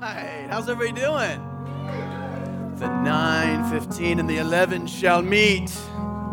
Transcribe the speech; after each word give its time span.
right. 0.00 0.46
How's 0.50 0.68
everybody 0.68 1.00
doing? 1.00 1.44
The 2.78 2.88
9, 2.88 3.70
15, 3.70 4.20
and 4.20 4.28
the 4.28 4.38
11 4.38 4.86
shall 4.86 5.22
meet. 5.22 5.76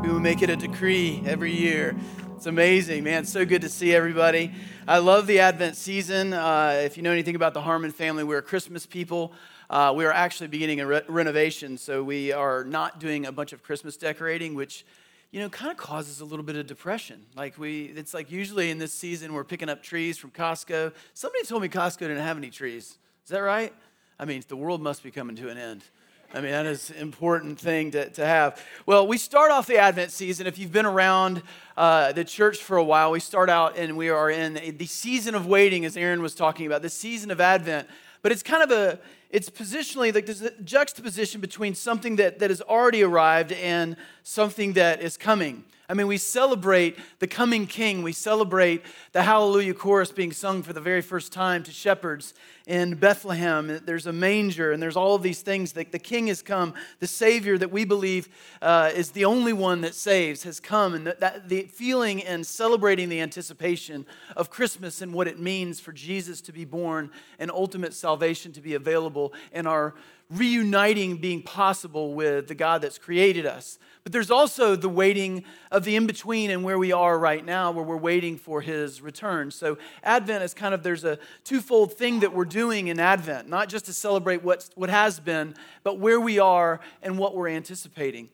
We 0.01 0.09
will 0.09 0.19
make 0.19 0.41
it 0.41 0.49
a 0.49 0.55
decree 0.55 1.21
every 1.25 1.53
year. 1.53 1.95
It's 2.35 2.45
amazing, 2.45 3.03
man. 3.03 3.23
It's 3.23 3.31
so 3.31 3.45
good 3.45 3.61
to 3.61 3.69
see 3.69 3.95
everybody. 3.95 4.53
I 4.87 4.99
love 4.99 5.25
the 5.25 5.39
Advent 5.39 5.75
season. 5.75 6.33
Uh, 6.33 6.81
if 6.83 6.97
you 6.97 7.03
know 7.03 7.11
anything 7.11 7.35
about 7.35 7.53
the 7.53 7.61
Harmon 7.61 7.91
family, 7.91 8.23
we're 8.23 8.41
Christmas 8.41 8.85
people. 8.85 9.33
Uh, 9.69 9.93
we 9.95 10.05
are 10.05 10.11
actually 10.11 10.47
beginning 10.47 10.79
a 10.79 10.85
re- 10.85 11.01
renovation, 11.07 11.77
so 11.77 12.03
we 12.03 12.31
are 12.31 12.63
not 12.63 12.99
doing 12.99 13.25
a 13.25 13.31
bunch 13.31 13.51
of 13.51 13.63
Christmas 13.63 13.97
decorating, 13.97 14.53
which 14.53 14.85
you 15.31 15.39
know 15.39 15.49
kind 15.49 15.71
of 15.71 15.77
causes 15.77 16.21
a 16.21 16.25
little 16.25 16.45
bit 16.45 16.55
of 16.55 16.67
depression. 16.67 17.25
Like 17.35 17.57
we, 17.57 17.85
it's 17.85 18.13
like 18.13 18.29
usually 18.29 18.69
in 18.69 18.77
this 18.77 18.93
season 18.93 19.33
we're 19.33 19.43
picking 19.43 19.69
up 19.69 19.81
trees 19.81 20.19
from 20.19 20.29
Costco. 20.29 20.93
Somebody 21.15 21.45
told 21.45 21.63
me 21.63 21.69
Costco 21.69 21.99
didn't 21.99 22.19
have 22.19 22.37
any 22.37 22.51
trees. 22.51 22.99
Is 23.25 23.31
that 23.31 23.39
right? 23.39 23.73
I 24.19 24.25
mean, 24.25 24.43
the 24.47 24.55
world 24.55 24.83
must 24.83 25.01
be 25.01 25.09
coming 25.09 25.35
to 25.37 25.49
an 25.49 25.57
end. 25.57 25.83
I 26.31 26.41
mean, 26.41 26.51
that 26.51 26.67
is 26.67 26.91
an 26.91 26.97
important 26.97 27.59
thing 27.59 27.89
to, 27.89 28.07
to 28.11 28.23
have. 28.23 28.63
Well, 28.85 29.07
we 29.07 29.17
start 29.17 29.49
off 29.49 29.65
the 29.65 29.79
Advent 29.79 30.11
season. 30.11 30.45
If 30.45 30.59
you've 30.59 30.71
been 30.71 30.85
around 30.85 31.41
uh, 31.75 32.11
the 32.11 32.23
church 32.23 32.59
for 32.59 32.77
a 32.77 32.83
while, 32.83 33.09
we 33.09 33.19
start 33.19 33.49
out 33.49 33.79
and 33.79 33.97
we 33.97 34.09
are 34.09 34.29
in 34.29 34.77
the 34.77 34.85
season 34.85 35.33
of 35.33 35.47
waiting, 35.47 35.85
as 35.85 35.97
Aaron 35.97 36.21
was 36.21 36.35
talking 36.35 36.67
about, 36.67 36.83
the 36.83 36.89
season 36.89 37.31
of 37.31 37.41
Advent. 37.41 37.87
But 38.21 38.31
it's 38.31 38.43
kind 38.43 38.61
of 38.61 38.69
a, 38.69 38.99
it's 39.31 39.49
positionally 39.49 40.13
like 40.13 40.27
there's 40.27 40.43
a 40.43 40.51
juxtaposition 40.61 41.41
between 41.41 41.73
something 41.73 42.17
that, 42.17 42.37
that 42.37 42.51
has 42.51 42.61
already 42.61 43.01
arrived 43.01 43.53
and 43.53 43.95
something 44.21 44.73
that 44.73 45.01
is 45.01 45.17
coming. 45.17 45.63
I 45.87 45.93
mean, 45.93 46.07
we 46.07 46.17
celebrate 46.17 46.97
the 47.19 47.27
coming 47.27 47.67
king. 47.67 48.01
We 48.01 48.11
celebrate 48.11 48.83
the 49.11 49.21
Hallelujah 49.21 49.75
chorus 49.75 50.11
being 50.11 50.31
sung 50.31 50.63
for 50.63 50.73
the 50.73 50.81
very 50.81 51.01
first 51.01 51.31
time 51.31 51.63
to 51.63 51.71
shepherds 51.71 52.33
in 52.67 52.95
Bethlehem. 52.95 53.81
There's 53.85 54.07
a 54.07 54.13
manger, 54.13 54.71
and 54.71 54.81
there's 54.81 54.95
all 54.95 55.15
of 55.15 55.21
these 55.21 55.41
things. 55.41 55.73
that 55.73 55.91
the 55.91 55.99
king 55.99 56.27
has 56.27 56.41
come. 56.41 56.73
The 56.99 57.07
Savior 57.07 57.57
that 57.57 57.71
we 57.71 57.85
believe 57.85 58.29
uh, 58.61 58.91
is 58.93 59.11
the 59.11 59.25
only 59.25 59.53
one 59.53 59.81
that 59.81 59.95
saves 59.95 60.43
has 60.43 60.59
come. 60.59 60.93
And 60.93 61.07
that, 61.07 61.19
that, 61.19 61.49
the 61.49 61.63
feeling 61.63 62.23
and 62.23 62.45
celebrating 62.45 63.09
the 63.09 63.21
anticipation 63.21 64.05
of 64.35 64.49
Christmas 64.49 65.01
and 65.01 65.13
what 65.13 65.27
it 65.27 65.39
means 65.39 65.79
for 65.79 65.91
Jesus 65.91 66.41
to 66.41 66.51
be 66.51 66.65
born 66.65 67.11
and 67.39 67.51
ultimate 67.51 67.93
salvation 67.93 68.51
to 68.53 68.61
be 68.61 68.73
available 68.73 69.33
and 69.51 69.67
our 69.67 69.93
reuniting 70.29 71.17
being 71.17 71.41
possible 71.41 72.15
with 72.15 72.47
the 72.47 72.55
God 72.55 72.81
that's 72.81 72.97
created 72.97 73.45
us. 73.45 73.77
But 74.03 74.11
there's 74.11 74.31
also 74.31 74.75
the 74.75 74.89
waiting 74.89 75.43
of 75.71 75.83
the 75.83 75.95
in 75.95 76.05
between 76.05 76.51
and 76.51 76.63
where 76.63 76.77
we 76.77 76.91
are 76.91 77.17
right 77.17 77.43
now, 77.43 77.71
where 77.71 77.83
we're 77.83 77.97
waiting 77.97 78.37
for 78.37 78.61
his 78.61 79.01
return. 79.01 79.49
So, 79.49 79.77
Advent 80.03 80.43
is 80.43 80.53
kind 80.53 80.73
of, 80.73 80.83
there's 80.83 81.03
a 81.03 81.17
twofold 81.43 81.93
thing 81.93 82.19
that 82.19 82.33
we're 82.33 82.45
doing 82.45 82.54
in 82.55 82.99
Advent, 82.99 83.49
not 83.49 83.69
just 83.69 83.85
to 83.85 83.93
celebrate 83.93 84.43
what's, 84.43 84.69
what 84.75 84.89
has 84.89 85.19
been, 85.19 85.55
but 85.83 85.99
where 85.99 86.19
we 86.19 86.39
are 86.39 86.79
and 87.01 87.17
what 87.17 87.35
we're 87.35 87.49
anticipating. 87.49 88.29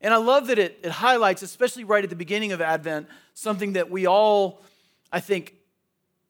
And 0.00 0.12
I 0.12 0.18
love 0.18 0.46
that 0.48 0.58
it, 0.58 0.78
it 0.82 0.90
highlights, 0.90 1.42
especially 1.42 1.84
right 1.84 2.04
at 2.04 2.10
the 2.10 2.16
beginning 2.16 2.52
of 2.52 2.60
Advent, 2.60 3.08
something 3.32 3.72
that 3.72 3.90
we 3.90 4.06
all, 4.06 4.62
I 5.12 5.20
think, 5.20 5.54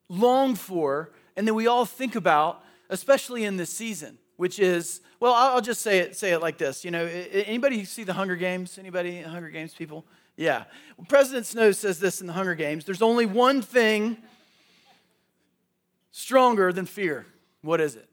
long 0.09 0.55
for 0.55 1.11
and 1.35 1.47
that 1.47 1.53
we 1.53 1.67
all 1.67 1.85
think 1.85 2.15
about, 2.15 2.63
especially 2.89 3.43
in 3.43 3.57
this 3.57 3.69
season 3.69 4.17
which 4.37 4.59
is 4.59 5.01
well 5.19 5.33
i'll 5.33 5.61
just 5.61 5.81
say 5.81 5.99
it 5.99 6.15
say 6.15 6.31
it 6.31 6.41
like 6.41 6.57
this 6.57 6.83
you 6.83 6.91
know 6.91 7.05
anybody 7.05 7.85
see 7.85 8.03
the 8.03 8.13
hunger 8.13 8.35
games 8.35 8.77
anybody 8.77 9.21
hunger 9.21 9.49
games 9.49 9.73
people? 9.73 10.05
Yeah. 10.37 10.65
President 11.07 11.45
snow 11.45 11.71
says 11.71 11.97
this 11.97 12.19
in 12.19 12.27
the 12.27 12.33
hunger 12.33 12.55
games 12.55 12.83
there's 12.85 13.01
only 13.01 13.25
one 13.25 13.61
thing 13.61 14.17
stronger 16.11 16.73
than 16.73 16.85
fear 16.85 17.25
what 17.65 17.81
is 17.81 17.95
it? 17.95 18.07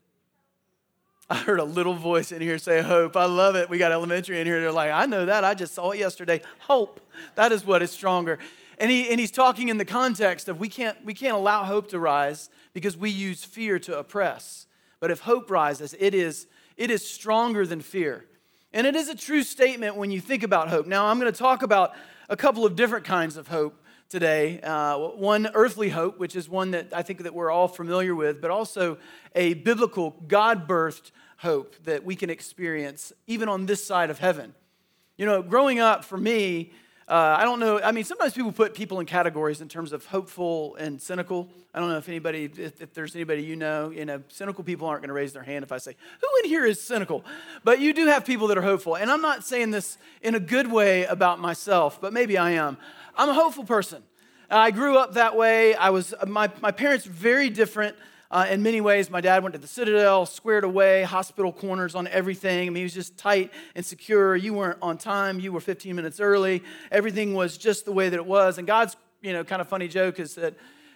I 1.31 1.36
heard 1.36 1.61
a 1.61 1.64
little 1.64 1.95
voice 1.95 2.33
in 2.33 2.42
here 2.42 2.58
say 2.58 2.83
hope. 2.83 3.17
I 3.17 3.25
love 3.25 3.56
it. 3.56 3.70
We 3.70 3.78
got 3.78 3.92
elementary 3.92 4.41
in 4.41 4.47
here. 4.47 4.61
They're 4.61 4.72
like 4.72 4.91
i 4.91 5.06
know 5.06 5.27
that. 5.27 5.45
I 5.45 5.55
just 5.55 5.75
saw 5.75 5.92
it 5.92 5.98
yesterday. 5.98 6.42
Hope. 6.61 7.01
That 7.36 7.52
is 7.52 7.64
what 7.64 7.83
is 7.83 7.91
stronger. 7.91 8.39
And, 8.79 8.91
he, 8.91 9.08
and 9.11 9.20
he's 9.20 9.30
talking 9.30 9.68
in 9.68 9.79
the 9.79 9.85
context 9.85 10.48
of 10.48 10.58
we 10.58 10.68
can't, 10.68 11.02
we 11.05 11.14
can't 11.14 11.35
allow 11.35 11.64
hope 11.64 11.89
to 11.91 11.98
rise 11.98 12.51
because 12.73 12.96
we 12.96 13.11
use 13.11 13.45
fear 13.45 13.79
to 13.80 13.98
oppress. 13.98 14.67
But 15.01 15.11
if 15.11 15.20
hope 15.20 15.51
rises, 15.51 15.95
it 15.98 16.14
is, 16.14 16.46
it 16.77 16.91
is 16.91 17.08
stronger 17.08 17.67
than 17.67 17.80
fear. 17.80 18.27
And 18.73 18.86
it 18.86 18.96
is 18.96 19.08
a 19.08 19.14
true 19.14 19.42
statement 19.42 19.96
when 19.96 20.11
you 20.11 20.20
think 20.20 20.42
about 20.42 20.68
hope. 20.68 20.86
Now, 20.86 21.07
I'm 21.07 21.18
going 21.18 21.33
to 21.33 21.39
talk 21.39 21.62
about 21.62 21.95
a 22.29 22.36
couple 22.36 22.64
of 22.64 22.77
different 22.77 23.05
kinds 23.05 23.36
of 23.36 23.48
hope 23.48 23.81
today. 24.12 24.61
Uh, 24.61 24.98
one 24.98 25.48
earthly 25.55 25.89
hope, 25.89 26.18
which 26.18 26.36
is 26.36 26.46
one 26.46 26.73
that 26.73 26.92
I 26.92 27.02
think 27.02 27.23
that 27.23 27.34
we're 27.34 27.50
all 27.50 27.67
familiar 27.67 28.14
with, 28.14 28.42
but 28.42 28.50
also 28.50 28.98
a 29.34 29.55
biblical, 29.55 30.11
God-birthed 30.28 31.11
hope 31.39 31.74
that 31.84 32.05
we 32.05 32.14
can 32.14 32.28
experience 32.28 33.12
even 33.27 33.48
on 33.48 33.64
this 33.64 33.83
side 33.83 34.11
of 34.11 34.18
heaven. 34.18 34.55
You 35.17 35.24
know, 35.24 35.42
growing 35.42 35.80
up 35.80 36.05
for 36.05 36.18
me, 36.18 36.73
uh, 37.12 37.36
I 37.39 37.45
don't 37.45 37.61
know. 37.61 37.78
I 37.78 37.92
mean, 37.92 38.05
sometimes 38.05 38.33
people 38.33 38.52
put 38.52 38.73
people 38.73 38.98
in 38.98 39.05
categories 39.05 39.61
in 39.61 39.68
terms 39.68 39.92
of 39.92 40.06
hopeful 40.06 40.77
and 40.77 40.98
cynical. 40.98 41.50
I 41.74 41.78
don't 41.78 41.90
know 41.90 41.98
if 41.98 42.08
anybody, 42.08 42.45
if, 42.45 42.80
if 42.80 42.95
there's 42.95 43.14
anybody 43.14 43.42
you 43.42 43.55
know, 43.55 43.90
you 43.90 44.06
know, 44.06 44.23
cynical 44.28 44.64
people 44.64 44.89
aren't 44.89 45.02
going 45.02 45.08
to 45.08 45.14
raise 45.14 45.34
their 45.34 45.42
hand 45.42 45.62
if 45.62 45.73
I 45.73 45.77
say, 45.77 45.95
who 46.23 46.28
in 46.42 46.48
here 46.48 46.64
is 46.64 46.80
cynical? 46.80 47.23
But 47.64 47.80
you 47.80 47.92
do 47.92 48.06
have 48.06 48.24
people 48.24 48.46
that 48.46 48.56
are 48.56 48.62
hopeful. 48.62 48.96
And 48.96 49.11
I'm 49.11 49.20
not 49.20 49.45
saying 49.45 49.73
this 49.73 49.98
in 50.23 50.34
a 50.34 50.40
good 50.40 50.73
way 50.73 51.05
about 51.05 51.39
myself, 51.39 52.00
but 52.00 52.14
maybe 52.14 52.39
I 52.39 52.52
am. 52.52 52.78
I'm 53.14 53.29
a 53.29 53.34
hopeful 53.34 53.64
person. 53.64 54.02
I 54.48 54.70
grew 54.70 54.96
up 54.96 55.12
that 55.12 55.36
way. 55.36 55.74
I 55.74 55.90
was, 55.90 56.14
my, 56.27 56.50
my 56.62 56.70
parents 56.70 57.05
very 57.05 57.50
different. 57.50 57.94
Uh, 58.32 58.46
in 58.48 58.62
many 58.62 58.80
ways, 58.80 59.10
my 59.10 59.20
dad 59.20 59.42
went 59.42 59.52
to 59.52 59.58
the 59.58 59.66
Citadel, 59.66 60.24
squared 60.24 60.64
away, 60.64 61.02
hospital 61.02 61.52
corners 61.52 61.94
on 61.94 62.08
everything. 62.08 62.66
I 62.66 62.70
mean, 62.70 62.76
he 62.76 62.82
was 62.84 62.94
just 62.94 63.18
tight 63.18 63.52
and 63.74 63.84
secure. 63.84 64.34
You 64.34 64.54
weren't 64.54 64.78
on 64.80 64.96
time. 64.96 65.38
You 65.38 65.52
were 65.52 65.60
15 65.60 65.94
minutes 65.94 66.18
early. 66.18 66.62
Everything 66.90 67.34
was 67.34 67.58
just 67.58 67.84
the 67.84 67.92
way 67.92 68.08
that 68.08 68.16
it 68.16 68.24
was. 68.24 68.56
And 68.56 68.66
God's, 68.66 68.96
you 69.20 69.34
know, 69.34 69.44
kind 69.44 69.60
of 69.60 69.68
funny 69.68 69.86
joke 69.86 70.18
is 70.18 70.36
that 70.36 70.54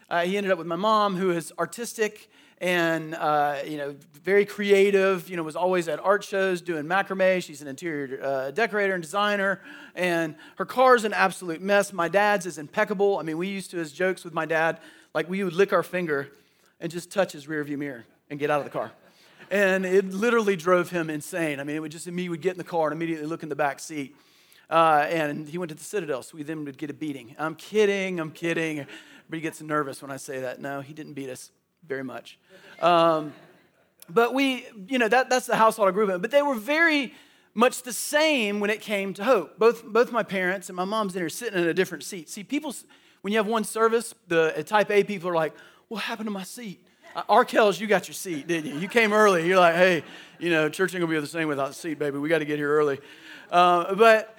uh, 0.09 0.23
he 0.23 0.39
ended 0.39 0.51
up 0.51 0.57
with 0.57 0.67
my 0.67 0.77
mom, 0.77 1.15
who 1.15 1.31
is 1.31 1.53
artistic 1.59 2.31
and 2.59 3.15
uh, 3.15 3.59
you 3.67 3.77
know 3.77 3.95
very 4.25 4.47
creative 4.47 5.29
you 5.29 5.37
know 5.37 5.43
was 5.43 5.57
always 5.57 5.89
at 5.89 6.01
art 6.01 6.25
shows 6.25 6.63
doing 6.63 6.85
macrame 6.85 7.43
she's 7.43 7.61
an 7.61 7.69
interior 7.69 8.19
uh, 8.23 8.51
decorator 8.51 8.95
and 8.95 9.03
designer 9.03 9.61
and 9.95 10.35
her 10.57 10.65
car's 10.65 11.05
an 11.05 11.13
absolute 11.13 11.61
mess 11.61 11.93
my 11.93 12.09
dad's 12.09 12.47
is 12.47 12.57
impeccable 12.57 13.19
i 13.19 13.23
mean 13.23 13.37
we 13.37 13.47
used 13.47 13.71
to 13.71 13.79
as 13.79 13.93
jokes 13.93 14.25
with 14.25 14.33
my 14.33 14.47
dad 14.47 14.81
like 15.15 15.29
we 15.29 15.45
would 15.45 15.53
lick 15.53 15.75
our 15.75 15.83
finger 15.83 16.31
and 16.81 16.91
just 16.91 17.11
touch 17.11 17.33
his 17.33 17.47
rearview 17.47 17.79
mirror 17.79 18.05
and 18.31 18.39
get 18.39 18.51
out 18.51 18.59
of 18.59 18.65
the 18.65 18.71
car. 18.71 18.93
And 19.51 19.87
it 19.87 20.07
literally 20.07 20.57
drove 20.57 20.91
him 20.91 21.09
insane. 21.09 21.61
I 21.61 21.65
mean, 21.65 21.77
it 21.77 21.81
would 21.81 21.93
just 21.93 22.07
me 22.07 22.29
would 22.29 22.41
get 22.41 22.53
in 22.53 22.59
the 22.59 22.65
car 22.65 22.89
and 22.89 22.97
immediately 22.97 23.27
look 23.27 23.43
in 23.43 23.49
the 23.49 23.57
back 23.57 23.79
seat. 23.79 24.17
Uh, 24.69 25.07
and 25.09 25.49
he 25.49 25.59
went 25.59 25.69
to 25.69 25.77
the 25.77 25.85
Citadel, 25.85 26.23
so 26.23 26.37
we 26.37 26.43
then 26.43 26.65
would 26.65 26.77
get 26.77 26.91
a 26.91 26.95
beating. 26.95 27.37
I'm 27.39 27.55
kidding, 27.55 28.19
I'm 28.19 28.33
kidding. 28.33 28.85
But 29.29 29.37
he 29.37 29.41
gets 29.41 29.63
nervous 29.63 30.03
when 30.03 30.11
I 30.11 30.17
say 30.17 30.41
that. 30.41 30.61
No, 30.61 30.81
he 30.81 30.93
didn't 30.93 31.15
beat 31.15 31.31
us 31.31 31.53
very 31.87 32.03
much. 32.03 32.39
Um, 32.81 33.33
but 34.09 34.35
we, 34.35 34.67
you 34.89 34.99
know, 34.99 35.09
that, 35.09 35.31
that's 35.31 35.47
the 35.47 35.57
household 35.57 35.89
I 35.89 35.93
grew 35.93 36.05
up 36.05 36.15
in. 36.15 36.21
But 36.21 36.31
they 36.31 36.43
were 36.43 36.55
very 36.55 37.15
much 37.55 37.83
the 37.83 37.93
same 37.93 38.61
when 38.61 38.71
it 38.71 38.81
came 38.81 39.15
to 39.15 39.25
hope. 39.25 39.59
Both, 39.59 39.85
both 39.85 40.13
my 40.13 40.23
parents 40.23 40.69
and 40.69 40.77
my 40.77 40.85
mom's 40.85 41.15
in 41.15 41.23
here 41.23 41.29
sitting 41.29 41.59
in 41.59 41.69
a 41.69 41.75
different 41.75 42.05
seat. 42.05 42.29
See, 42.29 42.45
people, 42.45 42.75
when 43.23 43.33
you 43.33 43.39
have 43.39 43.47
one 43.47 43.65
service, 43.65 44.15
the 44.29 44.63
type 44.67 44.91
A 44.91 45.05
people 45.05 45.31
are 45.31 45.35
like, 45.35 45.55
what 45.89 46.03
happened 46.03 46.27
to 46.27 46.33
my 46.33 46.43
seat? 46.43 46.81
Uh, 47.15 47.23
Arkells, 47.25 47.81
you 47.81 47.87
got 47.87 48.09
your 48.09 48.15
seat, 48.15 48.47
didn't 48.47 48.73
you? 48.73 48.81
You 48.81 48.89
came 48.89 49.13
early. 49.13 49.47
You're 49.47 49.59
like, 49.59 49.77
hey, 49.77 50.03
you 50.39 50.51
know, 50.51 50.69
church 50.69 50.95
ain't 50.95 51.01
gonna 51.01 51.13
be 51.13 51.21
the 51.21 51.27
same 51.27 51.49
without 51.49 51.69
the 51.69 51.75
seat, 51.75 51.99
baby. 51.99 52.19
We 52.19 52.29
got 52.29 52.39
to 52.39 52.45
get 52.45 52.59
here 52.59 52.71
early. 52.71 52.99
Uh, 53.51 53.95
but 53.95 54.37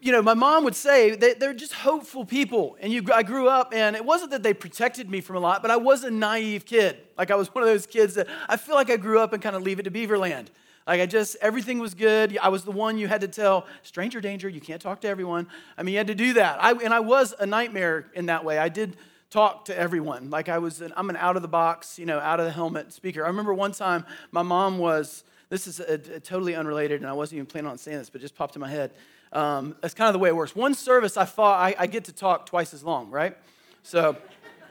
you 0.00 0.12
know, 0.12 0.22
my 0.22 0.34
mom 0.34 0.64
would 0.64 0.74
say 0.74 1.14
they're 1.14 1.52
just 1.52 1.74
hopeful 1.74 2.24
people. 2.24 2.76
And 2.80 2.90
you, 2.90 3.04
I 3.14 3.22
grew 3.22 3.48
up, 3.48 3.74
and 3.74 3.94
it 3.94 4.04
wasn't 4.04 4.30
that 4.30 4.42
they 4.42 4.54
protected 4.54 5.10
me 5.10 5.20
from 5.20 5.36
a 5.36 5.40
lot, 5.40 5.60
but 5.60 5.70
I 5.70 5.76
was 5.76 6.04
a 6.04 6.10
naive 6.10 6.64
kid. 6.64 6.98
Like 7.16 7.30
I 7.30 7.34
was 7.34 7.48
one 7.54 7.62
of 7.62 7.68
those 7.68 7.86
kids 7.86 8.14
that 8.14 8.28
I 8.48 8.56
feel 8.56 8.74
like 8.74 8.90
I 8.90 8.96
grew 8.96 9.20
up 9.20 9.32
and 9.32 9.42
kind 9.42 9.54
of 9.54 9.62
leave 9.62 9.78
it 9.78 9.84
to 9.84 9.90
Beaverland. 9.90 10.46
Like 10.86 11.02
I 11.02 11.06
just, 11.06 11.36
everything 11.42 11.78
was 11.80 11.92
good. 11.92 12.38
I 12.42 12.48
was 12.48 12.64
the 12.64 12.70
one 12.70 12.96
you 12.96 13.08
had 13.08 13.20
to 13.20 13.28
tell, 13.28 13.66
stranger 13.82 14.22
danger, 14.22 14.48
you 14.48 14.60
can't 14.60 14.80
talk 14.80 15.02
to 15.02 15.08
everyone. 15.08 15.46
I 15.76 15.82
mean, 15.82 15.92
you 15.92 15.98
had 15.98 16.06
to 16.06 16.14
do 16.14 16.32
that. 16.34 16.62
I, 16.62 16.72
and 16.72 16.94
I 16.94 17.00
was 17.00 17.34
a 17.38 17.44
nightmare 17.44 18.06
in 18.14 18.26
that 18.26 18.42
way. 18.42 18.56
I 18.56 18.70
did 18.70 18.96
talk 19.30 19.66
to 19.66 19.78
everyone. 19.78 20.30
Like 20.30 20.48
I 20.48 20.58
was, 20.58 20.80
an, 20.80 20.92
I'm 20.96 21.10
an 21.10 21.16
out 21.16 21.36
of 21.36 21.42
the 21.42 21.48
box, 21.48 21.98
you 21.98 22.06
know, 22.06 22.18
out 22.18 22.40
of 22.40 22.46
the 22.46 22.52
helmet 22.52 22.92
speaker. 22.92 23.24
I 23.24 23.28
remember 23.28 23.52
one 23.52 23.72
time 23.72 24.06
my 24.30 24.42
mom 24.42 24.78
was, 24.78 25.24
this 25.50 25.66
is 25.66 25.80
a, 25.80 25.94
a 25.94 26.20
totally 26.20 26.54
unrelated, 26.54 27.00
and 27.00 27.08
I 27.08 27.12
wasn't 27.12 27.36
even 27.36 27.46
planning 27.46 27.70
on 27.70 27.78
saying 27.78 27.98
this, 27.98 28.10
but 28.10 28.20
just 28.20 28.34
popped 28.34 28.56
in 28.56 28.60
my 28.60 28.68
head. 28.68 28.92
Um, 29.32 29.76
that's 29.80 29.94
kind 29.94 30.08
of 30.08 30.14
the 30.14 30.18
way 30.18 30.30
it 30.30 30.36
works. 30.36 30.56
One 30.56 30.74
service, 30.74 31.16
I 31.16 31.24
thought 31.24 31.60
I, 31.60 31.74
I 31.78 31.86
get 31.86 32.04
to 32.04 32.12
talk 32.12 32.46
twice 32.46 32.72
as 32.72 32.82
long, 32.82 33.10
right? 33.10 33.36
So 33.82 34.16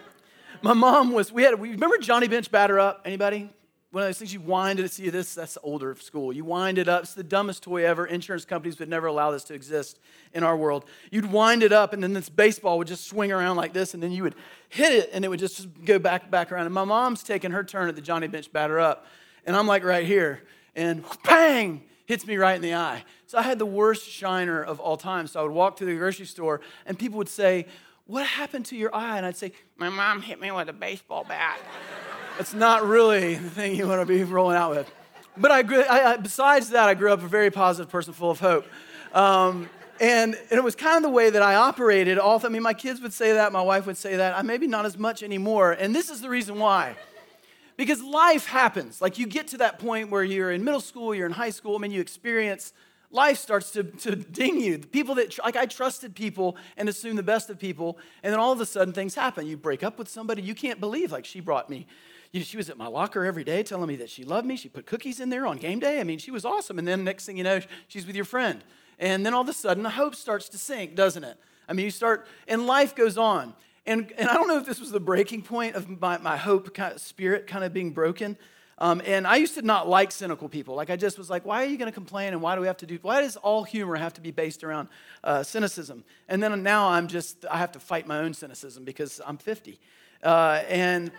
my 0.62 0.74
mom 0.74 1.12
was, 1.12 1.32
we 1.32 1.44
had, 1.44 1.60
we 1.60 1.72
remember 1.72 1.98
Johnny 1.98 2.28
Bench 2.28 2.50
batter 2.50 2.80
up? 2.80 3.02
Anybody? 3.06 3.50
One 3.98 4.04
of 4.04 4.10
those 4.10 4.20
things 4.20 4.32
you 4.32 4.42
wind 4.42 4.80
it. 4.80 4.92
See 4.92 5.10
this? 5.10 5.34
That's 5.34 5.58
older 5.64 5.96
school. 5.96 6.32
You 6.32 6.46
wind 6.46 6.78
it 6.78 6.88
up. 6.88 7.02
It's 7.02 7.16
the 7.16 7.24
dumbest 7.24 7.64
toy 7.64 7.84
ever. 7.84 8.06
Insurance 8.06 8.46
companies 8.46 8.78
would 8.78 8.90
never 8.90 9.08
allow 9.08 9.32
this 9.32 9.44
to 9.46 9.56
exist 9.56 9.98
in 10.34 10.44
our 10.44 10.56
world. 10.56 10.86
You'd 11.10 11.32
wind 11.32 11.64
it 11.64 11.72
up, 11.72 11.94
and 11.94 12.04
then 12.04 12.14
this 12.14 12.30
baseball 12.30 12.78
would 12.78 12.88
just 12.88 13.08
swing 13.08 13.32
around 13.32 13.56
like 13.56 13.74
this, 13.74 13.96
and 13.96 14.04
then 14.04 14.12
you 14.12 14.22
would 14.22 14.36
hit 14.70 14.92
it, 14.92 15.10
and 15.14 15.26
it 15.26 15.30
would 15.30 15.40
just 15.40 15.68
go 15.84 15.98
back 15.98 16.30
back 16.30 16.52
around. 16.52 16.68
And 16.68 16.76
my 16.76 16.84
mom's 16.84 17.24
taking 17.24 17.50
her 17.50 17.64
turn 17.64 17.90
at 17.90 17.96
the 17.96 18.02
Johnny 18.04 18.28
Bench 18.28 18.54
batter 18.54 18.80
up, 18.80 19.08
and 19.48 19.56
I'm 19.56 19.66
like 19.66 19.84
right 19.84 20.06
here, 20.06 20.44
and 20.76 21.04
bang, 21.24 21.82
hits 22.06 22.28
me 22.28 22.38
right 22.38 22.56
in 22.56 22.62
the 22.62 22.76
eye. 22.76 23.04
So 23.26 23.40
I 23.40 23.42
had 23.42 23.58
the 23.58 23.66
worst 23.66 24.08
shiner 24.08 24.62
of 24.62 24.80
all 24.80 24.98
time. 24.98 25.26
So 25.26 25.40
I 25.40 25.44
would 25.44 25.54
walk 25.54 25.76
to 25.78 25.86
the 25.86 25.96
grocery 25.96 26.28
store, 26.28 26.62
and 26.86 27.00
people 27.00 27.18
would 27.18 27.30
say, 27.30 27.66
What 28.06 28.28
happened 28.28 28.68
to 28.68 28.78
your 28.78 28.94
eye? 28.94 29.18
And 29.18 29.26
I'd 29.26 29.38
say, 29.38 29.54
My 29.76 29.90
mom 29.90 30.22
hit 30.22 30.40
me 30.40 30.52
with 30.52 30.70
a 30.70 30.74
baseball 30.74 31.24
bat. 31.28 31.58
That's 32.38 32.54
not 32.54 32.86
really 32.86 33.34
the 33.34 33.50
thing 33.50 33.76
you 33.76 33.88
want 33.88 34.00
to 34.00 34.06
be 34.06 34.24
rolling 34.24 34.56
out 34.56 34.70
with. 34.70 34.94
But 35.36 35.52
I, 35.52 36.12
I, 36.12 36.18
besides 36.18 36.70
that, 36.70 36.88
I 36.88 36.94
grew 36.94 37.12
up 37.12 37.24
a 37.24 37.28
very 37.28 37.50
positive 37.50 37.92
person 37.92 38.14
full 38.14 38.30
of 38.30 38.40
hope. 38.40 38.68
Um, 39.12 39.68
and, 40.00 40.36
and, 40.52 40.60
it 40.60 40.64
was 40.64 40.76
kind 40.76 40.98
of 40.98 41.02
the 41.02 41.10
way 41.10 41.32
that 41.32 41.42
I 41.42 41.56
operated. 41.56 42.20
All, 42.20 42.40
I 42.46 42.50
mean, 42.50 42.62
my 42.62 42.76
kids 42.76 43.02
would 43.02 43.14
say 43.14 43.34
that, 43.34 43.52
my 43.52 43.62
wife 43.62 43.88
would 43.88 43.98
say 43.98 44.18
that. 44.18 44.38
I 44.38 44.44
maybe 44.44 44.68
not 44.68 44.86
as 44.86 45.00
much 45.00 45.24
anymore. 45.24 45.72
And 45.72 45.96
this 45.96 46.12
is 46.12 46.22
the 46.22 46.30
reason 46.30 46.60
why. 46.60 46.96
Because 47.76 48.04
life 48.04 48.46
happens. 48.46 49.02
Like 49.02 49.18
you 49.18 49.26
get 49.26 49.48
to 49.48 49.58
that 49.58 49.80
point 49.80 50.12
where 50.12 50.24
you're 50.24 50.52
in 50.52 50.64
middle 50.64 50.80
school, 50.80 51.16
you're 51.16 51.26
in 51.26 51.32
high 51.32 51.50
school, 51.50 51.76
I 51.76 51.80
mean, 51.80 51.92
you 51.92 52.02
experience 52.02 52.72
life 53.10 53.38
starts 53.38 53.72
to, 53.72 53.84
to 53.84 54.16
ding 54.16 54.60
you. 54.60 54.78
The 54.78 54.88
people 54.88 55.16
that, 55.16 55.40
like, 55.40 55.56
I 55.56 55.66
trusted 55.66 56.14
people 56.14 56.58
and 56.76 56.90
assumed 56.90 57.18
the 57.18 57.24
best 57.24 57.50
of 57.50 57.58
people, 57.58 57.98
and 58.22 58.32
then 58.32 58.40
all 58.40 58.52
of 58.52 58.62
a 58.62 58.66
sudden 58.66 58.94
things 58.94 59.16
happen. 59.16 59.48
You 59.48 59.58
break 59.58 59.84
up 59.84 59.98
with 59.98 60.10
somebody 60.10 60.42
you 60.42 60.54
can't 60.54 60.80
believe, 60.80 61.12
like, 61.12 61.26
she 61.26 61.40
brought 61.40 61.70
me. 61.70 61.88
You 62.38 62.42
know, 62.42 62.46
she 62.46 62.58
was 62.58 62.70
at 62.70 62.78
my 62.78 62.86
locker 62.86 63.26
every 63.26 63.44
day 63.44 63.64
telling 63.64 63.88
me 63.88 63.96
that 63.96 64.12
she 64.12 64.24
loved 64.24 64.46
me. 64.46 64.58
She 64.58 64.70
put 64.70 64.86
cookies 64.86 65.20
in 65.20 65.30
there 65.30 65.48
on 65.48 65.58
game 65.58 65.80
day. 65.80 66.00
I 66.00 66.04
mean, 66.04 66.20
she 66.20 66.30
was 66.30 66.46
awesome. 66.46 66.78
And 66.78 66.88
then 66.88 67.04
next 67.04 67.26
thing 67.26 67.36
you 67.36 67.44
know, 67.44 67.60
she's 67.88 68.06
with 68.06 68.16
your 68.16 68.26
friend. 68.26 68.64
And 69.00 69.26
then 69.26 69.34
all 69.34 69.42
of 69.42 69.50
a 69.50 69.54
sudden, 69.54 69.82
the 69.82 69.90
hope 69.90 70.14
starts 70.14 70.48
to 70.50 70.60
sink, 70.60 70.94
doesn't 70.94 71.24
it? 71.24 71.36
I 71.68 71.74
mean, 71.74 71.86
you 71.86 71.90
start, 71.90 72.28
and 72.48 72.68
life 72.68 72.94
goes 72.94 73.18
on. 73.18 73.56
And, 73.88 74.14
and 74.20 74.30
I 74.30 74.36
don't 74.36 74.48
know 74.48 74.60
if 74.60 74.68
this 74.68 74.80
was 74.80 74.92
the 74.92 75.00
breaking 75.00 75.42
point 75.42 75.76
of 75.76 76.00
my, 76.00 76.20
my 76.20 76.38
hope 76.38 76.76
kind 76.76 76.94
of 76.94 77.02
spirit 77.02 77.48
kind 77.48 77.64
of 77.64 77.74
being 77.74 77.90
broken. 77.90 78.38
Um, 78.78 79.02
and 79.04 79.26
I 79.26 79.38
used 79.38 79.56
to 79.56 79.64
not 79.64 79.90
like 79.90 80.12
cynical 80.12 80.48
people. 80.48 80.76
Like, 80.76 80.92
I 80.92 80.96
just 80.96 81.18
was 81.18 81.32
like, 81.32 81.44
why 81.44 81.64
are 81.64 81.68
you 81.68 81.78
going 81.78 81.90
to 81.90 81.96
complain? 81.96 82.34
And 82.34 82.42
why 82.44 82.54
do 82.54 82.62
we 82.62 82.68
have 82.68 82.78
to 82.78 82.86
do, 82.86 83.00
why 83.02 83.22
does 83.22 83.36
all 83.36 83.64
humor 83.64 83.96
have 83.96 84.14
to 84.14 84.22
be 84.22 84.30
based 84.30 84.64
around 84.64 84.90
uh, 85.24 85.42
cynicism? 85.42 86.04
And 86.28 86.44
then 86.44 86.62
now 86.62 86.90
I'm 86.90 87.08
just, 87.08 87.48
I 87.50 87.58
have 87.58 87.72
to 87.72 87.80
fight 87.80 88.06
my 88.06 88.20
own 88.20 88.36
cynicism 88.36 88.84
because 88.84 89.20
I'm 89.26 89.38
50. 89.38 89.80
Uh, 90.24 90.64
and 90.68 91.12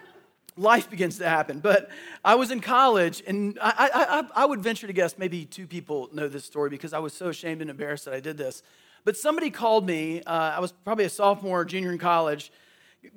life 0.59 0.91
begins 0.91 1.19
to 1.19 1.29
happen. 1.29 1.61
But 1.61 1.91
I 2.25 2.35
was 2.35 2.51
in 2.51 2.61
college, 2.61 3.23
and 3.27 3.59
I, 3.61 3.91
I, 4.35 4.43
I, 4.43 4.47
would 4.47 4.61
venture 4.61 4.87
to 4.87 4.93
guess 4.93 5.17
maybe 5.17 5.45
two 5.45 5.67
people 5.67 6.09
know 6.13 6.29
this 6.29 6.45
story 6.45 6.71
because 6.71 6.93
I 6.93 6.99
was 6.99 7.13
so 7.13 7.29
ashamed 7.29 7.61
and 7.61 7.71
embarrassed 7.71 8.05
that 8.05 8.15
I 8.15 8.21
did 8.21 8.37
this. 8.37 8.63
But 9.05 9.17
somebody 9.17 9.51
called 9.51 9.87
me, 9.87 10.23
uh, 10.23 10.33
I 10.57 10.61
was 10.61 10.73
probably 10.73 11.05
a 11.05 11.11
sophomore 11.11 11.61
or 11.61 11.65
junior 11.65 11.93
in 11.93 11.99
college. 11.99 12.53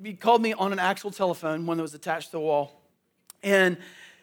He 0.02 0.14
called 0.14 0.40
me 0.40 0.52
on 0.52 0.72
an 0.72 0.78
actual 0.78 1.10
telephone, 1.10 1.66
one 1.66 1.76
that 1.76 1.82
was 1.82 1.94
attached 1.94 2.26
to 2.28 2.32
the 2.32 2.40
wall. 2.40 2.80
And 3.42 3.76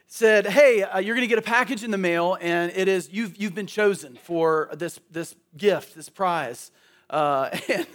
said, 0.07 0.47
Hey, 0.47 0.81
uh, 0.81 0.99
you're 0.99 1.15
going 1.15 1.27
to 1.27 1.29
get 1.29 1.37
a 1.37 1.43
package 1.43 1.83
in 1.83 1.91
the 1.91 1.97
mail, 1.97 2.37
and 2.41 2.71
it 2.75 2.87
is, 2.87 3.09
you've, 3.11 3.37
you've 3.37 3.53
been 3.53 3.67
chosen 3.67 4.15
for 4.15 4.69
this, 4.73 4.99
this 5.11 5.35
gift, 5.55 5.95
this 5.95 6.09
prize. 6.09 6.71
Uh, 7.09 7.49
and 7.69 7.87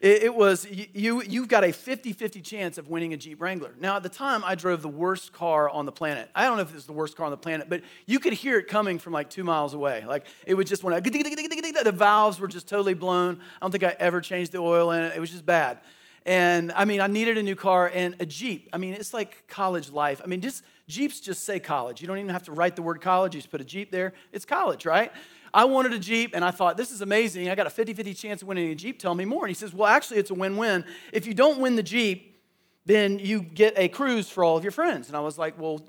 it, 0.00 0.22
it, 0.24 0.34
was, 0.34 0.66
you, 0.70 1.22
you've 1.22 1.48
got 1.48 1.64
a 1.64 1.72
50 1.72 2.12
50 2.12 2.40
chance 2.40 2.78
of 2.78 2.88
winning 2.88 3.12
a 3.12 3.16
Jeep 3.16 3.40
Wrangler. 3.40 3.74
Now, 3.80 3.96
at 3.96 4.02
the 4.02 4.08
time, 4.08 4.42
I 4.44 4.54
drove 4.54 4.82
the 4.82 4.88
worst 4.88 5.32
car 5.32 5.68
on 5.70 5.86
the 5.86 5.92
planet. 5.92 6.28
I 6.34 6.44
don't 6.44 6.56
know 6.56 6.62
if 6.62 6.70
it 6.70 6.74
was 6.74 6.86
the 6.86 6.92
worst 6.92 7.16
car 7.16 7.26
on 7.26 7.30
the 7.30 7.36
planet, 7.36 7.68
but 7.68 7.82
you 8.06 8.18
could 8.18 8.32
hear 8.32 8.58
it 8.58 8.68
coming 8.68 8.98
from 8.98 9.12
like 9.12 9.30
two 9.30 9.44
miles 9.44 9.74
away. 9.74 10.04
Like, 10.06 10.26
it 10.46 10.54
would 10.54 10.66
just 10.66 10.82
went, 10.82 11.02
the 11.04 11.92
valves 11.94 12.40
were 12.40 12.48
just 12.48 12.68
totally 12.68 12.94
blown. 12.94 13.40
I 13.60 13.64
don't 13.64 13.70
think 13.70 13.84
I 13.84 13.94
ever 13.98 14.20
changed 14.20 14.52
the 14.52 14.58
oil 14.58 14.90
in 14.90 15.02
it. 15.02 15.12
It 15.16 15.20
was 15.20 15.30
just 15.30 15.46
bad. 15.46 15.78
And 16.24 16.70
I 16.72 16.84
mean, 16.84 17.00
I 17.00 17.08
needed 17.08 17.36
a 17.36 17.42
new 17.42 17.56
car 17.56 17.90
and 17.92 18.14
a 18.20 18.26
Jeep. 18.26 18.68
I 18.72 18.78
mean, 18.78 18.94
it's 18.94 19.12
like 19.12 19.44
college 19.48 19.90
life. 19.90 20.20
I 20.22 20.28
mean, 20.28 20.40
just 20.40 20.62
Jeeps 20.88 21.20
just 21.20 21.44
say 21.44 21.58
college. 21.58 22.00
You 22.00 22.06
don't 22.06 22.18
even 22.18 22.30
have 22.30 22.44
to 22.44 22.52
write 22.52 22.76
the 22.76 22.82
word 22.82 23.00
college. 23.00 23.34
You 23.34 23.40
just 23.40 23.50
put 23.50 23.60
a 23.60 23.64
Jeep 23.64 23.90
there. 23.90 24.12
It's 24.30 24.44
college, 24.44 24.86
right? 24.86 25.12
I 25.54 25.64
wanted 25.64 25.92
a 25.92 25.98
Jeep 25.98 26.34
and 26.34 26.44
I 26.44 26.50
thought, 26.50 26.76
this 26.76 26.90
is 26.90 27.02
amazing. 27.02 27.48
I 27.48 27.54
got 27.54 27.66
a 27.66 27.70
50 27.70 27.94
50 27.94 28.14
chance 28.14 28.42
of 28.42 28.48
winning 28.48 28.70
a 28.70 28.74
Jeep. 28.74 28.98
Tell 28.98 29.14
me 29.14 29.24
more. 29.24 29.44
And 29.44 29.50
he 29.50 29.54
says, 29.54 29.74
well, 29.74 29.88
actually, 29.88 30.18
it's 30.18 30.30
a 30.30 30.34
win 30.34 30.56
win. 30.56 30.84
If 31.12 31.26
you 31.26 31.34
don't 31.34 31.58
win 31.58 31.76
the 31.76 31.82
Jeep, 31.82 32.40
then 32.86 33.18
you 33.18 33.42
get 33.42 33.74
a 33.76 33.88
cruise 33.88 34.28
for 34.28 34.42
all 34.42 34.56
of 34.56 34.64
your 34.64 34.72
friends. 34.72 35.08
And 35.08 35.16
I 35.16 35.20
was 35.20 35.38
like, 35.38 35.58
well, 35.58 35.82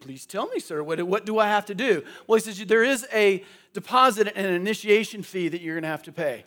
please 0.00 0.26
tell 0.26 0.46
me, 0.48 0.60
sir, 0.60 0.82
what, 0.82 1.00
what 1.02 1.24
do 1.24 1.38
I 1.38 1.46
have 1.46 1.66
to 1.66 1.74
do? 1.74 2.04
Well, 2.26 2.36
he 2.36 2.42
says, 2.42 2.64
there 2.66 2.84
is 2.84 3.06
a 3.12 3.44
deposit 3.72 4.32
and 4.34 4.46
an 4.46 4.54
initiation 4.54 5.22
fee 5.22 5.48
that 5.48 5.60
you're 5.60 5.74
going 5.74 5.82
to 5.82 5.88
have 5.88 6.02
to 6.04 6.12
pay. 6.12 6.44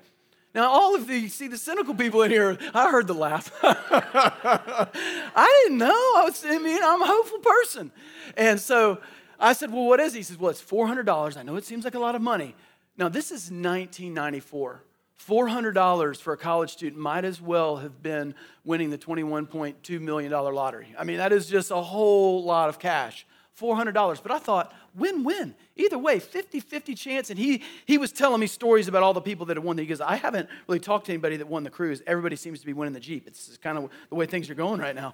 Now, 0.54 0.70
all 0.70 0.96
of 0.96 1.08
the, 1.08 1.30
see 1.30 1.48
the 1.48 1.58
cynical 1.58 1.96
people 1.96 2.24
in 2.24 2.32
here, 2.32 2.58
I 2.74 2.92
heard 2.92 3.08
the 3.08 3.14
laugh. 3.14 3.58
I 3.64 5.64
didn't 5.64 5.78
know. 5.78 5.88
I 5.88 6.24
was, 6.26 6.44
I 6.46 6.58
mean, 6.58 6.82
I'm 6.84 7.02
a 7.02 7.06
hopeful 7.06 7.40
person. 7.40 7.92
And 8.36 8.60
so 8.60 9.00
I 9.42 9.54
said, 9.54 9.72
Well, 9.72 9.86
what 9.86 10.00
is 10.00 10.14
it? 10.14 10.18
He 10.18 10.24
says, 10.24 10.38
Well, 10.38 10.52
it's 10.52 10.62
$400. 10.62 11.38
I 11.38 11.44
know 11.44 11.56
it 11.56 11.66
seems 11.66 11.84
like 11.84 11.96
a 11.96 12.00
lot 12.00 12.16
of 12.16 12.22
money. 12.22 12.56
Now, 12.98 13.10
this 13.10 13.26
is 13.26 13.52
1994. 13.52 14.84
$400 15.28 16.18
for 16.20 16.34
a 16.34 16.38
college 16.38 16.72
student 16.72 17.00
might 17.00 17.26
as 17.26 17.40
well 17.40 17.78
have 17.78 18.02
been 18.02 18.34
winning 18.66 18.90
the 18.90 18.98
$21.2 18.98 20.02
million 20.02 20.32
lottery. 20.32 20.96
I 20.98 21.04
mean, 21.04 21.18
that 21.18 21.32
is 21.32 21.48
just 21.48 21.70
a 21.70 21.82
whole 21.82 22.44
lot 22.44 22.70
of 22.70 22.80
cash. 22.80 23.26
$400. 23.60 24.24
But 24.24 24.32
I 24.32 24.40
thought, 24.40 24.74
win 24.96 25.24
win. 25.24 25.54
Either 25.76 26.00
way, 26.00 26.20
50 26.20 26.60
50 26.60 26.96
chance. 26.96 27.30
And 27.30 27.38
he, 27.38 27.62
he 27.86 27.98
was 27.98 28.12
telling 28.12 28.40
me 28.40 28.48
stories 28.48 28.88
about 28.88 29.04
all 29.04 29.14
the 29.14 29.22
people 29.22 29.46
that 29.48 29.58
have 29.58 29.64
won. 29.64 29.78
He 29.78 29.86
goes, 29.86 30.02
I 30.02 30.16
haven't 30.16 30.50
really 30.68 30.80
talked 30.80 31.06
to 31.06 31.12
anybody 31.12 31.38
that 31.38 31.48
won 31.48 31.64
the 31.64 31.70
cruise. 31.70 32.02
Everybody 32.08 32.36
seems 32.36 32.60
to 32.62 32.66
be 32.66 32.74
winning 32.74 32.94
the 32.94 33.00
Jeep. 33.00 33.28
It's 33.28 33.58
kind 33.58 33.78
of 33.78 33.90
the 34.10 34.16
way 34.16 34.26
things 34.26 34.50
are 34.50 34.56
going 34.56 34.80
right 34.80 34.96
now. 34.96 35.14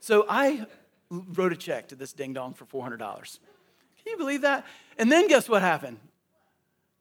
So 0.00 0.24
I 0.28 0.66
wrote 1.10 1.52
a 1.52 1.56
check 1.56 1.88
to 1.88 1.96
this 1.96 2.12
ding 2.12 2.32
dong 2.32 2.54
for 2.54 2.64
$400. 2.64 3.38
Can 4.08 4.18
you 4.18 4.24
believe 4.24 4.40
that? 4.40 4.64
And 4.96 5.12
then 5.12 5.28
guess 5.28 5.50
what 5.50 5.60
happened? 5.60 5.98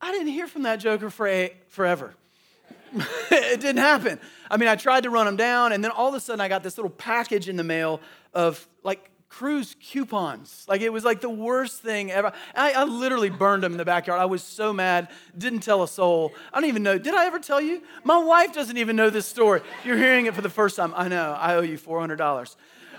I 0.01 0.11
didn't 0.11 0.27
hear 0.27 0.45
from 0.45 0.63
that 0.63 0.75
joker 0.75 1.09
for 1.09 1.25
a, 1.25 1.53
forever. 1.69 2.13
it 3.31 3.61
didn't 3.61 3.77
happen. 3.77 4.19
I 4.51 4.57
mean, 4.57 4.67
I 4.67 4.75
tried 4.75 5.03
to 5.03 5.09
run 5.09 5.25
him 5.25 5.37
down, 5.37 5.71
and 5.71 5.81
then 5.81 5.91
all 5.91 6.09
of 6.09 6.15
a 6.15 6.19
sudden 6.19 6.41
I 6.41 6.49
got 6.49 6.63
this 6.63 6.77
little 6.77 6.89
package 6.89 7.47
in 7.47 7.55
the 7.55 7.63
mail 7.63 8.01
of 8.33 8.67
like 8.83 9.09
cruise 9.29 9.77
coupons. 9.79 10.65
Like 10.67 10.81
it 10.81 10.91
was 10.91 11.05
like 11.05 11.21
the 11.21 11.29
worst 11.29 11.81
thing 11.81 12.11
ever. 12.11 12.33
I, 12.53 12.73
I, 12.73 12.83
literally 12.83 13.29
burned 13.29 13.63
them 13.63 13.71
in 13.71 13.77
the 13.77 13.85
backyard. 13.85 14.19
I 14.19 14.25
was 14.25 14.43
so 14.43 14.73
mad, 14.73 15.07
didn't 15.37 15.61
tell 15.61 15.83
a 15.83 15.87
soul. 15.87 16.33
I 16.51 16.59
don't 16.59 16.67
even 16.67 16.83
know. 16.83 16.97
Did 16.97 17.13
I 17.13 17.25
ever 17.25 17.39
tell 17.39 17.61
you? 17.61 17.83
My 18.03 18.17
wife 18.17 18.51
doesn't 18.51 18.77
even 18.77 18.97
know 18.97 19.09
this 19.09 19.27
story. 19.27 19.61
You're 19.85 19.97
hearing 19.97 20.25
it 20.25 20.35
for 20.35 20.41
the 20.41 20.49
first 20.49 20.75
time. 20.75 20.93
I 20.93 21.07
know. 21.07 21.37
I 21.39 21.55
owe 21.55 21.61
you 21.61 21.77
$400. 21.77 22.55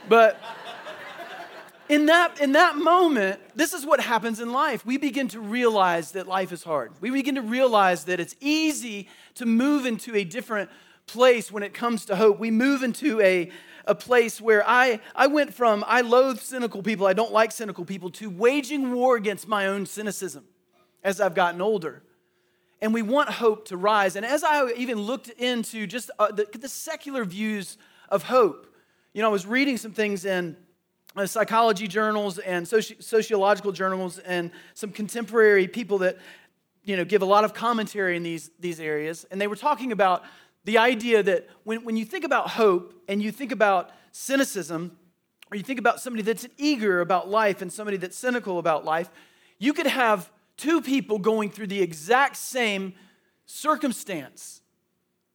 But 0.08 0.40
in 1.88 2.06
that, 2.06 2.40
in 2.40 2.52
that 2.52 2.76
moment, 2.76 3.40
this 3.54 3.72
is 3.72 3.86
what 3.86 4.00
happens 4.00 4.40
in 4.40 4.52
life. 4.52 4.84
We 4.84 4.98
begin 4.98 5.28
to 5.28 5.40
realize 5.40 6.12
that 6.12 6.26
life 6.26 6.52
is 6.52 6.62
hard. 6.62 6.92
We 7.00 7.10
begin 7.10 7.36
to 7.36 7.42
realize 7.42 8.04
that 8.04 8.20
it's 8.20 8.36
easy 8.40 9.08
to 9.34 9.46
move 9.46 9.86
into 9.86 10.14
a 10.14 10.24
different 10.24 10.70
place 11.06 11.50
when 11.50 11.62
it 11.62 11.72
comes 11.72 12.04
to 12.06 12.16
hope. 12.16 12.38
We 12.38 12.50
move 12.50 12.82
into 12.82 13.20
a, 13.20 13.50
a 13.86 13.94
place 13.94 14.40
where 14.40 14.62
I, 14.68 15.00
I 15.16 15.28
went 15.28 15.54
from 15.54 15.82
I 15.86 16.02
loathe 16.02 16.40
cynical 16.40 16.82
people, 16.82 17.06
I 17.06 17.14
don't 17.14 17.32
like 17.32 17.52
cynical 17.52 17.84
people, 17.84 18.10
to 18.12 18.28
waging 18.28 18.92
war 18.92 19.16
against 19.16 19.48
my 19.48 19.66
own 19.66 19.86
cynicism 19.86 20.44
as 21.02 21.20
I've 21.20 21.34
gotten 21.34 21.62
older. 21.62 22.02
And 22.80 22.94
we 22.94 23.02
want 23.02 23.30
hope 23.30 23.66
to 23.68 23.76
rise. 23.76 24.14
And 24.14 24.24
as 24.24 24.44
I 24.44 24.70
even 24.72 24.98
looked 24.98 25.30
into 25.30 25.86
just 25.86 26.10
uh, 26.18 26.30
the, 26.30 26.46
the 26.56 26.68
secular 26.68 27.24
views 27.24 27.78
of 28.08 28.24
hope, 28.24 28.72
you 29.14 29.22
know, 29.22 29.28
I 29.28 29.32
was 29.32 29.46
reading 29.46 29.78
some 29.78 29.92
things 29.92 30.24
in 30.24 30.56
Uh, 31.18 31.26
psychology 31.26 31.88
journals 31.88 32.38
and 32.38 32.64
soci- 32.64 33.02
sociological 33.02 33.72
journals 33.72 34.20
and 34.20 34.52
some 34.74 34.92
contemporary 34.92 35.66
people 35.66 35.98
that 35.98 36.16
you 36.84 36.96
know 36.96 37.04
give 37.04 37.22
a 37.22 37.24
lot 37.24 37.42
of 37.42 37.52
commentary 37.52 38.16
in 38.16 38.22
these, 38.22 38.52
these 38.60 38.78
areas. 38.78 39.26
And 39.32 39.40
they 39.40 39.48
were 39.48 39.56
talking 39.56 39.90
about 39.90 40.22
the 40.64 40.78
idea 40.78 41.24
that 41.24 41.48
when, 41.64 41.82
when 41.82 41.96
you 41.96 42.04
think 42.04 42.22
about 42.22 42.50
hope 42.50 42.94
and 43.08 43.20
you 43.20 43.32
think 43.32 43.50
about 43.50 43.90
cynicism 44.12 44.96
or 45.50 45.56
you 45.56 45.64
think 45.64 45.80
about 45.80 45.98
somebody 45.98 46.22
that's 46.22 46.46
eager 46.56 47.00
about 47.00 47.28
life 47.28 47.62
and 47.62 47.72
somebody 47.72 47.96
that's 47.96 48.16
cynical 48.16 48.60
about 48.60 48.84
life 48.84 49.10
you 49.58 49.72
could 49.72 49.88
have 49.88 50.30
two 50.56 50.80
people 50.80 51.18
going 51.18 51.50
through 51.50 51.66
the 51.66 51.82
exact 51.82 52.36
same 52.36 52.94
circumstance 53.44 54.60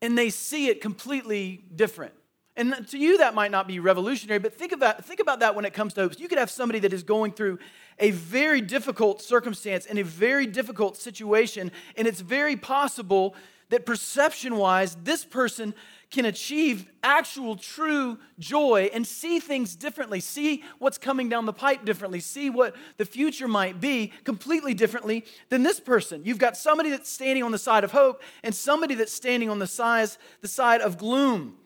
and 0.02 0.18
they 0.18 0.30
see 0.30 0.68
it 0.68 0.80
completely 0.80 1.66
different 1.76 2.14
and 2.56 2.88
to 2.90 2.98
you, 2.98 3.18
that 3.18 3.34
might 3.34 3.50
not 3.50 3.68
be 3.68 3.80
revolutionary, 3.80 4.40
but 4.40 4.54
think 4.54 4.72
about, 4.72 5.04
think 5.04 5.20
about 5.20 5.40
that 5.40 5.56
when 5.56 5.66
it 5.66 5.74
comes 5.74 5.94
to 5.96 6.02
hope. 6.02 6.20
You 6.20 6.28
could 6.28 6.38
have 6.38 6.52
somebody 6.52 6.80
that 6.80 6.94
is 6.94 7.02
going 7.02 7.32
through 7.32 7.58
a 7.98 8.12
very 8.12 8.62
difficult 8.62 9.22
circumstance 9.22 9.88
and 9.88 9.98
a 9.98 10.04
very 10.04 10.46
difficult 10.46 10.96
situation, 10.98 11.72
and 11.98 12.08
it's 12.08 12.22
very 12.22 12.56
possible 12.56 13.36
that 13.70 13.88
perception 13.88 14.58
wise, 14.58 14.96
this 15.04 15.26
person 15.26 15.74
can 16.12 16.26
achieve 16.26 16.86
actual 17.02 17.56
true 17.56 18.20
joy 18.38 18.88
and 18.94 19.08
see 19.08 19.40
things 19.40 19.76
differently, 19.76 20.20
see 20.20 20.64
what's 20.78 21.00
coming 21.00 21.28
down 21.28 21.48
the 21.48 21.54
pipe 21.54 21.84
differently, 21.84 22.20
see 22.20 22.52
what 22.52 22.76
the 22.98 23.06
future 23.06 23.48
might 23.48 23.82
be 23.82 24.14
completely 24.26 24.76
differently 24.76 25.26
than 25.50 25.64
this 25.64 25.80
person. 25.80 26.22
You've 26.24 26.38
got 26.38 26.56
somebody 26.56 26.92
that's 26.92 27.10
standing 27.10 27.44
on 27.44 27.52
the 27.52 27.58
side 27.58 27.84
of 27.84 27.92
hope 27.92 28.22
and 28.44 28.54
somebody 28.54 28.94
that's 28.94 29.14
standing 29.14 29.50
on 29.50 29.58
the, 29.58 29.66
size, 29.66 30.20
the 30.42 30.48
side 30.48 30.82
of 30.82 31.00
gloom 31.00 31.58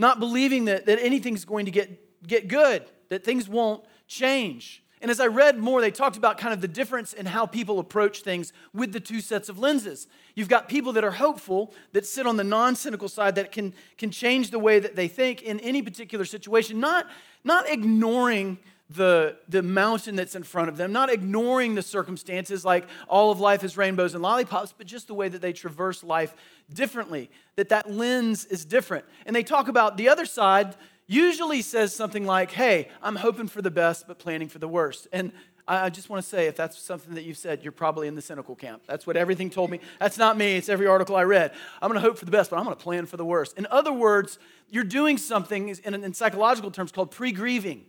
not 0.00 0.18
believing 0.18 0.64
that, 0.64 0.86
that 0.86 0.98
anything's 1.00 1.44
going 1.44 1.66
to 1.66 1.70
get, 1.70 2.26
get 2.26 2.48
good, 2.48 2.84
that 3.10 3.22
things 3.22 3.48
won't 3.48 3.84
change. 4.08 4.82
And 5.02 5.10
as 5.10 5.20
I 5.20 5.26
read 5.26 5.58
more, 5.58 5.80
they 5.80 5.90
talked 5.90 6.16
about 6.16 6.38
kind 6.38 6.52
of 6.52 6.60
the 6.60 6.68
difference 6.68 7.12
in 7.12 7.26
how 7.26 7.46
people 7.46 7.78
approach 7.78 8.22
things 8.22 8.52
with 8.72 8.92
the 8.92 9.00
two 9.00 9.20
sets 9.20 9.48
of 9.48 9.58
lenses. 9.58 10.06
You've 10.34 10.48
got 10.48 10.68
people 10.68 10.92
that 10.94 11.04
are 11.04 11.10
hopeful, 11.10 11.74
that 11.92 12.06
sit 12.06 12.26
on 12.26 12.36
the 12.36 12.44
non 12.44 12.76
cynical 12.76 13.08
side, 13.08 13.34
that 13.34 13.52
can, 13.52 13.74
can 13.98 14.10
change 14.10 14.50
the 14.50 14.58
way 14.58 14.78
that 14.78 14.96
they 14.96 15.08
think 15.08 15.42
in 15.42 15.60
any 15.60 15.82
particular 15.82 16.24
situation, 16.24 16.80
not, 16.80 17.06
not 17.44 17.68
ignoring 17.68 18.58
the, 18.90 19.36
the 19.48 19.62
mountain 19.62 20.16
that's 20.16 20.34
in 20.34 20.42
front 20.42 20.68
of 20.68 20.76
them, 20.76 20.92
not 20.92 21.10
ignoring 21.10 21.76
the 21.76 21.82
circumstances 21.82 22.64
like 22.64 22.88
all 23.08 23.30
of 23.30 23.38
life 23.38 23.62
is 23.62 23.76
rainbows 23.76 24.14
and 24.14 24.22
lollipops, 24.22 24.74
but 24.76 24.86
just 24.86 25.06
the 25.06 25.14
way 25.14 25.28
that 25.28 25.40
they 25.40 25.52
traverse 25.52 26.02
life 26.02 26.34
differently, 26.72 27.30
that 27.54 27.68
that 27.68 27.90
lens 27.90 28.44
is 28.46 28.64
different. 28.64 29.04
And 29.26 29.34
they 29.34 29.44
talk 29.44 29.68
about 29.68 29.96
the 29.96 30.08
other 30.08 30.26
side, 30.26 30.74
usually 31.06 31.62
says 31.62 31.94
something 31.94 32.26
like, 32.26 32.50
Hey, 32.50 32.88
I'm 33.00 33.16
hoping 33.16 33.46
for 33.46 33.62
the 33.62 33.70
best, 33.70 34.08
but 34.08 34.18
planning 34.18 34.48
for 34.48 34.58
the 34.58 34.68
worst. 34.68 35.06
And 35.12 35.32
I 35.68 35.88
just 35.88 36.10
want 36.10 36.20
to 36.20 36.28
say, 36.28 36.48
if 36.48 36.56
that's 36.56 36.76
something 36.76 37.14
that 37.14 37.22
you've 37.22 37.36
said, 37.36 37.62
you're 37.62 37.70
probably 37.70 38.08
in 38.08 38.16
the 38.16 38.22
cynical 38.22 38.56
camp. 38.56 38.82
That's 38.88 39.06
what 39.06 39.16
everything 39.16 39.50
told 39.50 39.70
me. 39.70 39.78
That's 40.00 40.18
not 40.18 40.36
me, 40.36 40.56
it's 40.56 40.68
every 40.68 40.88
article 40.88 41.14
I 41.14 41.22
read. 41.22 41.52
I'm 41.80 41.88
going 41.88 42.00
to 42.00 42.06
hope 42.06 42.18
for 42.18 42.24
the 42.24 42.32
best, 42.32 42.50
but 42.50 42.56
I'm 42.56 42.64
going 42.64 42.76
to 42.76 42.82
plan 42.82 43.06
for 43.06 43.16
the 43.16 43.24
worst. 43.24 43.56
In 43.56 43.68
other 43.70 43.92
words, 43.92 44.40
you're 44.68 44.82
doing 44.82 45.16
something 45.16 45.68
in, 45.68 45.94
in 45.94 46.12
psychological 46.12 46.72
terms 46.72 46.90
called 46.90 47.12
pre 47.12 47.30
grieving. 47.30 47.84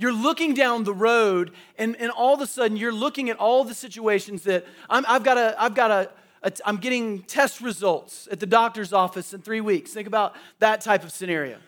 You're 0.00 0.14
looking 0.14 0.54
down 0.54 0.84
the 0.84 0.94
road, 0.94 1.52
and, 1.76 1.94
and 1.96 2.10
all 2.10 2.32
of 2.32 2.40
a 2.40 2.46
sudden, 2.46 2.78
you're 2.78 2.90
looking 2.90 3.28
at 3.28 3.36
all 3.36 3.64
the 3.64 3.74
situations 3.74 4.44
that 4.44 4.64
I'm, 4.88 5.04
I've 5.06 5.22
got 5.22 5.36
a, 5.36 5.54
I've 5.62 5.74
got 5.74 5.90
a, 5.90 6.10
a, 6.42 6.50
I'm 6.64 6.78
getting 6.78 7.22
test 7.24 7.60
results 7.60 8.26
at 8.32 8.40
the 8.40 8.46
doctor's 8.46 8.94
office 8.94 9.34
in 9.34 9.42
three 9.42 9.60
weeks. 9.60 9.92
Think 9.92 10.06
about 10.08 10.34
that 10.58 10.80
type 10.80 11.04
of 11.04 11.12
scenario. 11.12 11.58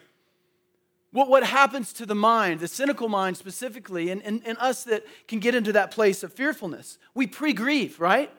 What, 1.11 1.29
what 1.29 1.45
happens 1.45 1.93
to 1.93 2.07
the 2.07 2.15
mind, 2.15 2.61
the 2.61 2.69
cynical 2.69 3.11
mind 3.11 3.37
specifically, 3.37 4.09
and, 4.09 4.23
and, 4.23 4.41
and 4.47 4.57
us 4.57 4.85
that 4.85 5.05
can 5.29 5.39
get 5.39 5.55
into 5.55 5.75
that 5.75 5.91
place 5.91 6.23
of 6.23 6.33
fearfulness? 6.33 6.97
We 7.15 7.27
pre 7.27 7.53
grieve, 7.53 8.01
right? 8.01 8.31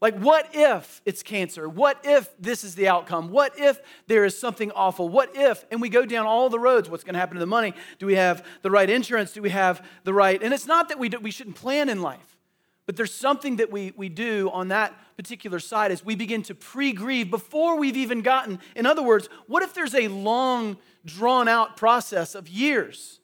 Like, 0.00 0.16
what 0.18 0.50
if 0.52 1.02
it's 1.04 1.24
cancer? 1.24 1.68
What 1.68 2.00
if 2.04 2.28
this 2.38 2.62
is 2.62 2.76
the 2.76 2.86
outcome? 2.86 3.30
What 3.30 3.58
if 3.58 3.80
there 4.06 4.24
is 4.24 4.38
something 4.38 4.70
awful? 4.72 5.08
What 5.08 5.34
if? 5.34 5.64
And 5.72 5.80
we 5.80 5.88
go 5.88 6.06
down 6.06 6.24
all 6.24 6.48
the 6.48 6.58
roads. 6.58 6.88
What's 6.88 7.02
going 7.02 7.14
to 7.14 7.20
happen 7.20 7.34
to 7.34 7.40
the 7.40 7.46
money? 7.46 7.74
Do 7.98 8.06
we 8.06 8.14
have 8.14 8.46
the 8.62 8.70
right 8.70 8.88
insurance? 8.88 9.32
Do 9.32 9.42
we 9.42 9.50
have 9.50 9.84
the 10.04 10.14
right? 10.14 10.40
And 10.40 10.54
it's 10.54 10.66
not 10.66 10.88
that 10.90 11.00
we, 11.00 11.08
do, 11.08 11.18
we 11.18 11.32
shouldn't 11.32 11.56
plan 11.56 11.88
in 11.88 12.00
life, 12.00 12.38
but 12.86 12.94
there's 12.94 13.12
something 13.12 13.56
that 13.56 13.72
we, 13.72 13.92
we 13.96 14.08
do 14.08 14.50
on 14.52 14.68
that 14.68 14.94
particular 15.16 15.58
side 15.58 15.90
as 15.90 16.04
we 16.04 16.14
begin 16.14 16.42
to 16.44 16.54
pre 16.54 16.92
grieve 16.92 17.28
before 17.28 17.76
we've 17.76 17.96
even 17.96 18.22
gotten. 18.22 18.60
In 18.76 18.86
other 18.86 19.02
words, 19.02 19.28
what 19.48 19.64
if 19.64 19.74
there's 19.74 19.96
a 19.96 20.06
long, 20.06 20.76
drawn 21.04 21.48
out 21.48 21.76
process 21.76 22.36
of 22.36 22.46
years? 22.48 23.18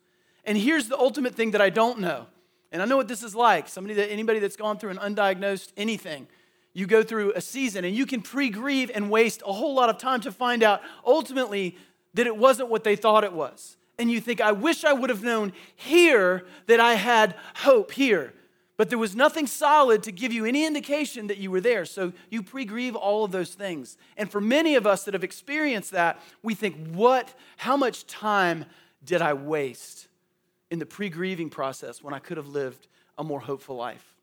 And 0.44 0.58
here's 0.58 0.88
the 0.88 0.98
ultimate 0.98 1.36
thing 1.36 1.52
that 1.52 1.60
I 1.60 1.70
don't 1.70 2.00
know. 2.00 2.26
And 2.72 2.82
I 2.82 2.84
know 2.86 2.96
what 2.96 3.06
this 3.06 3.22
is 3.22 3.36
like. 3.36 3.68
Somebody 3.68 3.94
that 3.94 4.10
anybody 4.10 4.40
that's 4.40 4.56
gone 4.56 4.76
through 4.76 4.90
an 4.90 4.96
undiagnosed 4.96 5.70
anything, 5.76 6.26
you 6.74 6.86
go 6.86 7.02
through 7.02 7.32
a 7.34 7.40
season 7.40 7.84
and 7.84 7.94
you 7.94 8.04
can 8.04 8.20
pre 8.20 8.50
grieve 8.50 8.90
and 8.94 9.08
waste 9.08 9.42
a 9.46 9.52
whole 9.52 9.74
lot 9.74 9.88
of 9.88 9.96
time 9.96 10.20
to 10.22 10.32
find 10.32 10.62
out 10.62 10.82
ultimately 11.06 11.78
that 12.12 12.26
it 12.26 12.36
wasn't 12.36 12.68
what 12.68 12.84
they 12.84 12.96
thought 12.96 13.24
it 13.24 13.32
was. 13.32 13.76
And 13.98 14.10
you 14.10 14.20
think, 14.20 14.40
I 14.40 14.52
wish 14.52 14.84
I 14.84 14.92
would 14.92 15.08
have 15.08 15.22
known 15.22 15.52
here 15.76 16.44
that 16.66 16.80
I 16.80 16.94
had 16.94 17.36
hope 17.54 17.92
here. 17.92 18.34
But 18.76 18.88
there 18.88 18.98
was 18.98 19.14
nothing 19.14 19.46
solid 19.46 20.02
to 20.02 20.10
give 20.10 20.32
you 20.32 20.44
any 20.44 20.66
indication 20.66 21.28
that 21.28 21.38
you 21.38 21.48
were 21.52 21.60
there. 21.60 21.84
So 21.84 22.12
you 22.28 22.42
pre 22.42 22.64
grieve 22.64 22.96
all 22.96 23.24
of 23.24 23.30
those 23.30 23.54
things. 23.54 23.96
And 24.16 24.28
for 24.28 24.40
many 24.40 24.74
of 24.74 24.84
us 24.84 25.04
that 25.04 25.14
have 25.14 25.22
experienced 25.22 25.92
that, 25.92 26.20
we 26.42 26.54
think, 26.54 26.88
what, 26.88 27.32
how 27.56 27.76
much 27.76 28.04
time 28.06 28.64
did 29.04 29.22
I 29.22 29.34
waste 29.34 30.08
in 30.72 30.80
the 30.80 30.86
pre 30.86 31.08
grieving 31.08 31.50
process 31.50 32.02
when 32.02 32.14
I 32.14 32.18
could 32.18 32.36
have 32.36 32.48
lived 32.48 32.88
a 33.16 33.22
more 33.22 33.40
hopeful 33.40 33.76
life? 33.76 34.13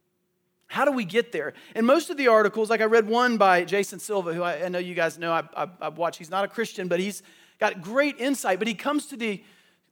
How 0.72 0.86
do 0.86 0.94
we 0.94 1.04
get 1.04 1.34
there? 1.34 1.51
And 1.75 1.86
most 1.86 2.10
of 2.10 2.16
the 2.16 2.30
articles, 2.30 2.70
like 2.70 2.80
I 2.80 2.86
read 2.86 3.06
one 3.06 3.36
by 3.38 3.66
Jason 3.66 4.00
Silva, 4.00 4.34
who 4.34 4.42
I, 4.42 4.63
I 4.63 4.70
know 4.70 4.80
you 4.80 4.96
guys 4.96 5.18
know, 5.20 5.34
I, 5.34 5.44
I, 5.54 5.68
I 5.82 5.90
watch, 5.90 6.18
he's 6.18 6.30
not 6.30 6.46
a 6.46 6.48
Christian, 6.48 6.88
but 6.88 7.01
he's 7.01 7.24
got 7.60 7.82
great 7.82 8.18
insight. 8.22 8.58
But 8.58 8.70
he 8.70 8.74
comes 8.74 9.08
to 9.08 9.18
the 9.18 9.44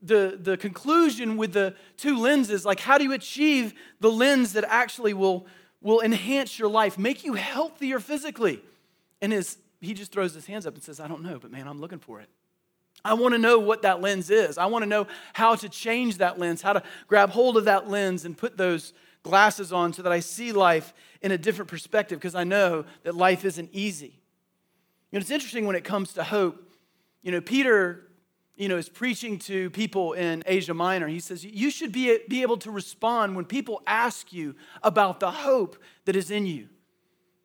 the, 0.02 0.40
the 0.42 0.56
conclusion 0.56 1.36
with 1.36 1.52
the 1.52 1.76
two 1.98 2.18
lenses 2.18 2.64
like 2.64 2.80
how 2.80 2.98
do 2.98 3.04
you 3.04 3.12
achieve 3.12 3.74
the 4.00 4.10
lens 4.10 4.54
that 4.54 4.64
actually 4.70 5.14
will, 5.14 5.46
will 5.82 6.00
enhance 6.00 6.58
your 6.58 6.70
life 6.70 6.98
make 6.98 7.26
you 7.26 7.34
healthier 7.34 8.00
physically 8.00 8.64
and 9.20 9.34
his, 9.34 9.58
he 9.82 9.94
just 9.94 10.14
throws 10.14 10.34
his 10.34 10.46
hands 10.46 10.66
up 10.66 10.74
and 10.74 10.82
says 10.82 11.02
i 11.02 11.08
don't 11.10 11.22
know 11.22 11.38
but 11.38 11.52
man 11.52 11.68
i'm 11.68 11.82
looking 11.82 12.00
for 12.00 12.22
it 12.22 12.30
i 13.04 13.14
want 13.14 13.34
to 13.34 13.38
know 13.38 13.60
what 13.60 13.82
that 13.82 14.00
lens 14.00 14.30
is 14.30 14.58
i 14.58 14.68
want 14.68 14.84
to 14.84 14.90
know 14.90 15.06
how 15.34 15.54
to 15.54 15.68
change 15.68 16.20
that 16.20 16.40
lens 16.40 16.62
how 16.62 16.72
to 16.72 16.82
grab 17.10 17.32
hold 17.32 17.58
of 17.58 17.66
that 17.66 17.90
lens 17.90 18.24
and 18.24 18.38
put 18.38 18.56
those 18.56 18.94
glasses 19.24 19.74
on 19.74 19.94
so 19.94 20.02
that 20.02 20.12
i 20.12 20.20
see 20.20 20.52
life 20.52 20.94
in 21.22 21.32
a 21.32 21.38
different 21.38 21.70
perspective 21.70 22.20
because 22.20 22.36
i 22.36 22.44
know 22.44 22.86
that 23.04 23.16
life 23.16 23.46
isn't 23.46 23.70
easy 23.72 24.20
and 25.12 25.22
it's 25.22 25.32
interesting 25.32 25.66
when 25.66 25.76
it 25.76 25.84
comes 25.84 26.14
to 26.14 26.24
hope 26.24 26.64
you 27.22 27.32
know 27.32 27.42
peter 27.42 28.10
you 28.60 28.68
know, 28.68 28.76
is 28.76 28.90
preaching 28.90 29.40
to 29.40 29.70
people 29.70 30.12
in 30.12 30.44
Asia 30.46 30.74
Minor. 30.74 31.08
He 31.08 31.22
says, 31.22 31.46
You 31.46 31.72
should 31.72 31.94
be, 31.94 32.20
be 32.28 32.42
able 32.42 32.58
to 32.58 32.72
respond 32.72 33.38
when 33.38 33.46
people 33.46 33.82
ask 33.88 34.34
you 34.34 34.54
about 34.84 35.22
the 35.22 35.32
hope 35.32 35.78
that 36.04 36.18
is 36.18 36.30
in 36.30 36.46
you. 36.46 36.68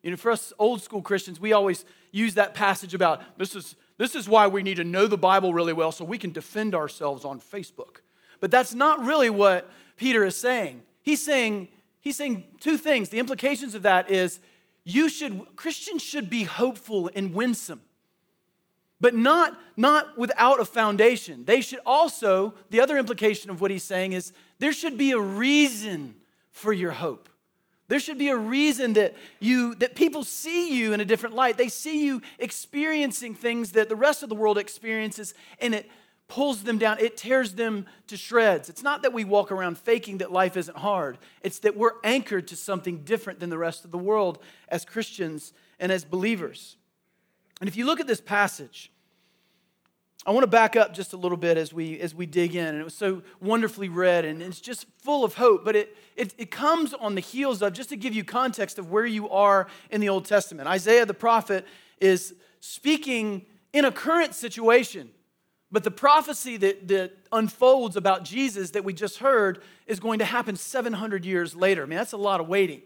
You 0.03 0.11
know, 0.11 0.17
for 0.17 0.29
us 0.29 0.51
old 0.59 0.81
school 0.81 1.01
Christians, 1.01 1.39
we 1.39 1.53
always 1.53 1.85
use 2.11 2.33
that 2.33 2.53
passage 2.53 2.93
about 2.93 3.21
this 3.37 3.55
is, 3.55 3.77
this 3.97 4.13
is 4.13 4.27
why 4.27 4.47
we 4.47 4.61
need 4.61 4.75
to 4.75 4.83
know 4.83 5.07
the 5.07 5.17
Bible 5.17 5.53
really 5.53 5.71
well 5.71 5.93
so 5.93 6.03
we 6.03 6.17
can 6.17 6.33
defend 6.33 6.75
ourselves 6.75 7.23
on 7.23 7.39
Facebook. 7.39 8.01
But 8.41 8.51
that's 8.51 8.73
not 8.73 9.05
really 9.05 9.29
what 9.29 9.71
Peter 9.95 10.25
is 10.25 10.35
saying. 10.35 10.83
He's 11.05 11.23
saying, 11.23 11.69
he's 12.01 12.17
saying 12.17 12.43
two 12.59 12.77
things. 12.77 13.07
The 13.07 13.19
implications 13.19 13.75
of 13.75 13.83
that 13.83 14.11
is 14.11 14.41
you 14.83 15.07
should, 15.07 15.55
Christians 15.55 16.01
should 16.01 16.29
be 16.29 16.43
hopeful 16.43 17.09
and 17.15 17.33
winsome 17.33 17.79
but 19.01 19.13
not, 19.13 19.59
not 19.75 20.17
without 20.17 20.59
a 20.59 20.65
foundation. 20.65 21.45
They 21.45 21.61
should 21.61 21.79
also, 21.85 22.53
the 22.69 22.81
other 22.81 22.97
implication 22.97 23.51
of 23.51 23.61
what 23.61 23.71
he's 23.71 23.83
saying 23.83 24.13
is 24.13 24.31
there 24.59 24.73
should 24.73 24.97
be 24.97 25.11
a 25.11 25.19
reason 25.19 26.15
for 26.51 26.71
your 26.71 26.91
hope. 26.91 27.29
There 27.87 27.99
should 27.99 28.17
be 28.17 28.29
a 28.29 28.37
reason 28.37 28.93
that 28.93 29.13
you 29.39 29.75
that 29.75 29.93
people 29.93 30.23
see 30.23 30.75
you 30.75 30.93
in 30.93 31.01
a 31.01 31.05
different 31.05 31.35
light. 31.35 31.55
They 31.55 31.67
see 31.67 32.03
you 32.03 32.23
experiencing 32.39 33.35
things 33.35 33.73
that 33.73 33.89
the 33.89 33.95
rest 33.95 34.23
of 34.23 34.29
the 34.29 34.33
world 34.33 34.57
experiences 34.57 35.35
and 35.59 35.75
it 35.75 35.91
pulls 36.27 36.63
them 36.63 36.77
down. 36.77 36.97
It 36.99 37.17
tears 37.17 37.53
them 37.53 37.85
to 38.07 38.17
shreds. 38.17 38.69
It's 38.69 38.83
not 38.83 39.03
that 39.03 39.13
we 39.13 39.23
walk 39.23 39.51
around 39.51 39.77
faking 39.77 40.19
that 40.19 40.31
life 40.31 40.57
isn't 40.57 40.77
hard. 40.77 41.17
It's 41.41 41.59
that 41.59 41.77
we're 41.77 41.93
anchored 42.03 42.47
to 42.47 42.55
something 42.55 43.03
different 43.03 43.39
than 43.39 43.49
the 43.49 43.57
rest 43.57 43.85
of 43.85 43.91
the 43.91 43.97
world 43.97 44.39
as 44.67 44.85
Christians 44.85 45.53
and 45.79 45.91
as 45.91 46.03
believers. 46.03 46.77
And 47.61 47.67
if 47.67 47.77
you 47.77 47.85
look 47.85 47.99
at 47.99 48.07
this 48.07 48.21
passage, 48.21 48.91
I 50.27 50.31
want 50.31 50.43
to 50.43 50.47
back 50.47 50.75
up 50.75 50.93
just 50.93 51.13
a 51.13 51.17
little 51.17 51.37
bit 51.37 51.55
as 51.55 51.71
we 51.71 51.99
as 51.99 52.15
we 52.15 52.25
dig 52.25 52.55
in. 52.55 52.65
And 52.65 52.79
it 52.79 52.83
was 52.83 52.95
so 52.95 53.21
wonderfully 53.39 53.89
read, 53.89 54.25
and 54.25 54.41
it's 54.41 54.59
just 54.59 54.87
full 54.97 55.23
of 55.23 55.35
hope. 55.35 55.63
But 55.63 55.75
it, 55.75 55.95
it, 56.15 56.33
it 56.39 56.49
comes 56.49 56.95
on 56.95 57.13
the 57.13 57.21
heels 57.21 57.61
of, 57.61 57.73
just 57.73 57.89
to 57.89 57.95
give 57.95 58.15
you 58.15 58.23
context 58.23 58.79
of 58.79 58.89
where 58.89 59.05
you 59.05 59.29
are 59.29 59.67
in 59.91 60.01
the 60.01 60.09
Old 60.09 60.25
Testament. 60.25 60.67
Isaiah 60.67 61.05
the 61.05 61.13
prophet 61.13 61.65
is 62.01 62.33
speaking 62.59 63.45
in 63.71 63.85
a 63.85 63.91
current 63.91 64.33
situation. 64.33 65.11
But 65.75 65.83
the 65.83 65.91
prophecy 65.91 66.55
that, 66.55 66.87
that 66.87 67.17
unfolds 67.33 67.97
about 67.97 68.23
Jesus 68.23 68.71
that 68.71 68.85
we 68.85 68.93
just 68.93 69.17
heard 69.17 69.61
is 69.87 69.99
going 69.99 70.19
to 70.19 70.25
happen 70.25 70.55
700 70.55 71.25
years 71.25 71.53
later. 71.53 71.83
I 71.83 71.85
mean, 71.85 71.97
that's 71.97 72.13
a 72.13 72.17
lot 72.17 72.39
of 72.39 72.47
waiting. 72.47 72.81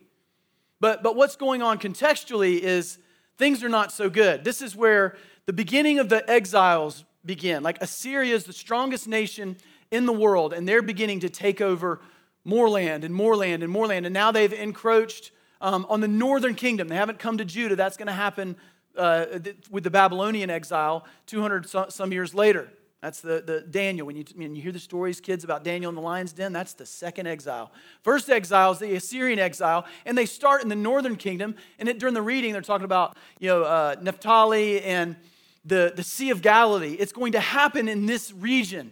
But, 0.80 1.04
but 1.04 1.16
what's 1.16 1.36
going 1.36 1.62
on 1.62 1.78
contextually 1.78 2.60
is 2.60 2.98
things 3.38 3.64
are 3.64 3.70
not 3.70 3.92
so 3.92 4.10
good. 4.10 4.44
This 4.44 4.64
is 4.64 4.76
where 4.76 5.16
the 5.46 5.54
beginning 5.54 6.00
of 6.00 6.10
the 6.10 6.28
exiles 6.28 7.06
begin. 7.24 7.62
Like 7.62 7.80
Assyria 7.80 8.34
is 8.34 8.46
the 8.46 8.54
strongest 8.54 9.08
nation 9.08 9.58
in 9.92 10.08
the 10.08 10.12
world, 10.12 10.52
and 10.52 10.68
they're 10.68 10.82
beginning 10.82 11.20
to 11.20 11.30
take 11.30 11.62
over 11.62 12.02
more 12.44 12.72
land 12.72 13.04
and 13.04 13.14
more 13.14 13.36
land 13.36 13.62
and 13.62 13.72
more 13.72 13.86
land. 13.86 14.08
And 14.08 14.14
now 14.16 14.32
they've 14.32 14.52
encroached 14.52 15.30
um, 15.62 15.86
on 15.90 16.02
the 16.02 16.08
northern 16.08 16.56
kingdom. 16.56 16.88
They 16.88 16.96
haven't 16.96 17.20
come 17.20 17.38
to 17.38 17.46
Judah. 17.46 17.76
That's 17.76 17.98
going 17.98 18.08
to 18.08 18.14
happen 18.14 18.56
uh, 18.98 19.28
with 19.70 19.84
the 19.84 19.92
Babylonian 19.92 20.50
exile 20.50 21.06
200 21.28 21.70
some 21.92 22.12
years 22.12 22.34
later. 22.34 22.68
That's 23.02 23.22
the, 23.22 23.42
the 23.46 23.62
Daniel. 23.62 24.06
When 24.06 24.18
you, 24.18 24.26
when 24.36 24.56
you 24.56 24.62
hear 24.62 24.74
the 24.74 24.80
stories, 24.80 25.22
kids, 25.22 25.46
about 25.46 25.64
Daniel 25.64 25.90
in 25.90 25.96
the 25.96 26.02
lion's 26.02 26.34
den, 26.34 26.52
that's 26.52 26.74
the 26.74 26.86
second 26.86 27.28
exile. 27.28 27.72
First 28.02 28.30
exile 28.30 28.72
is 28.72 28.80
the 28.80 28.94
Assyrian 28.96 29.40
exile, 29.40 29.86
and 30.06 30.18
they 30.18 30.26
start 30.26 30.64
in 30.64 30.68
the 30.68 30.76
northern 30.76 31.16
kingdom. 31.16 31.56
And 31.78 31.88
it, 31.88 31.98
during 31.98 32.14
the 32.14 32.22
reading, 32.22 32.52
they're 32.52 32.62
talking 32.62 32.86
about 32.86 33.18
you 33.40 33.48
know 33.48 33.64
uh, 33.64 33.96
Naphtali 34.02 34.82
and 34.82 35.16
the, 35.64 35.94
the 35.96 36.04
Sea 36.04 36.30
of 36.30 36.42
Galilee. 36.42 36.98
It's 37.00 37.14
going 37.14 37.32
to 37.34 37.40
happen 37.40 37.88
in 37.88 38.06
this 38.06 38.34
region. 38.34 38.92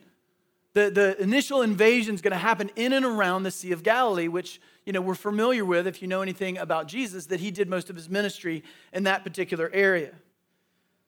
The, 0.74 0.90
the 0.90 1.22
initial 1.22 1.62
invasion 1.62 2.16
is 2.16 2.22
going 2.22 2.32
to 2.34 2.38
happen 2.38 2.70
in 2.76 2.94
and 2.94 3.06
around 3.06 3.44
the 3.44 3.52
Sea 3.52 3.72
of 3.74 3.84
Galilee, 3.84 4.30
which 4.30 4.62
you 4.86 4.94
know 4.94 5.02
we're 5.02 5.16
familiar 5.16 5.66
with 5.66 5.86
if 5.86 6.02
you 6.02 6.08
know 6.08 6.22
anything 6.22 6.58
about 6.58 6.88
Jesus, 6.88 7.26
that 7.26 7.42
he 7.42 7.52
did 7.52 7.68
most 7.68 7.90
of 7.90 7.98
his 7.98 8.10
ministry 8.10 8.64
in 8.94 9.04
that 9.04 9.26
particular 9.26 9.70
area. 9.74 10.14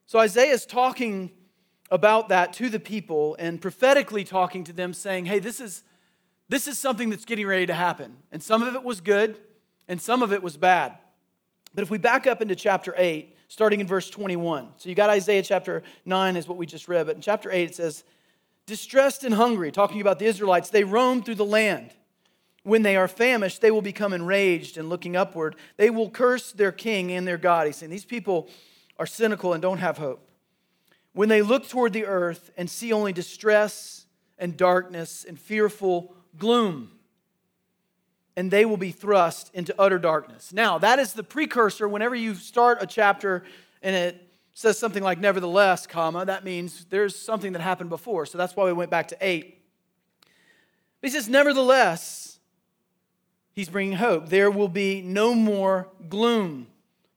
So 0.05 0.19
Isaiah 0.19 0.51
is 0.51 0.65
talking 0.65 1.31
about 1.91 2.29
that 2.29 2.53
to 2.53 2.69
the 2.69 2.79
people 2.79 3.35
and 3.39 3.61
prophetically 3.61 4.23
talking 4.23 4.63
to 4.65 4.73
them, 4.73 4.93
saying, 4.93 5.25
hey, 5.25 5.39
this 5.39 5.59
is, 5.59 5.83
this 6.47 6.67
is 6.67 6.77
something 6.77 7.09
that's 7.09 7.25
getting 7.25 7.47
ready 7.47 7.65
to 7.65 7.73
happen. 7.73 8.17
And 8.31 8.41
some 8.43 8.61
of 8.61 8.75
it 8.75 8.83
was 8.83 9.01
good, 9.01 9.37
and 9.87 9.99
some 10.01 10.21
of 10.21 10.31
it 10.31 10.43
was 10.43 10.57
bad. 10.57 10.97
But 11.73 11.81
if 11.81 11.89
we 11.89 11.97
back 11.97 12.27
up 12.27 12.41
into 12.41 12.55
chapter 12.55 12.93
8, 12.97 13.35
starting 13.49 13.79
in 13.79 13.87
verse 13.87 14.09
21. 14.09 14.69
So 14.77 14.89
you 14.89 14.95
got 14.95 15.09
Isaiah 15.09 15.41
chapter 15.43 15.83
9 16.05 16.35
is 16.37 16.47
what 16.47 16.57
we 16.57 16.65
just 16.65 16.87
read, 16.87 17.07
but 17.07 17.15
in 17.15 17.21
chapter 17.21 17.51
8 17.51 17.69
it 17.69 17.75
says, 17.75 18.03
Distressed 18.65 19.23
and 19.23 19.33
hungry, 19.33 19.71
talking 19.71 19.99
about 19.99 20.19
the 20.19 20.25
Israelites, 20.25 20.69
they 20.69 20.83
roam 20.83 21.23
through 21.23 21.35
the 21.35 21.45
land. 21.45 21.91
When 22.61 22.83
they 22.83 22.95
are 22.95 23.07
famished, 23.07 23.61
they 23.61 23.71
will 23.71 23.81
become 23.81 24.13
enraged 24.13 24.77
and 24.77 24.89
looking 24.89 25.15
upward. 25.15 25.55
They 25.77 25.89
will 25.89 26.09
curse 26.09 26.51
their 26.51 26.71
king 26.71 27.11
and 27.11 27.27
their 27.27 27.37
God. 27.39 27.65
He's 27.65 27.77
saying 27.77 27.89
these 27.89 28.05
people 28.05 28.47
are 28.99 29.07
cynical 29.07 29.53
and 29.53 29.61
don't 29.61 29.79
have 29.79 29.97
hope. 29.97 30.28
When 31.13 31.29
they 31.29 31.41
look 31.41 31.67
toward 31.67 31.93
the 31.93 32.05
earth 32.05 32.51
and 32.57 32.69
see 32.69 32.93
only 32.93 33.13
distress 33.13 34.05
and 34.37 34.55
darkness 34.55 35.25
and 35.27 35.39
fearful 35.39 36.15
gloom, 36.37 36.91
and 38.35 38.49
they 38.49 38.63
will 38.63 38.77
be 38.77 38.91
thrust 38.91 39.51
into 39.53 39.75
utter 39.77 39.99
darkness. 39.99 40.53
Now, 40.53 40.77
that 40.77 40.97
is 40.97 41.13
the 41.13 41.23
precursor. 41.23 41.89
Whenever 41.89 42.15
you 42.15 42.35
start 42.35 42.77
a 42.79 42.87
chapter 42.87 43.43
and 43.81 43.95
it 43.95 44.27
says 44.53 44.77
something 44.79 45.03
like 45.03 45.19
nevertheless, 45.19 45.87
comma, 45.87 46.25
that 46.25 46.45
means 46.45 46.85
there's 46.85 47.17
something 47.17 47.53
that 47.53 47.61
happened 47.61 47.89
before. 47.89 48.25
So 48.25 48.37
that's 48.37 48.55
why 48.55 48.65
we 48.65 48.73
went 48.73 48.91
back 48.91 49.09
to 49.09 49.17
8. 49.19 49.61
He 51.01 51.09
says, 51.09 51.27
nevertheless, 51.27 52.39
he's 53.51 53.69
bringing 53.69 53.97
hope. 53.97 54.29
There 54.29 54.51
will 54.51 54.69
be 54.69 55.01
no 55.01 55.33
more 55.33 55.89
gloom 56.07 56.67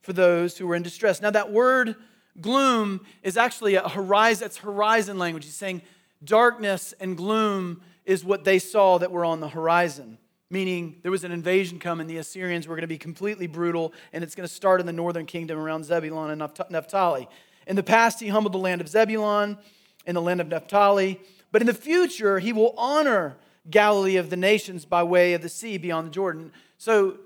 for 0.01 0.13
those 0.13 0.59
who 0.59 0.69
are 0.71 0.75
in 0.75 0.83
distress. 0.83 1.21
Now, 1.21 1.31
that 1.31 1.53
word 1.53 1.97
gloom 2.41 3.05
is 3.23 3.37
actually 3.37 3.75
a 3.75 3.89
horizon, 3.89 4.47
it's 4.47 4.59
horizon 4.59 5.19
language. 5.19 5.45
He's 5.45 5.55
saying 5.55 5.83
darkness 6.25 6.95
and 7.01 7.17
gloom 7.17 7.83
is 8.05 8.25
what 8.25 8.45
they 8.45 8.59
saw 8.59 8.99
that 8.99 9.11
were 9.11 9.25
on 9.25 9.41
the 9.41 9.49
horizon, 9.49 10.19
meaning 10.51 10.97
there 11.03 11.11
was 11.11 11.25
an 11.25 11.33
invasion 11.33 11.79
coming. 11.79 12.07
The 12.07 12.19
Assyrians 12.19 12.67
were 12.67 12.75
going 12.75 12.83
to 12.83 12.89
be 12.89 12.99
completely 12.99 13.47
brutal, 13.47 13.93
and 14.12 14.25
it's 14.25 14.35
going 14.35 14.49
to 14.49 14.55
start 14.55 14.81
in 14.81 14.87
the 14.87 14.93
northern 14.93 15.27
kingdom 15.27 15.59
around 15.59 15.85
Zebulun 15.85 16.31
and 16.31 16.71
Naphtali. 16.71 17.29
In 17.67 17.77
the 17.77 17.83
past, 17.83 18.21
he 18.21 18.29
humbled 18.29 18.55
the 18.55 18.59
land 18.59 18.81
of 18.81 18.89
Zebulun 18.89 19.59
and 20.07 20.17
the 20.17 20.23
land 20.23 20.41
of 20.41 20.49
Naphtali, 20.49 21.21
but 21.53 21.62
in 21.62 21.67
the 21.67 21.75
future, 21.75 22.39
he 22.39 22.53
will 22.53 22.75
honor 22.77 23.37
Galilee 23.71 24.17
of 24.17 24.31
the 24.31 24.37
nations 24.37 24.85
by 24.85 25.03
way 25.03 25.35
of 25.35 25.43
the 25.43 25.49
sea 25.49 25.79
beyond 25.79 26.09
the 26.09 26.11
Jordan. 26.11 26.51
So, 26.79 27.19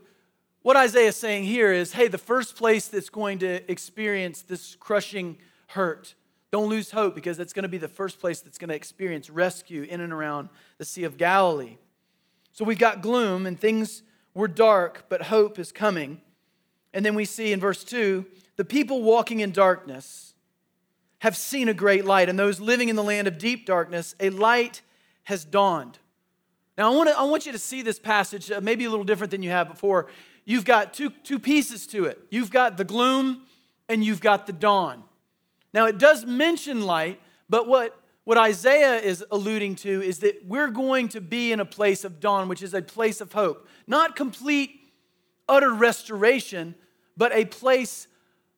what 0.66 0.76
Isaiah 0.76 1.11
is 1.11 1.16
saying 1.16 1.44
here 1.44 1.73
is 1.73 1.92
hey, 1.92 2.08
the 2.08 2.18
first 2.18 2.56
place 2.56 2.88
that's 2.88 3.08
going 3.08 3.38
to 3.38 3.70
experience 3.70 4.42
this 4.42 4.75
crushing 4.75 5.38
hurt, 5.68 6.16
don't 6.50 6.68
lose 6.68 6.90
hope 6.90 7.14
because 7.14 7.38
it's 7.38 7.52
going 7.52 7.62
to 7.62 7.68
be 7.68 7.78
the 7.78 7.87
first 7.87 8.18
place 8.18 8.40
that's 8.40 8.58
going 8.58 8.70
to 8.70 8.75
experience 8.75 9.30
rescue 9.30 9.85
in 9.85 10.00
and 10.00 10.12
around 10.12 10.49
the 10.78 10.85
Sea 10.85 11.04
of 11.04 11.18
Galilee. 11.18 11.76
So 12.50 12.64
we've 12.64 12.80
got 12.80 13.00
gloom 13.00 13.46
and 13.46 13.61
things 13.61 14.02
were 14.35 14.49
dark, 14.49 15.04
but 15.08 15.23
hope 15.23 15.61
is 15.61 15.70
coming. 15.70 16.20
And 16.92 17.06
then 17.06 17.14
we 17.14 17.26
see 17.26 17.52
in 17.52 17.61
verse 17.61 17.85
2 17.85 18.26
the 18.56 18.64
people 18.64 19.04
walking 19.04 19.38
in 19.38 19.52
darkness 19.52 20.35
have 21.20 21.37
seen 21.37 21.68
a 21.68 21.75
great 21.75 22.04
light, 22.04 22.28
and 22.28 22.37
those 22.37 22.58
living 22.58 22.88
in 22.88 22.96
the 22.96 23.04
land 23.04 23.28
of 23.28 23.38
deep 23.38 23.66
darkness, 23.66 24.16
a 24.18 24.30
light 24.30 24.82
has 25.23 25.44
dawned. 25.44 26.00
Now, 26.76 26.92
I 26.92 26.96
want, 26.96 27.08
I 27.08 27.23
want 27.23 27.46
you 27.46 27.52
to 27.52 27.58
see 27.58 27.82
this 27.82 28.00
passage, 28.00 28.50
uh, 28.50 28.61
maybe 28.61 28.85
a 28.85 28.90
little 28.90 29.04
different 29.04 29.30
than 29.30 29.44
you 29.44 29.50
have 29.50 29.68
before. 29.68 30.08
You've 30.46 30.64
got 30.64 30.94
two, 30.94 31.10
two 31.10 31.38
pieces 31.38 31.86
to 31.88 32.06
it 32.06 32.18
you've 32.30 32.50
got 32.50 32.78
the 32.78 32.84
gloom 32.84 33.42
and 33.88 34.02
you've 34.02 34.20
got 34.20 34.46
the 34.46 34.52
dawn. 34.52 35.02
Now, 35.74 35.86
it 35.86 35.98
does 35.98 36.24
mention 36.24 36.86
light, 36.86 37.20
but 37.50 37.68
what, 37.68 38.00
what 38.24 38.38
Isaiah 38.38 38.96
is 38.96 39.22
alluding 39.30 39.74
to 39.76 40.02
is 40.02 40.20
that 40.20 40.46
we're 40.46 40.70
going 40.70 41.08
to 41.08 41.20
be 41.20 41.52
in 41.52 41.60
a 41.60 41.64
place 41.64 42.02
of 42.02 42.18
dawn, 42.18 42.48
which 42.48 42.62
is 42.62 42.72
a 42.72 42.80
place 42.80 43.20
of 43.20 43.32
hope. 43.32 43.68
Not 43.86 44.16
complete, 44.16 44.92
utter 45.48 45.72
restoration, 45.72 46.74
but 47.16 47.32
a 47.32 47.44
place 47.44 48.08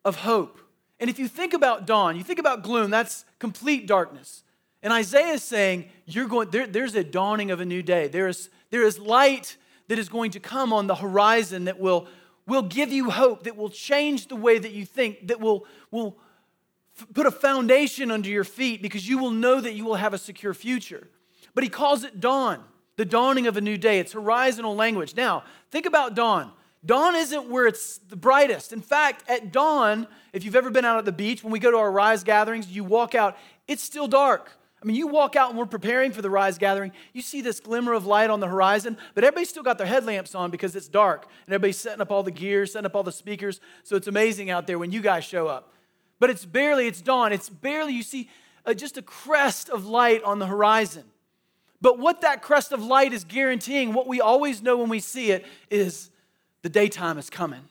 of 0.04 0.16
hope. 0.16 0.60
And 1.00 1.10
if 1.10 1.18
you 1.18 1.28
think 1.28 1.54
about 1.54 1.86
dawn, 1.86 2.16
you 2.16 2.22
think 2.22 2.38
about 2.38 2.62
gloom, 2.62 2.90
that's 2.90 3.24
complete 3.38 3.86
darkness. 3.86 4.44
And 4.82 4.92
Isaiah 4.92 5.34
is 5.34 5.42
saying, 5.42 5.88
You're 6.06 6.28
going, 6.28 6.50
there, 6.50 6.66
there's 6.66 6.94
a 6.94 7.04
dawning 7.04 7.50
of 7.50 7.60
a 7.60 7.64
new 7.64 7.82
day. 7.82 8.08
There 8.08 8.28
is, 8.28 8.50
there 8.70 8.82
is 8.82 8.98
light 8.98 9.56
that 9.88 9.98
is 9.98 10.08
going 10.08 10.30
to 10.32 10.40
come 10.40 10.72
on 10.72 10.86
the 10.86 10.94
horizon 10.94 11.64
that 11.64 11.78
will, 11.78 12.06
will 12.46 12.62
give 12.62 12.92
you 12.92 13.10
hope, 13.10 13.42
that 13.44 13.56
will 13.56 13.70
change 13.70 14.28
the 14.28 14.36
way 14.36 14.58
that 14.58 14.72
you 14.72 14.84
think, 14.84 15.28
that 15.28 15.40
will, 15.40 15.66
will 15.90 16.16
put 17.14 17.26
a 17.26 17.30
foundation 17.30 18.10
under 18.10 18.28
your 18.28 18.44
feet 18.44 18.82
because 18.82 19.08
you 19.08 19.18
will 19.18 19.30
know 19.30 19.60
that 19.60 19.74
you 19.74 19.84
will 19.84 19.96
have 19.96 20.14
a 20.14 20.18
secure 20.18 20.54
future. 20.54 21.08
But 21.54 21.64
he 21.64 21.70
calls 21.70 22.04
it 22.04 22.20
dawn, 22.20 22.62
the 22.96 23.04
dawning 23.04 23.46
of 23.46 23.56
a 23.56 23.60
new 23.60 23.76
day. 23.76 23.98
It's 23.98 24.12
horizontal 24.12 24.76
language. 24.76 25.16
Now, 25.16 25.44
think 25.70 25.86
about 25.86 26.14
dawn. 26.14 26.52
Dawn 26.84 27.16
isn't 27.16 27.48
where 27.48 27.66
it's 27.66 27.98
the 27.98 28.16
brightest. 28.16 28.72
In 28.72 28.80
fact, 28.80 29.28
at 29.28 29.50
dawn, 29.50 30.06
if 30.32 30.44
you've 30.44 30.54
ever 30.54 30.70
been 30.70 30.84
out 30.84 30.98
at 30.98 31.04
the 31.04 31.12
beach, 31.12 31.42
when 31.42 31.52
we 31.52 31.58
go 31.58 31.70
to 31.70 31.76
our 31.76 31.90
rise 31.90 32.22
gatherings, 32.22 32.68
you 32.68 32.84
walk 32.84 33.14
out, 33.14 33.36
it's 33.66 33.82
still 33.82 34.06
dark. 34.06 34.52
I 34.80 34.86
mean, 34.86 34.96
you 34.96 35.08
walk 35.08 35.34
out 35.34 35.50
and 35.50 35.58
we're 35.58 35.66
preparing 35.66 36.12
for 36.12 36.22
the 36.22 36.30
rise 36.30 36.56
gathering, 36.56 36.92
you 37.12 37.22
see 37.22 37.40
this 37.40 37.58
glimmer 37.58 37.94
of 37.94 38.06
light 38.06 38.30
on 38.30 38.40
the 38.40 38.46
horizon, 38.46 38.96
but 39.14 39.24
everybody's 39.24 39.48
still 39.48 39.64
got 39.64 39.76
their 39.76 39.86
headlamps 39.86 40.34
on 40.34 40.50
because 40.50 40.76
it's 40.76 40.88
dark. 40.88 41.26
And 41.46 41.54
everybody's 41.54 41.78
setting 41.78 42.00
up 42.00 42.12
all 42.12 42.22
the 42.22 42.30
gear, 42.30 42.64
setting 42.64 42.86
up 42.86 42.94
all 42.94 43.02
the 43.02 43.10
speakers. 43.10 43.60
So 43.82 43.96
it's 43.96 44.06
amazing 44.06 44.50
out 44.50 44.66
there 44.66 44.78
when 44.78 44.92
you 44.92 45.00
guys 45.00 45.24
show 45.24 45.48
up 45.48 45.72
but 46.18 46.30
it's 46.30 46.44
barely, 46.44 46.86
it's 46.86 47.00
dawn. 47.00 47.32
It's 47.32 47.48
barely, 47.48 47.92
you 47.92 48.02
see 48.02 48.28
uh, 48.66 48.74
just 48.74 48.96
a 48.96 49.02
crest 49.02 49.68
of 49.68 49.86
light 49.86 50.22
on 50.24 50.38
the 50.38 50.46
horizon. 50.46 51.04
But 51.80 51.98
what 51.98 52.22
that 52.22 52.42
crest 52.42 52.72
of 52.72 52.82
light 52.82 53.12
is 53.12 53.24
guaranteeing, 53.24 53.92
what 53.92 54.08
we 54.08 54.20
always 54.20 54.62
know 54.62 54.78
when 54.78 54.88
we 54.88 55.00
see 55.00 55.30
it, 55.30 55.46
is 55.70 56.10
the 56.62 56.68
daytime 56.68 57.18
is 57.18 57.30
coming. 57.30 57.62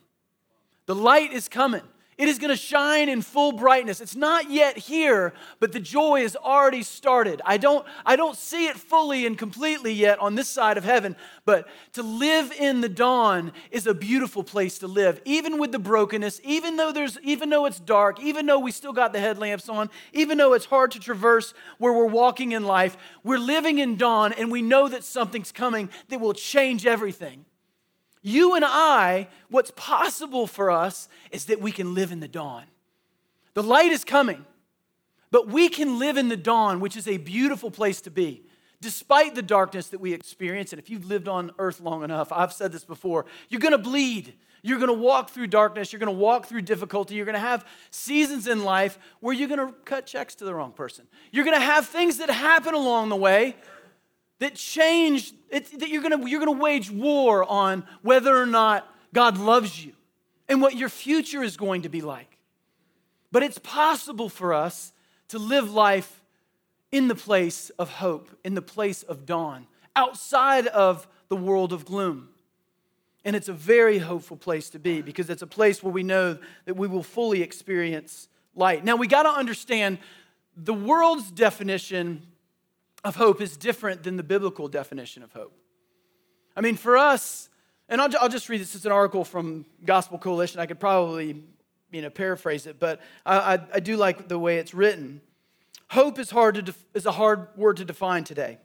The 0.86 0.96
light 0.96 1.34
is 1.34 1.50
coming. 1.50 1.82
It 2.18 2.28
is 2.28 2.40
going 2.40 2.50
to 2.50 2.58
shine 2.58 3.10
in 3.10 3.22
full 3.22 3.52
brightness. 3.52 4.02
It's 4.02 4.16
not 4.16 4.50
yet 4.50 4.76
here, 4.76 5.36
but 5.60 5.72
the 5.72 5.80
joy 5.80 6.22
has 6.22 6.36
already 6.36 6.82
started. 6.82 7.44
I 7.46 7.58
don't, 7.58 7.86
I 8.08 8.16
don't 8.16 8.36
see 8.36 8.66
it 8.66 8.76
fully 8.76 9.28
and 9.28 9.38
completely 9.38 9.94
yet 9.94 10.18
on 10.18 10.34
this 10.34 10.50
side 10.50 10.80
of 10.80 10.84
heaven, 10.84 11.16
but 11.46 11.68
to 11.94 12.02
live 12.02 12.52
in 12.54 12.82
the 12.82 12.90
dawn 12.90 13.52
is 13.70 13.86
a 13.86 13.94
beautiful 13.94 14.44
place 14.44 14.80
to 14.80 14.88
live. 14.88 15.22
Even 15.26 15.60
with 15.60 15.72
the 15.72 15.78
brokenness, 15.78 16.42
even 16.44 16.76
though 16.76 16.92
there's 16.92 17.20
even 17.22 17.52
though 17.52 17.68
it's 17.68 17.80
dark, 17.80 18.20
even 18.20 18.48
though 18.48 18.60
we 18.60 18.72
still 18.72 18.94
got 18.94 19.14
the 19.14 19.20
headlamps 19.20 19.70
on, 19.70 19.88
even 20.12 20.40
though 20.40 20.54
it's 20.54 20.66
hard 20.66 20.90
to 20.92 21.00
traverse 21.00 21.54
where 21.78 21.94
we're 21.94 22.06
walking 22.06 22.54
in 22.54 22.64
life, 22.64 22.98
we're 23.24 23.38
living 23.38 23.78
in 23.78 23.96
dawn 23.96 24.34
and 24.34 24.52
we 24.52 24.64
know 24.64 24.88
that 24.88 25.04
something's 25.04 25.52
coming 25.52 25.88
that 26.10 26.20
will 26.20 26.34
change 26.34 26.88
everything. 26.88 27.46
You 28.28 28.56
and 28.56 28.66
I, 28.68 29.30
what's 29.50 29.72
possible 29.72 30.48
for 30.48 30.70
us 30.70 31.08
is 31.32 31.46
that 31.46 31.62
we 31.62 31.72
can 31.72 31.94
live 31.94 32.12
in 32.12 32.20
the 32.20 32.28
dawn. 32.28 32.66
The 33.54 33.63
light 33.63 33.94
is 33.94 34.04
coming, 34.04 34.46
but 35.32 35.48
we 35.48 35.70
can 35.70 35.98
live 35.98 36.18
in 36.18 36.28
the 36.28 36.36
dawn, 36.36 36.82
which 36.82 36.98
is 36.98 37.08
a 37.08 37.16
beautiful 37.16 37.72
place 37.72 38.02
to 38.02 38.12
be. 38.12 38.44
Despite 38.82 39.34
the 39.34 39.42
darkness 39.42 39.88
that 39.88 40.02
we 40.02 40.13
experience, 40.13 40.74
and 40.74 40.80
if 40.82 40.90
you've 40.90 41.06
lived 41.06 41.30
on 41.30 41.52
earth 41.58 41.80
long 41.80 42.04
enough, 42.04 42.34
I've 42.34 42.52
said 42.52 42.74
this 42.74 42.84
before, 42.84 43.28
you're 43.48 43.62
gonna 43.62 43.78
bleed. 43.78 44.34
You're 44.62 44.80
gonna 44.80 44.92
walk 44.92 45.30
through 45.30 45.48
darkness. 45.48 45.94
You're 45.94 46.02
gonna 46.02 46.12
walk 46.12 46.48
through 46.48 46.63
difficulty. 46.63 47.16
You're 47.16 47.26
gonna 47.26 47.40
have 47.40 47.66
seasons 47.92 48.46
in 48.46 48.66
life 48.66 49.00
where 49.22 49.34
you're 49.34 49.48
gonna 49.48 49.74
cut 49.86 50.06
checks 50.06 50.36
to 50.36 50.44
the 50.44 50.54
wrong 50.54 50.74
person. 50.74 51.08
You're 51.32 51.46
gonna 51.46 51.62
have 51.62 51.88
things 51.88 52.18
that 52.18 52.30
happen 52.30 52.74
along 52.74 53.08
the 53.08 53.16
way 53.16 53.56
that 54.39 54.56
change, 54.56 55.34
that 55.52 55.89
you're 55.89 56.02
gonna, 56.02 56.28
you're 56.28 56.39
gonna 56.39 56.52
wage 56.52 56.91
war 56.91 57.43
on 57.43 57.86
whether 58.02 58.36
or 58.36 58.45
not 58.45 58.88
God 59.13 59.38
loves 59.38 59.84
you 59.84 59.93
and 60.47 60.62
what 60.62 60.76
your 60.76 60.89
future 60.89 61.43
is 61.43 61.58
going 61.58 61.84
to 61.84 61.89
be 61.89 62.02
like. 62.02 62.38
But 63.32 63.43
it's 63.43 63.58
possible 63.58 64.30
for 64.30 64.54
us 64.54 64.93
to 65.30 65.39
live 65.39 65.71
life 65.71 66.21
in 66.91 67.08
the 67.08 67.15
place 67.15 67.69
of 67.71 67.89
hope, 67.89 68.30
in 68.43 68.54
the 68.54 68.62
place 68.62 69.04
of 69.04 69.26
dawn, 69.26 69.67
outside 69.95 70.67
of 70.67 71.08
the 71.28 71.36
world 71.36 71.73
of 71.73 71.86
gloom. 71.86 72.30
And 73.26 73.36
it's 73.36 73.50
a 73.50 73.54
very 73.54 73.97
hopeful 73.97 74.38
place 74.38 74.69
to 74.69 74.80
be 74.80 75.02
because 75.02 75.30
it's 75.30 75.41
a 75.41 75.47
place 75.47 75.84
where 75.84 75.91
we 75.91 76.04
know 76.04 76.38
that 76.65 76.78
we 76.78 76.88
will 76.88 77.04
fully 77.04 77.41
experience 77.41 78.30
light. 78.56 78.86
Now, 78.86 78.95
we 78.95 79.08
got 79.08 79.23
to 79.23 79.30
understand 79.30 79.97
the 80.56 80.73
world's 80.73 81.30
definition 81.30 82.26
of 83.04 83.16
hope 83.16 83.42
is 83.42 83.58
different 83.58 84.04
than 84.04 84.18
the 84.18 84.24
biblical 84.24 84.68
definition 84.68 85.24
of 85.24 85.32
hope. 85.34 85.54
I 86.56 86.62
mean, 86.62 86.76
for 86.76 86.98
us, 86.98 87.50
and 87.90 88.02
I'll, 88.02 88.10
I'll 88.20 88.30
just 88.30 88.50
read 88.50 88.62
this. 88.62 88.76
It's 88.76 88.86
an 88.86 88.92
article 88.92 89.24
from 89.24 89.66
Gospel 89.86 90.18
Coalition. 90.18 90.60
I 90.60 90.66
could 90.66 90.80
probably, 90.80 91.44
you 91.92 92.02
know, 92.02 92.10
paraphrase 92.10 92.66
it, 92.68 92.80
but 92.80 93.02
I, 93.26 93.56
I, 93.56 93.60
I 93.76 93.80
do 93.80 93.96
like 93.96 94.28
the 94.28 94.40
way 94.40 94.58
it's 94.58 94.74
written. 94.74 95.22
Hope 95.90 96.20
is, 96.20 96.30
hard 96.30 96.56
to 96.56 96.62
def- 96.64 96.86
is 96.94 97.06
a 97.06 97.12
hard 97.12 97.48
word 97.56 97.78
to 97.78 97.86
define 97.86 98.24
today. 98.24 98.58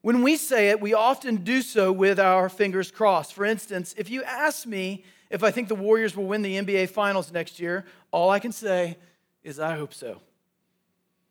When 0.00 0.22
we 0.22 0.36
say 0.36 0.70
it, 0.70 0.80
we 0.80 0.94
often 0.94 1.36
do 1.36 1.62
so 1.62 1.92
with 1.92 2.18
our 2.18 2.48
fingers 2.48 2.90
crossed. 2.90 3.34
For 3.34 3.44
instance, 3.44 3.94
if 3.96 4.10
you 4.10 4.22
ask 4.24 4.66
me 4.66 5.04
if 5.30 5.42
I 5.42 5.50
think 5.50 5.68
the 5.68 5.74
Warriors 5.74 6.16
will 6.16 6.26
win 6.26 6.42
the 6.42 6.56
NBA 6.56 6.90
Finals 6.90 7.32
next 7.32 7.58
year, 7.58 7.84
all 8.10 8.30
I 8.30 8.38
can 8.38 8.52
say 8.52 8.96
is 9.42 9.58
I 9.58 9.76
hope 9.76 9.92
so. 9.92 10.20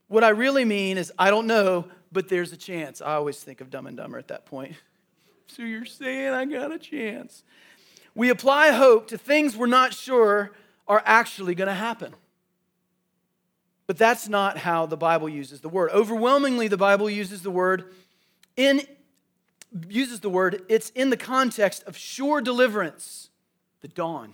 What 0.08 0.24
I 0.24 0.30
really 0.30 0.66
mean 0.66 0.98
is 0.98 1.12
I 1.18 1.30
don't 1.30 1.48
know, 1.48 1.86
but 2.12 2.30
there's 2.30 2.52
a 2.54 2.58
chance. 2.58 3.02
I 3.02 3.14
always 3.14 3.42
think 3.42 3.62
of 3.62 3.70
Dumb 3.70 3.88
and 3.88 3.98
Dumber 3.98 4.18
at 4.18 4.28
that 4.30 4.46
point. 4.46 4.76
So 5.48 5.62
you're 5.62 5.86
saying 5.86 6.34
I 6.34 6.46
got 6.46 6.72
a 6.72 6.80
chance. 6.80 7.44
We 8.16 8.30
apply 8.32 8.72
hope 8.72 9.08
to 9.10 9.18
things 9.18 9.56
we're 9.56 9.68
not 9.68 9.94
sure 9.94 10.52
are 10.88 11.04
actually 11.06 11.54
going 11.54 11.68
to 11.68 11.74
happen. 11.76 12.16
But 13.86 13.96
that's 13.96 14.28
not 14.28 14.58
how 14.58 14.88
the 14.88 14.98
Bible 14.98 15.30
uses 15.30 15.62
the 15.62 15.70
word. 15.70 15.92
Overwhelmingly, 15.92 16.68
the 16.68 16.78
Bible 16.78 17.12
uses 17.12 17.44
the 17.44 17.52
word 17.52 17.94
in 18.58 18.82
uses 19.90 20.22
the 20.22 20.30
word, 20.30 20.64
it's 20.70 20.90
in 20.92 21.10
the 21.10 21.18
context 21.18 21.84
of 21.84 21.98
sure 21.98 22.42
deliverance, 22.42 23.30
the 23.82 23.88
dawn. 23.88 24.34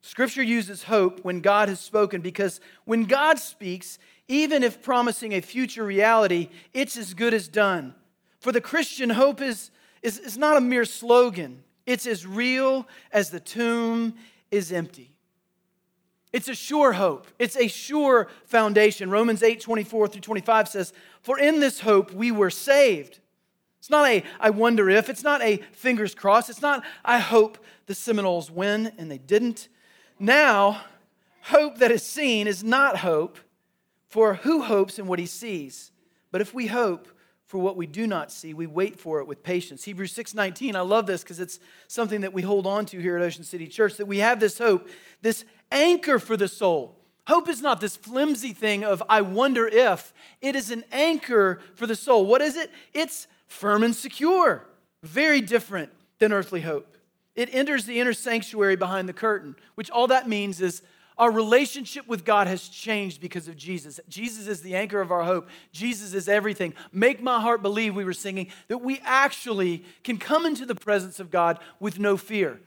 Scripture 0.00 0.42
uses 0.42 0.84
hope 0.84 1.24
when 1.24 1.40
God 1.40 1.68
has 1.68 1.80
spoken 1.80 2.20
because 2.20 2.60
when 2.84 3.04
God 3.04 3.38
speaks, 3.38 3.98
even 4.28 4.62
if 4.62 4.82
promising 4.82 5.32
a 5.32 5.40
future 5.40 5.84
reality, 5.84 6.48
it's 6.74 6.96
as 6.96 7.14
good 7.14 7.34
as 7.34 7.48
done. 7.48 7.94
For 8.40 8.52
the 8.52 8.60
Christian, 8.60 9.10
hope 9.10 9.40
is, 9.40 9.70
is, 10.02 10.18
is 10.18 10.36
not 10.36 10.56
a 10.56 10.60
mere 10.60 10.84
slogan, 10.84 11.62
it's 11.84 12.06
as 12.06 12.26
real 12.26 12.86
as 13.12 13.30
the 13.30 13.40
tomb 13.40 14.14
is 14.50 14.72
empty. 14.72 15.16
It's 16.32 16.48
a 16.48 16.54
sure 16.54 16.92
hope. 16.92 17.28
It's 17.38 17.56
a 17.56 17.68
sure 17.68 18.28
foundation. 18.44 19.10
Romans 19.10 19.42
8 19.42 19.60
24 19.60 20.08
through 20.08 20.20
25 20.20 20.68
says, 20.68 20.92
For 21.22 21.38
in 21.38 21.60
this 21.60 21.80
hope 21.80 22.12
we 22.12 22.30
were 22.30 22.50
saved. 22.50 23.20
It's 23.78 23.88
not 23.88 24.06
a 24.06 24.22
I 24.40 24.50
wonder 24.50 24.90
if, 24.90 25.08
it's 25.08 25.22
not 25.22 25.40
a 25.42 25.58
fingers 25.72 26.14
crossed, 26.14 26.50
it's 26.50 26.60
not 26.60 26.84
I 27.04 27.20
hope 27.20 27.56
the 27.86 27.94
Seminoles 27.94 28.50
win 28.50 28.92
and 28.98 29.10
they 29.10 29.18
didn't. 29.18 29.68
Now, 30.18 30.82
hope 31.42 31.78
that 31.78 31.90
is 31.90 32.04
seen 32.04 32.48
is 32.48 32.64
not 32.64 32.98
hope, 32.98 33.38
for 34.16 34.32
who 34.32 34.62
hopes 34.62 34.98
in 34.98 35.06
what 35.06 35.18
he 35.18 35.26
sees? 35.26 35.92
But 36.32 36.40
if 36.40 36.54
we 36.54 36.68
hope 36.68 37.06
for 37.44 37.58
what 37.58 37.76
we 37.76 37.86
do 37.86 38.06
not 38.06 38.32
see, 38.32 38.54
we 38.54 38.66
wait 38.66 38.98
for 38.98 39.20
it 39.20 39.26
with 39.26 39.42
patience. 39.42 39.84
Hebrews 39.84 40.14
6:19, 40.14 40.74
I 40.74 40.80
love 40.80 41.04
this 41.04 41.22
because 41.22 41.38
it's 41.38 41.60
something 41.86 42.22
that 42.22 42.32
we 42.32 42.40
hold 42.40 42.66
on 42.66 42.86
to 42.86 42.98
here 42.98 43.18
at 43.18 43.22
Ocean 43.22 43.44
City 43.44 43.66
Church 43.66 43.98
that 43.98 44.06
we 44.06 44.20
have 44.20 44.40
this 44.40 44.56
hope, 44.56 44.88
this 45.20 45.44
anchor 45.70 46.18
for 46.18 46.34
the 46.34 46.48
soul. 46.48 46.98
Hope 47.26 47.46
is 47.46 47.60
not 47.60 47.82
this 47.82 47.94
flimsy 47.94 48.54
thing 48.54 48.84
of 48.84 49.02
I 49.06 49.20
wonder 49.20 49.68
if. 49.68 50.14
It 50.40 50.56
is 50.56 50.70
an 50.70 50.84
anchor 50.92 51.60
for 51.74 51.86
the 51.86 51.94
soul. 51.94 52.24
What 52.24 52.40
is 52.40 52.56
it? 52.56 52.70
It's 52.94 53.26
firm 53.48 53.82
and 53.82 53.94
secure. 53.94 54.66
Very 55.02 55.42
different 55.42 55.92
than 56.20 56.32
earthly 56.32 56.62
hope. 56.62 56.96
It 57.34 57.54
enters 57.54 57.84
the 57.84 58.00
inner 58.00 58.14
sanctuary 58.14 58.76
behind 58.76 59.10
the 59.10 59.12
curtain, 59.12 59.56
which 59.74 59.90
all 59.90 60.06
that 60.06 60.26
means 60.26 60.62
is 60.62 60.80
our 61.18 61.30
relationship 61.30 62.06
with 62.06 62.24
God 62.24 62.46
has 62.46 62.68
changed 62.68 63.20
because 63.20 63.48
of 63.48 63.56
Jesus. 63.56 64.00
Jesus 64.08 64.46
is 64.46 64.60
the 64.60 64.76
anchor 64.76 65.00
of 65.00 65.10
our 65.10 65.24
hope. 65.24 65.48
Jesus 65.72 66.12
is 66.12 66.28
everything. 66.28 66.74
Make 66.92 67.22
my 67.22 67.40
heart 67.40 67.62
believe, 67.62 67.94
we 67.94 68.04
were 68.04 68.12
singing, 68.12 68.48
that 68.68 68.78
we 68.78 69.00
actually 69.04 69.84
can 70.04 70.18
come 70.18 70.44
into 70.44 70.66
the 70.66 70.74
presence 70.74 71.18
of 71.18 71.30
God 71.30 71.58
with 71.80 71.98
no 71.98 72.16
fear. 72.16 72.60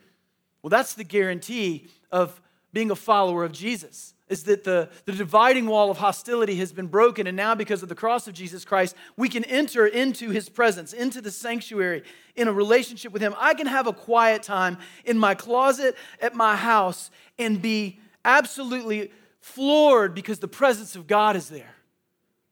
Well, 0.62 0.70
that's 0.70 0.94
the 0.94 1.04
guarantee 1.04 1.86
of 2.10 2.40
being 2.72 2.90
a 2.90 2.96
follower 2.96 3.44
of 3.44 3.52
Jesus 3.52 4.14
is 4.30 4.44
that 4.44 4.62
the, 4.62 4.88
the 5.06 5.12
dividing 5.12 5.66
wall 5.66 5.90
of 5.90 5.98
hostility 5.98 6.54
has 6.54 6.72
been 6.72 6.86
broken, 6.86 7.26
and 7.26 7.36
now 7.36 7.52
because 7.54 7.82
of 7.82 7.88
the 7.88 7.96
cross 7.96 8.28
of 8.28 8.32
Jesus 8.32 8.64
Christ, 8.64 8.94
we 9.16 9.28
can 9.28 9.42
enter 9.44 9.86
into 9.86 10.30
his 10.30 10.48
presence, 10.48 10.92
into 10.92 11.20
the 11.20 11.32
sanctuary, 11.32 12.04
in 12.36 12.46
a 12.46 12.52
relationship 12.52 13.12
with 13.12 13.20
him. 13.20 13.34
I 13.36 13.54
can 13.54 13.66
have 13.66 13.88
a 13.88 13.92
quiet 13.92 14.44
time 14.44 14.78
in 15.04 15.18
my 15.18 15.34
closet 15.34 15.96
at 16.22 16.36
my 16.36 16.54
house 16.54 17.10
and 17.40 17.60
be 17.60 17.98
absolutely 18.24 19.10
floored 19.40 20.14
because 20.14 20.38
the 20.38 20.48
presence 20.48 20.96
of 20.96 21.06
God 21.06 21.36
is 21.36 21.48
there. 21.48 21.74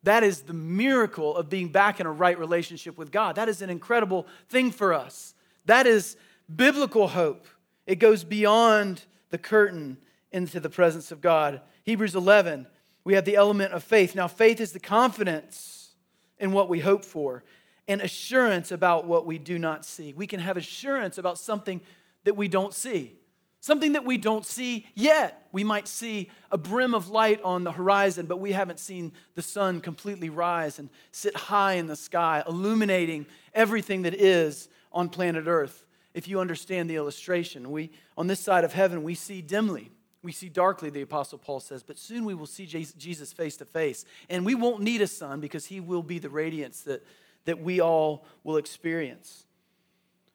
That 0.04 0.22
is 0.22 0.42
the 0.42 0.54
miracle 0.54 1.37
of 1.37 1.48
being 1.48 1.68
back 1.68 2.00
in 2.00 2.07
a 2.07 2.12
right 2.12 2.38
relationship 2.38 2.96
with 2.96 3.11
God. 3.11 3.37
That 3.37 3.48
is 3.48 3.62
an 3.62 3.70
incredible 3.70 4.26
thing 4.48 4.70
for 4.70 4.94
us. 4.94 5.35
That 5.66 5.87
is 5.87 6.16
biblical 6.54 7.09
hope. 7.09 7.46
It 7.87 7.96
goes 7.96 8.24
beyond 8.24 9.04
the 9.31 9.38
curtain 9.38 9.98
into 10.31 10.61
the 10.61 10.70
presence 10.70 11.11
of 11.11 11.20
God. 11.20 11.61
Hebrews 11.85 12.14
11, 12.14 12.66
we 13.04 13.14
have 13.14 13.24
the 13.24 13.37
element 13.37 13.72
of 13.72 13.83
faith. 13.83 14.14
Now, 14.14 14.28
faith 14.28 14.61
is 14.61 14.72
the 14.72 14.81
confidence 14.81 15.90
in 16.38 16.52
what 16.52 16.68
we 16.68 16.81
hope 16.81 17.04
for 17.04 17.44
and 17.88 18.00
assurance 18.02 18.70
about 18.70 19.07
what 19.07 19.26
we 19.26 19.38
do 19.38 19.59
not 19.59 19.85
see. 19.85 20.12
We 20.12 20.26
can 20.26 20.40
have 20.40 20.57
assurance 20.57 21.18
about 21.18 21.38
something 21.38 21.81
that 22.24 22.37
we 22.37 22.46
don't 22.46 22.74
see, 22.74 23.17
something 23.61 23.92
that 23.92 24.05
we 24.05 24.18
don't 24.18 24.47
see 24.47 24.87
yet. 24.94 25.49
We 25.53 25.64
might 25.64 25.88
see 25.88 26.31
a 26.51 26.59
brim 26.59 26.94
of 26.94 27.09
light 27.09 27.42
on 27.42 27.64
the 27.64 27.73
horizon, 27.73 28.27
but 28.27 28.40
we 28.40 28.53
haven't 28.53 28.79
seen 28.79 29.12
the 29.35 29.42
sun 29.42 29.81
completely 29.81 30.31
rise 30.31 30.79
and 30.79 30.90
sit 31.12 31.37
high 31.37 31.75
in 31.75 31.87
the 31.87 31.97
sky, 31.97 32.42
illuminating 32.47 33.27
everything 33.55 34.03
that 34.03 34.14
is 34.14 34.68
on 34.92 35.09
planet 35.09 35.47
Earth. 35.47 35.85
If 36.14 36.29
you 36.29 36.40
understand 36.40 36.88
the 36.88 36.97
illustration, 36.97 37.71
we 37.71 37.90
on 38.16 38.27
this 38.27 38.40
side 38.40 38.64
of 38.64 38.73
heaven 38.73 39.03
we 39.03 39.14
see 39.14 39.42
dimly 39.42 39.90
we 40.23 40.33
see 40.33 40.49
darkly, 40.49 40.90
the 40.90 41.03
Apostle 41.03 41.38
Paul 41.38 41.61
says, 41.61 41.83
but 41.83 41.97
soon 41.97 42.25
we 42.25 42.35
will 42.35 42.47
see 42.47 42.66
Jesus 42.66 43.33
face 43.33 43.57
to 43.59 43.64
face. 43.64 44.05
And 44.29 44.44
we 44.44 44.55
won't 44.55 44.83
need 44.83 45.01
a 45.01 45.07
sun 45.07 45.40
because 45.40 45.66
he 45.66 45.81
will 45.81 46.03
be 46.03 46.18
the 46.18 46.29
radiance 46.29 46.83
that, 46.83 47.07
that 47.44 47.61
we 47.61 47.81
all 47.81 48.27
will 48.42 48.57
experience. 48.57 49.44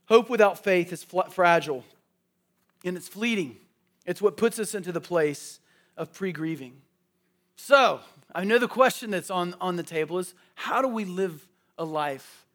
Hope 0.07 0.29
without 0.29 0.63
faith 0.63 0.93
is 0.93 1.03
fragile 1.03 1.83
and 2.83 2.97
it's 2.97 3.07
fleeting. 3.07 3.57
It's 4.05 4.21
what 4.21 4.37
puts 4.37 4.59
us 4.59 4.75
into 4.75 4.91
the 4.91 5.01
place 5.01 5.59
of 5.95 6.13
pre 6.13 6.31
grieving. 6.31 6.81
So, 7.55 7.99
I 8.33 8.43
know 8.43 8.57
the 8.57 8.67
question 8.67 9.11
that's 9.11 9.29
on, 9.29 9.55
on 9.61 9.75
the 9.75 9.83
table 9.83 10.17
is 10.19 10.33
how 10.55 10.81
do 10.81 10.87
we 10.87 11.05
live 11.05 11.47
a 11.77 11.85
life 11.85 12.45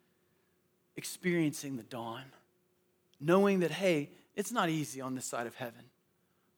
experiencing 0.95 1.77
the 1.77 1.83
dawn, 1.83 2.23
knowing 3.19 3.61
that, 3.61 3.71
hey, 3.71 4.09
it's 4.35 4.51
not 4.51 4.69
easy 4.69 5.01
on 5.01 5.15
this 5.15 5.25
side 5.25 5.47
of 5.47 5.55
heaven? 5.55 5.85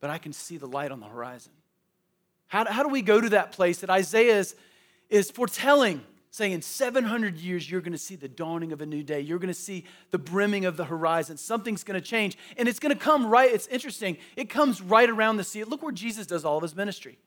but 0.01 0.09
I 0.09 0.17
can 0.17 0.33
see 0.33 0.57
the 0.57 0.65
light 0.65 0.91
on 0.91 0.99
the 0.99 1.05
horizon. 1.05 1.53
How, 2.47 2.65
how 2.69 2.83
do 2.83 2.89
we 2.89 3.01
go 3.01 3.21
to 3.21 3.29
that 3.29 3.53
place 3.53 3.77
that 3.77 3.89
Isaiah 3.89 4.39
is, 4.39 4.55
is 5.09 5.31
foretelling, 5.31 6.01
saying 6.31 6.53
in 6.53 6.61
700 6.61 7.37
years, 7.37 7.69
you're 7.69 7.81
going 7.81 7.91
to 7.91 7.97
see 7.97 8.15
the 8.15 8.29
dawning 8.29 8.71
of 8.71 8.81
a 8.81 8.85
new 8.85 9.03
day. 9.03 9.19
You're 9.19 9.37
going 9.37 9.49
to 9.49 9.53
see 9.53 9.85
the 10.11 10.17
brimming 10.17 10.65
of 10.65 10.77
the 10.77 10.85
horizon. 10.85 11.35
Something's 11.37 11.83
going 11.83 11.99
to 11.99 12.05
change. 12.05 12.37
And 12.57 12.69
it's 12.69 12.79
going 12.79 12.97
to 12.97 12.99
come 12.99 13.27
right, 13.27 13.51
it's 13.53 13.67
interesting, 13.67 14.17
it 14.37 14.49
comes 14.49 14.81
right 14.81 15.09
around 15.09 15.37
the 15.37 15.43
sea. 15.43 15.65
Look 15.65 15.83
where 15.83 15.91
Jesus 15.91 16.25
does 16.25 16.45
all 16.45 16.57
of 16.57 16.63
his 16.63 16.75
ministry. 16.75 17.19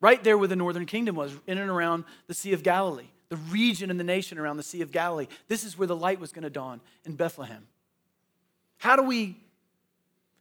Right 0.00 0.22
there 0.22 0.36
where 0.36 0.48
the 0.48 0.56
northern 0.56 0.86
kingdom 0.86 1.16
was, 1.16 1.32
in 1.46 1.58
and 1.58 1.70
around 1.70 2.04
the 2.26 2.34
Sea 2.34 2.52
of 2.52 2.62
Galilee, 2.62 3.08
the 3.30 3.36
region 3.36 3.90
and 3.90 3.98
the 3.98 4.04
nation 4.04 4.38
around 4.38 4.56
the 4.56 4.62
Sea 4.62 4.82
of 4.82 4.92
Galilee. 4.92 5.26
This 5.48 5.64
is 5.64 5.78
where 5.78 5.88
the 5.88 5.96
light 5.96 6.20
was 6.20 6.32
going 6.32 6.44
to 6.44 6.50
dawn 6.50 6.80
in 7.04 7.14
Bethlehem. 7.14 7.66
How 8.78 8.96
do 8.96 9.02
we 9.02 9.36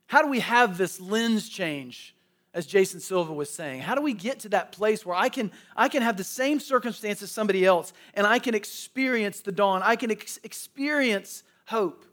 how 0.08 0.22
do 0.22 0.30
we 0.30 0.40
have 0.40 0.78
this 0.78 1.02
lens 1.02 1.50
change, 1.50 2.16
as 2.58 2.66
Jason 2.66 3.00
Silva 3.00 3.32
was 3.32 3.52
saying? 3.52 3.82
How 3.82 3.94
do 3.94 4.02
we 4.02 4.14
get 4.14 4.40
to 4.40 4.50
that 4.50 4.72
place 4.72 5.06
where 5.06 5.16
I 5.16 5.30
can, 5.30 5.52
I 5.76 5.90
can 5.90 6.02
have 6.02 6.18
the 6.18 6.24
same 6.24 6.60
circumstance 6.60 7.22
as 7.22 7.30
somebody 7.30 7.64
else 7.64 7.94
and 8.16 8.26
I 8.26 8.40
can 8.40 8.56
experience 8.56 9.42
the 9.42 9.52
dawn? 9.52 9.84
I 9.84 9.96
can 9.96 10.10
ex- 10.10 10.40
experience 10.44 11.44
hope. 11.68 12.04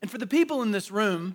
And 0.00 0.08
for 0.08 0.18
the 0.18 0.26
people 0.26 0.62
in 0.62 0.70
this 0.70 0.92
room, 0.92 1.34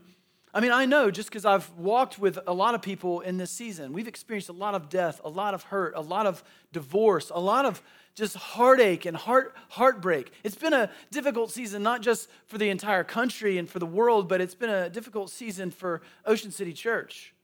I 0.53 0.61
mean, 0.61 0.71
I 0.71 0.85
know 0.85 1.11
just 1.11 1.27
because 1.27 1.43
I've 1.43 1.69
walked 1.71 2.17
with 2.17 2.39
a 2.47 2.53
lot 2.53 2.73
of 2.73 2.81
people 2.81 3.19
in 3.19 3.35
this 3.35 3.51
season, 3.51 3.91
we've 3.91 4.07
experienced 4.07 4.47
a 4.47 4.53
lot 4.53 4.75
of 4.75 4.87
death, 4.87 5.19
a 5.25 5.29
lot 5.29 5.53
of 5.53 5.63
hurt, 5.63 5.91
a 5.97 6.01
lot 6.01 6.25
of 6.25 6.41
divorce, 6.71 7.33
a 7.35 7.41
lot 7.41 7.65
of 7.65 7.81
just 8.15 8.37
heartache 8.37 9.05
and 9.05 9.17
heart, 9.17 9.53
heartbreak. 9.67 10.31
It's 10.45 10.55
been 10.55 10.71
a 10.71 10.89
difficult 11.11 11.51
season, 11.51 11.83
not 11.83 12.01
just 12.01 12.29
for 12.47 12.57
the 12.57 12.69
entire 12.69 13.03
country 13.03 13.57
and 13.57 13.69
for 13.69 13.79
the 13.79 13.85
world, 13.85 14.29
but 14.29 14.39
it's 14.39 14.55
been 14.55 14.69
a 14.69 14.89
difficult 14.89 15.31
season 15.31 15.69
for 15.69 16.01
Ocean 16.25 16.51
City 16.51 16.71
Church. 16.71 17.34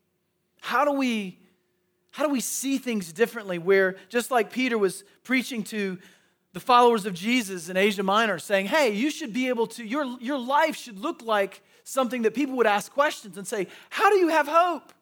How 0.61 0.85
do 0.85 0.93
we, 0.93 1.39
how 2.11 2.25
do 2.25 2.31
we 2.31 2.39
see 2.39 2.77
things 2.77 3.11
differently? 3.11 3.57
Where, 3.57 3.97
just 4.07 4.31
like 4.31 4.51
Peter 4.51 4.77
was 4.77 5.03
preaching 5.23 5.63
to 5.65 5.97
the 6.53 6.59
followers 6.59 7.05
of 7.05 7.13
Jesus 7.13 7.67
in 7.67 7.77
Asia 7.77 8.03
Minor, 8.03 8.39
saying, 8.39 8.67
hey, 8.67 8.91
you 8.91 9.09
should 9.09 9.33
be 9.33 9.49
able 9.49 9.67
to, 9.67 9.83
your, 9.83 10.05
your 10.19 10.37
life 10.37 10.75
should 10.75 10.99
look 10.99 11.21
like 11.23 11.61
something 11.83 12.21
that 12.21 12.33
people 12.33 12.55
would 12.57 12.67
ask 12.67 12.91
questions 12.93 13.37
and 13.37 13.47
say, 13.47 13.67
how 13.89 14.09
do 14.09 14.17
you 14.17 14.29
have 14.29 14.47
hope? 14.47 14.93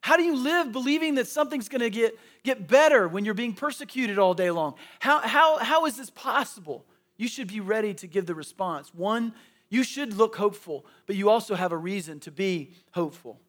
How 0.00 0.16
do 0.16 0.22
you 0.22 0.36
live 0.36 0.70
believing 0.70 1.16
that 1.16 1.26
something's 1.26 1.68
going 1.68 1.80
to 1.80 1.90
get, 1.90 2.18
get 2.44 2.68
better 2.68 3.08
when 3.08 3.24
you're 3.24 3.34
being 3.34 3.54
persecuted 3.54 4.18
all 4.18 4.34
day 4.34 4.50
long? 4.50 4.74
How, 5.00 5.20
how, 5.20 5.58
how 5.58 5.86
is 5.86 5.96
this 5.96 6.10
possible? 6.10 6.84
You 7.16 7.26
should 7.26 7.48
be 7.48 7.60
ready 7.60 7.94
to 7.94 8.06
give 8.06 8.26
the 8.26 8.34
response. 8.34 8.94
One, 8.94 9.32
you 9.70 9.82
should 9.82 10.14
look 10.14 10.36
hopeful, 10.36 10.86
but 11.06 11.16
you 11.16 11.30
also 11.30 11.54
have 11.54 11.72
a 11.72 11.76
reason 11.76 12.20
to 12.20 12.30
be 12.30 12.74
hopeful. 12.92 13.40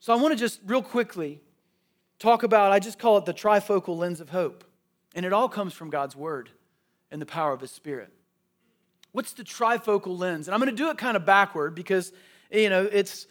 So 0.00 0.12
I 0.12 0.16
want 0.16 0.32
to 0.32 0.38
just 0.38 0.60
real 0.66 0.82
quickly 0.82 1.40
talk 2.18 2.42
about, 2.42 2.72
I 2.72 2.78
just 2.78 2.98
call 2.98 3.18
it 3.18 3.24
the 3.24 3.34
trifocal 3.34 3.96
lens 3.96 4.20
of 4.20 4.30
hope. 4.30 4.64
And 5.14 5.24
it 5.26 5.32
all 5.32 5.48
comes 5.48 5.72
from 5.72 5.90
God's 5.90 6.14
word 6.14 6.50
and 7.10 7.20
the 7.20 7.26
power 7.26 7.52
of 7.52 7.60
his 7.60 7.70
spirit. 7.70 8.12
What's 9.12 9.32
the 9.32 9.42
trifocal 9.42 10.18
lens? 10.18 10.46
And 10.46 10.54
I'm 10.54 10.60
going 10.60 10.70
to 10.70 10.76
do 10.76 10.90
it 10.90 10.98
kind 10.98 11.16
of 11.16 11.24
backward 11.24 11.74
because, 11.74 12.12
you 12.50 12.68
know, 12.68 12.88
it's 12.90 13.26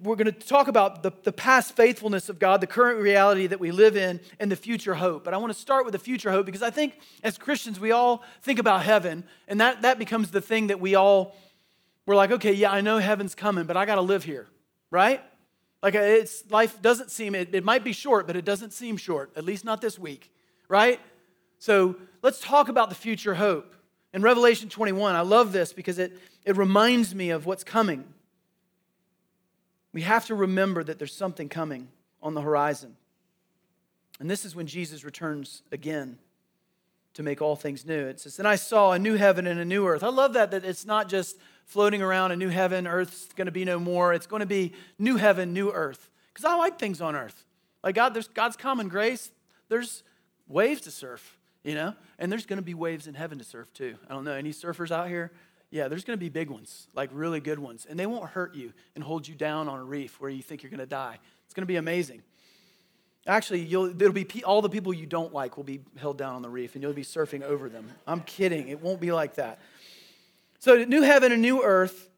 we're 0.00 0.14
going 0.14 0.26
to 0.26 0.32
talk 0.32 0.68
about 0.68 1.02
the, 1.02 1.10
the 1.24 1.32
past 1.32 1.74
faithfulness 1.74 2.28
of 2.28 2.38
God, 2.38 2.60
the 2.60 2.68
current 2.68 3.00
reality 3.00 3.48
that 3.48 3.58
we 3.58 3.72
live 3.72 3.96
in, 3.96 4.20
and 4.38 4.50
the 4.50 4.54
future 4.54 4.94
hope. 4.94 5.24
But 5.24 5.34
I 5.34 5.38
want 5.38 5.52
to 5.52 5.58
start 5.58 5.84
with 5.84 5.90
the 5.90 5.98
future 5.98 6.30
hope 6.30 6.46
because 6.46 6.62
I 6.62 6.70
think 6.70 7.00
as 7.24 7.36
Christians, 7.36 7.80
we 7.80 7.90
all 7.90 8.22
think 8.42 8.60
about 8.60 8.84
heaven, 8.84 9.24
and 9.48 9.60
that, 9.60 9.82
that 9.82 9.98
becomes 9.98 10.30
the 10.30 10.40
thing 10.40 10.68
that 10.68 10.78
we 10.78 10.94
all, 10.94 11.34
we're 12.06 12.14
like, 12.14 12.30
okay, 12.30 12.52
yeah, 12.52 12.70
I 12.70 12.80
know 12.80 12.98
heaven's 12.98 13.34
coming, 13.34 13.64
but 13.64 13.76
I 13.76 13.86
got 13.86 13.96
to 13.96 14.02
live 14.02 14.22
here, 14.22 14.46
right? 14.92 15.20
Like 15.82 15.94
uh, 15.94 16.00
it's 16.00 16.48
life 16.50 16.80
doesn't 16.80 17.10
seem, 17.10 17.34
it, 17.34 17.54
it 17.54 17.64
might 17.64 17.84
be 17.84 17.92
short, 17.92 18.26
but 18.26 18.36
it 18.36 18.44
doesn't 18.44 18.72
seem 18.72 18.96
short, 18.96 19.30
at 19.36 19.44
least 19.44 19.64
not 19.64 19.80
this 19.80 19.98
week, 19.98 20.32
right? 20.68 21.00
So 21.58 21.96
let's 22.22 22.40
talk 22.40 22.68
about 22.68 22.88
the 22.88 22.94
future 22.94 23.34
hope. 23.34 23.74
In 24.12 24.22
Revelation 24.22 24.68
21, 24.68 25.14
I 25.14 25.20
love 25.20 25.52
this 25.52 25.72
because 25.72 25.98
it, 25.98 26.18
it 26.44 26.56
reminds 26.56 27.14
me 27.14 27.30
of 27.30 27.44
what's 27.44 27.64
coming. 27.64 28.04
We 29.92 30.02
have 30.02 30.26
to 30.26 30.34
remember 30.34 30.82
that 30.84 30.98
there's 30.98 31.14
something 31.14 31.48
coming 31.48 31.88
on 32.22 32.34
the 32.34 32.40
horizon. 32.40 32.96
And 34.18 34.30
this 34.30 34.44
is 34.44 34.54
when 34.54 34.66
Jesus 34.66 35.04
returns 35.04 35.62
again 35.70 36.18
to 37.14 37.22
make 37.22 37.40
all 37.40 37.56
things 37.56 37.86
new. 37.86 38.06
It 38.06 38.20
says, 38.20 38.36
Then 38.36 38.46
I 38.46 38.56
saw 38.56 38.92
a 38.92 38.98
new 38.98 39.14
heaven 39.14 39.46
and 39.46 39.58
a 39.58 39.64
new 39.64 39.86
earth. 39.86 40.02
I 40.02 40.08
love 40.08 40.34
that, 40.34 40.50
that 40.50 40.64
it's 40.64 40.86
not 40.86 41.08
just 41.08 41.36
floating 41.66 42.00
around 42.00 42.32
a 42.32 42.36
new 42.36 42.48
heaven, 42.48 42.86
earth's 42.86 43.28
going 43.34 43.46
to 43.46 43.52
be 43.52 43.64
no 43.64 43.78
more. 43.78 44.14
It's 44.14 44.26
going 44.26 44.40
to 44.40 44.46
be 44.46 44.72
new 44.98 45.16
heaven, 45.16 45.52
new 45.52 45.70
earth. 45.70 46.10
Because 46.32 46.44
I 46.44 46.56
like 46.56 46.78
things 46.78 47.00
on 47.00 47.14
earth. 47.14 47.44
Like 47.82 47.94
God, 47.94 48.14
there's 48.14 48.28
God's 48.28 48.56
common 48.56 48.88
grace. 48.88 49.30
There's 49.68 50.02
waves 50.48 50.82
to 50.82 50.90
surf, 50.90 51.38
you 51.64 51.74
know? 51.74 51.94
And 52.18 52.30
there's 52.30 52.46
going 52.46 52.58
to 52.58 52.64
be 52.64 52.74
waves 52.74 53.06
in 53.06 53.14
heaven 53.14 53.38
to 53.38 53.44
surf 53.44 53.72
too. 53.72 53.96
I 54.08 54.14
don't 54.14 54.24
know. 54.24 54.32
Any 54.32 54.52
surfers 54.52 54.90
out 54.90 55.08
here? 55.08 55.32
Yeah, 55.70 55.88
there's 55.88 56.04
going 56.04 56.16
to 56.16 56.20
be 56.20 56.28
big 56.28 56.48
ones, 56.48 56.86
like 56.94 57.10
really 57.12 57.40
good 57.40 57.58
ones. 57.58 57.86
And 57.88 57.98
they 57.98 58.06
won't 58.06 58.30
hurt 58.30 58.54
you 58.54 58.72
and 58.94 59.02
hold 59.02 59.26
you 59.26 59.34
down 59.34 59.68
on 59.68 59.80
a 59.80 59.84
reef 59.84 60.20
where 60.20 60.30
you 60.30 60.42
think 60.42 60.62
you're 60.62 60.70
going 60.70 60.78
to 60.80 60.86
die. 60.86 61.18
It's 61.44 61.54
going 61.54 61.62
to 61.62 61.66
be 61.66 61.76
amazing. 61.76 62.22
Actually, 63.26 63.62
you'll, 63.62 63.86
it'll 63.86 64.12
be 64.12 64.44
all 64.44 64.62
the 64.62 64.68
people 64.68 64.94
you 64.94 65.06
don't 65.06 65.34
like 65.34 65.56
will 65.56 65.64
be 65.64 65.80
held 65.96 66.16
down 66.16 66.36
on 66.36 66.42
the 66.42 66.48
reef 66.48 66.74
and 66.74 66.82
you'll 66.82 66.92
be 66.92 67.02
surfing 67.02 67.42
over 67.42 67.68
them. 67.68 67.88
I'm 68.06 68.20
kidding. 68.20 68.68
It 68.68 68.80
won't 68.80 69.00
be 69.00 69.10
like 69.10 69.34
that. 69.34 69.58
So, 70.58 70.84
new 70.84 71.02
heaven 71.02 71.32
and 71.32 71.42
new 71.42 71.62
earth. 71.62 72.10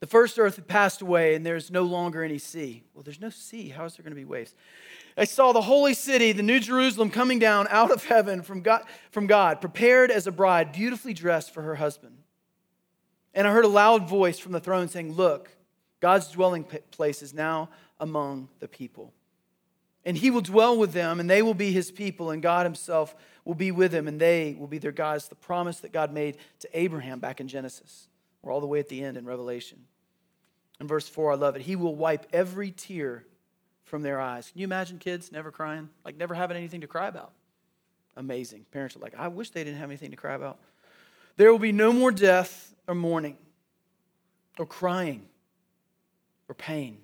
The 0.00 0.06
first 0.06 0.38
earth 0.38 0.56
had 0.56 0.68
passed 0.68 1.00
away 1.00 1.34
and 1.34 1.44
there's 1.44 1.70
no 1.70 1.82
longer 1.82 2.22
any 2.22 2.38
sea. 2.38 2.84
Well, 2.92 3.02
there's 3.02 3.20
no 3.20 3.30
sea. 3.30 3.70
How 3.70 3.86
is 3.86 3.96
there 3.96 4.04
going 4.04 4.12
to 4.12 4.16
be 4.16 4.26
waves? 4.26 4.54
I 5.16 5.24
saw 5.24 5.52
the 5.52 5.62
holy 5.62 5.94
city, 5.94 6.32
the 6.32 6.42
new 6.42 6.60
Jerusalem, 6.60 7.10
coming 7.10 7.38
down 7.38 7.66
out 7.70 7.90
of 7.90 8.04
heaven 8.04 8.42
from 8.42 8.60
God, 8.60 8.84
from 9.10 9.26
God, 9.26 9.62
prepared 9.62 10.10
as 10.10 10.26
a 10.26 10.32
bride, 10.32 10.72
beautifully 10.72 11.14
dressed 11.14 11.54
for 11.54 11.62
her 11.62 11.76
husband. 11.76 12.18
And 13.32 13.48
I 13.48 13.52
heard 13.52 13.64
a 13.64 13.68
loud 13.68 14.08
voice 14.08 14.38
from 14.38 14.52
the 14.52 14.60
throne 14.60 14.88
saying, 14.88 15.12
Look, 15.12 15.48
God's 16.00 16.28
dwelling 16.28 16.64
place 16.90 17.22
is 17.22 17.32
now 17.32 17.70
among 17.98 18.50
the 18.60 18.68
people. 18.68 19.14
And 20.06 20.16
he 20.16 20.30
will 20.30 20.40
dwell 20.40 20.78
with 20.78 20.92
them, 20.92 21.20
and 21.20 21.28
they 21.28 21.42
will 21.42 21.52
be 21.52 21.72
his 21.72 21.90
people, 21.90 22.30
and 22.30 22.40
God 22.40 22.64
himself 22.64 23.14
will 23.44 23.54
be 23.54 23.72
with 23.72 23.92
them, 23.92 24.08
and 24.08 24.18
they 24.18 24.56
will 24.58 24.68
be 24.68 24.78
their 24.78 24.92
gods. 24.92 25.28
The 25.28 25.34
promise 25.34 25.80
that 25.80 25.92
God 25.92 26.12
made 26.12 26.38
to 26.60 26.68
Abraham 26.72 27.18
back 27.18 27.40
in 27.40 27.48
Genesis. 27.48 28.08
We're 28.40 28.52
all 28.52 28.60
the 28.60 28.66
way 28.66 28.78
at 28.78 28.88
the 28.88 29.02
end 29.02 29.18
in 29.18 29.26
Revelation. 29.26 29.84
In 30.80 30.86
verse 30.86 31.08
4, 31.08 31.32
I 31.32 31.34
love 31.34 31.56
it. 31.56 31.62
He 31.62 31.76
will 31.76 31.94
wipe 31.94 32.26
every 32.32 32.70
tear 32.70 33.24
from 33.84 34.02
their 34.02 34.20
eyes. 34.20 34.50
Can 34.50 34.60
you 34.60 34.64
imagine 34.64 34.98
kids 34.98 35.32
never 35.32 35.50
crying? 35.50 35.88
Like 36.04 36.16
never 36.16 36.34
having 36.34 36.56
anything 36.56 36.82
to 36.82 36.86
cry 36.86 37.08
about? 37.08 37.32
Amazing. 38.16 38.66
Parents 38.70 38.96
are 38.96 39.00
like, 39.00 39.14
I 39.16 39.28
wish 39.28 39.50
they 39.50 39.64
didn't 39.64 39.78
have 39.78 39.90
anything 39.90 40.10
to 40.10 40.16
cry 40.16 40.34
about. 40.34 40.58
There 41.36 41.52
will 41.52 41.58
be 41.58 41.72
no 41.72 41.92
more 41.92 42.12
death 42.12 42.74
or 42.86 42.94
mourning 42.94 43.36
or 44.58 44.66
crying 44.66 45.26
or 46.48 46.54
pain, 46.54 46.98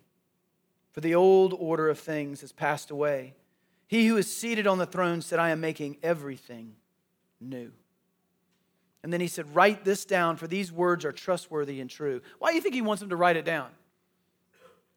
for 0.92 1.00
the 1.00 1.14
old 1.14 1.54
order 1.58 1.88
of 1.88 1.98
things 1.98 2.42
has 2.42 2.52
passed 2.52 2.90
away. 2.90 3.34
He 3.88 4.06
who 4.06 4.16
is 4.16 4.34
seated 4.34 4.66
on 4.66 4.78
the 4.78 4.86
throne 4.86 5.20
said, 5.20 5.38
I 5.38 5.50
am 5.50 5.60
making 5.60 5.98
everything 6.02 6.76
new. 7.40 7.72
And 9.02 9.12
then 9.12 9.20
he 9.20 9.26
said, 9.26 9.54
Write 9.54 9.84
this 9.84 10.04
down, 10.04 10.36
for 10.36 10.46
these 10.46 10.70
words 10.70 11.04
are 11.04 11.12
trustworthy 11.12 11.80
and 11.80 11.90
true. 11.90 12.20
Why 12.38 12.50
do 12.50 12.54
you 12.54 12.60
think 12.60 12.74
he 12.74 12.82
wants 12.82 13.02
him 13.02 13.08
to 13.10 13.16
write 13.16 13.36
it 13.36 13.44
down? 13.44 13.68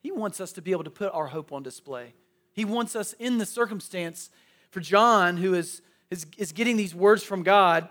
He 0.02 0.12
wants 0.12 0.40
us 0.40 0.52
to 0.54 0.62
be 0.62 0.72
able 0.72 0.84
to 0.84 0.92
put 0.92 1.12
our 1.14 1.28
hope 1.28 1.52
on 1.52 1.64
display. 1.64 2.14
He 2.54 2.64
wants 2.64 2.96
us 2.96 3.14
in 3.14 3.38
the 3.38 3.46
circumstance 3.46 4.30
for 4.70 4.80
John, 4.80 5.38
who 5.38 5.54
is, 5.56 5.82
is, 6.12 6.28
is 6.38 6.52
getting 6.52 6.78
these 6.78 6.94
words 6.94 7.24
from 7.24 7.44
God, 7.44 7.90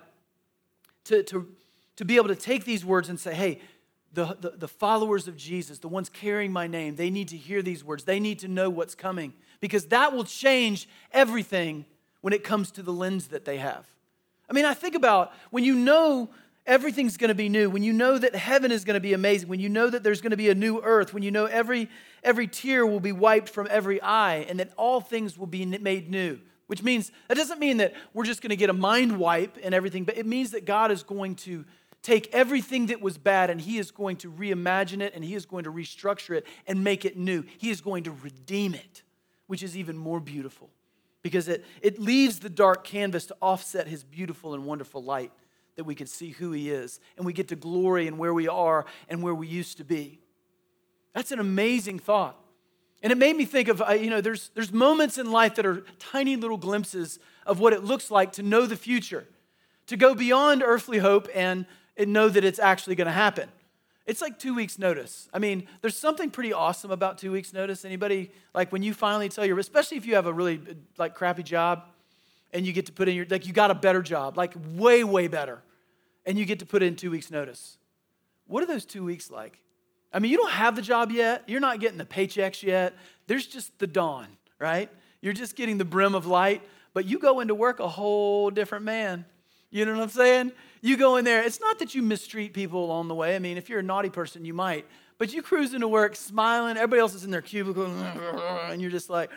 to, 1.05 1.23
to, 1.25 1.49
to 1.97 2.05
be 2.05 2.17
able 2.17 2.29
to 2.29 2.37
take 2.37 2.64
these 2.64 2.85
words 2.85 3.09
and 3.09 3.19
say, 3.19 3.35
hey, 3.35 3.61
the, 4.14 4.37
the, 4.40 4.50
the, 4.50 4.68
followers 4.68 5.29
of 5.29 5.37
Jesus, 5.37 5.79
the 5.79 5.88
ones 5.88 6.09
carrying 6.09 6.53
my 6.53 6.66
name, 6.66 6.96
they 6.96 7.11
need 7.11 7.29
to 7.29 7.37
hear 7.37 7.62
these 7.62 7.85
words. 7.85 8.05
They 8.05 8.20
need 8.20 8.38
to 8.40 8.48
know 8.48 8.70
what's 8.70 8.94
coming 8.94 9.33
because 9.61 9.87
that 9.87 10.12
will 10.12 10.24
change 10.24 10.88
everything 11.12 11.85
when 12.20 12.33
it 12.33 12.44
comes 12.44 12.70
to 12.72 12.83
the 12.83 12.92
lens 12.92 13.29
that 13.29 13.44
they 13.44 13.59
have. 13.59 13.87
I 14.48 14.53
mean, 14.53 14.64
I 14.64 14.74
think 14.74 14.94
about 14.94 15.33
when 15.50 15.64
you 15.64 15.74
know 15.74 16.31
everything's 16.66 17.16
going 17.16 17.29
to 17.29 17.35
be 17.35 17.48
new, 17.48 17.68
when 17.68 17.83
you 17.83 17.92
know 17.92 18.16
that 18.16 18.35
heaven 18.35 18.72
is 18.72 18.85
going 18.85 18.94
to 18.94 19.00
be 19.00 19.12
amazing, 19.12 19.48
when 19.48 19.61
you 19.61 19.68
know 19.68 19.90
that 19.90 20.03
there's 20.03 20.20
going 20.20 20.31
to 20.31 20.37
be 20.37 20.50
a 20.50 20.55
new 20.55 20.81
earth, 20.81 21.12
when 21.12 21.22
you 21.22 21.31
know 21.31 21.46
every, 21.46 21.88
every 22.22 22.46
tear 22.46 22.87
will 22.87 23.00
be 23.00 23.12
wiped 23.12 23.48
from 23.48 23.66
every 23.70 24.00
eye, 24.00 24.46
and 24.48 24.61
that 24.61 24.72
all 24.77 25.00
things 25.00 25.37
will 25.37 25.46
be 25.46 25.64
made 25.66 26.11
new. 26.11 26.38
Which 26.66 26.83
means, 26.83 27.12
that 27.29 27.37
doesn't 27.37 27.59
mean 27.59 27.77
that 27.79 27.92
we're 28.14 28.24
just 28.24 28.40
going 28.40 28.50
to 28.50 28.57
get 28.57 28.70
a 28.70 28.74
mind 28.74 29.18
wipe 29.18 29.59
and 29.62 29.74
everything, 29.74 30.05
but 30.05 30.16
it 30.16 30.24
means 30.24 30.53
that 30.53 30.64
God 30.64 30.90
is 30.90 31.03
going 31.03 31.35
to 31.37 31.64
take 32.05 32.33
everything 32.33 32.87
that 32.87 33.01
was 33.01 33.19
bad 33.19 33.51
and 33.51 33.61
He 33.61 33.79
is 33.79 33.90
going 33.90 34.19
to 34.19 34.31
reimagine 34.31 35.01
it 35.01 35.14
and 35.14 35.25
He 35.25 35.35
is 35.35 35.47
going 35.47 35.64
to 35.64 35.73
restructure 35.73 36.37
it 36.37 36.47
and 36.69 36.85
make 36.85 37.05
it 37.05 37.17
new. 37.17 37.43
He 37.59 37.71
is 37.71 37.81
going 37.81 38.05
to 38.05 38.12
redeem 38.12 38.75
it, 38.75 39.03
which 39.49 39.62
is 39.62 39.77
even 39.77 39.97
more 39.97 40.21
beautiful 40.21 40.71
because 41.23 41.49
it, 41.49 41.64
it 41.81 41.99
leaves 41.99 42.38
the 42.38 42.51
dark 42.51 42.85
canvas 42.85 43.27
to 43.27 43.37
offset 43.43 43.88
His 43.88 44.05
beautiful 44.05 44.55
and 44.55 44.64
wonderful 44.67 45.03
light 45.03 45.33
that 45.77 45.85
we 45.85 45.95
can 45.95 46.07
see 46.07 46.31
who 46.31 46.53
He 46.53 46.71
is 46.71 47.01
and 47.17 47.27
we 47.27 47.33
get 47.33 47.49
to 47.49 47.57
glory 47.57 48.07
in 48.07 48.19
where 48.19 48.35
we 48.35 48.47
are 48.47 48.85
and 49.09 49.23
where 49.23 49.35
we 49.35 49.49
used 49.49 49.79
to 49.79 49.85
be. 49.85 50.21
That's 51.14 51.33
an 51.33 51.40
amazing 51.40 51.99
thought. 51.99 52.38
And 53.03 53.12
it 53.12 53.17
made 53.17 53.37
me 53.37 53.45
think 53.45 53.69
of, 53.69 53.83
uh, 53.83 53.93
you 53.93 54.11
know, 54.11 54.21
there's, 54.21 54.51
there's 54.55 54.73
moments 54.73 55.19
in 55.19 55.31
life 55.31 55.57
that 55.57 55.67
are 55.67 55.85
tiny 55.99 56.37
little 56.37 56.57
glimpses 56.57 57.19
of 57.47 57.61
what 57.61 57.73
it 57.73 57.85
looks 57.85 58.11
like 58.11 58.33
to 58.33 58.43
know 58.43 58.67
the 58.67 58.77
future, 58.77 59.27
to 59.87 59.97
go 59.97 60.14
beyond 60.14 60.62
earthly 60.62 60.99
hope 60.99 61.29
and, 61.35 61.67
and 61.96 62.12
know 62.12 62.28
that 62.28 62.44
it's 62.44 62.59
actually 62.59 62.94
going 62.94 63.07
to 63.07 63.12
happen. 63.12 63.48
It's 64.07 64.20
like 64.20 64.38
two 64.38 64.54
weeks' 64.54 64.78
notice. 64.78 65.28
I 65.33 65.38
mean, 65.38 65.66
there's 65.80 65.96
something 65.96 66.30
pretty 66.30 66.52
awesome 66.52 66.90
about 66.90 67.18
two 67.18 67.33
weeks' 67.33 67.52
notice. 67.52 67.85
Anybody, 67.85 68.30
like 68.54 68.70
when 68.72 68.83
you 68.83 68.92
finally 68.92 69.28
tell 69.28 69.46
your, 69.46 69.59
especially 69.59 69.96
if 69.96 70.07
you 70.07 70.14
have 70.14 70.26
a 70.26 70.33
really 70.33 70.61
like 70.98 71.14
crappy 71.14 71.42
job, 71.42 71.85
and 72.52 72.64
you 72.64 72.72
get 72.72 72.87
to 72.87 72.92
put 72.92 73.09
in 73.09 73.16
your, 73.16 73.26
like, 73.28 73.48
you 73.48 73.52
got 73.52 73.72
a 73.72 73.74
better 73.74 74.00
job, 74.00 74.38
like, 74.38 74.54
way, 74.76 75.02
way 75.02 75.26
better, 75.26 75.61
and 76.24 76.38
you 76.38 76.44
get 76.44 76.61
to 76.61 76.66
put 76.66 76.85
in 76.85 76.94
two 76.94 77.11
weeks' 77.11 77.28
notice. 77.28 77.78
What 78.46 78.62
are 78.62 78.66
those 78.66 78.85
two 78.85 79.04
weeks 79.04 79.28
like? 79.28 79.59
I 80.12 80.20
mean, 80.20 80.30
you 80.30 80.37
don't 80.37 80.52
have 80.52 80.76
the 80.76 80.83
job 80.83 81.11
yet, 81.11 81.42
you're 81.48 81.59
not 81.59 81.80
getting 81.80 81.98
the 81.98 82.04
paychecks 82.04 82.62
yet. 82.62 82.94
There's 83.26 83.48
just 83.48 83.76
the 83.80 83.88
dawn, 83.88 84.28
right? 84.61 84.88
You're 85.20 85.33
just 85.33 85.57
getting 85.57 85.78
the 85.78 85.85
brim 85.85 86.14
of 86.14 86.26
light, 86.26 86.62
but 86.92 87.07
you 87.07 87.18
go 87.18 87.40
into 87.40 87.57
work 87.57 87.80
a 87.80 87.88
whole 87.88 88.50
different 88.50 88.85
man. 88.85 89.24
You 89.70 89.85
know 89.85 89.94
what 89.94 90.02
I'm 90.02 90.09
saying? 90.11 90.52
You 90.85 90.99
go 90.99 91.16
in 91.16 91.25
there. 91.25 91.42
It's 91.42 91.61
not 91.61 91.79
that 91.79 91.94
you 91.94 92.03
mistreat 92.03 92.53
people 92.53 92.85
along 92.85 93.09
the 93.09 93.14
way. 93.14 93.35
I 93.35 93.38
mean, 93.38 93.57
if 93.57 93.70
you're 93.70 93.79
a 93.79 93.83
naughty 93.83 94.11
person, 94.11 94.44
you 94.44 94.53
might. 94.53 94.85
But 95.16 95.33
you 95.33 95.40
cruise 95.40 95.73
into 95.73 95.88
work 95.88 96.14
smiling. 96.14 96.77
Everybody 96.77 97.01
else 97.01 97.14
is 97.14 97.25
in 97.25 97.31
their 97.31 97.40
cubicle, 97.40 97.87
and 97.87 98.83
you're 98.83 98.90
just 98.90 99.09
like, 99.09 99.31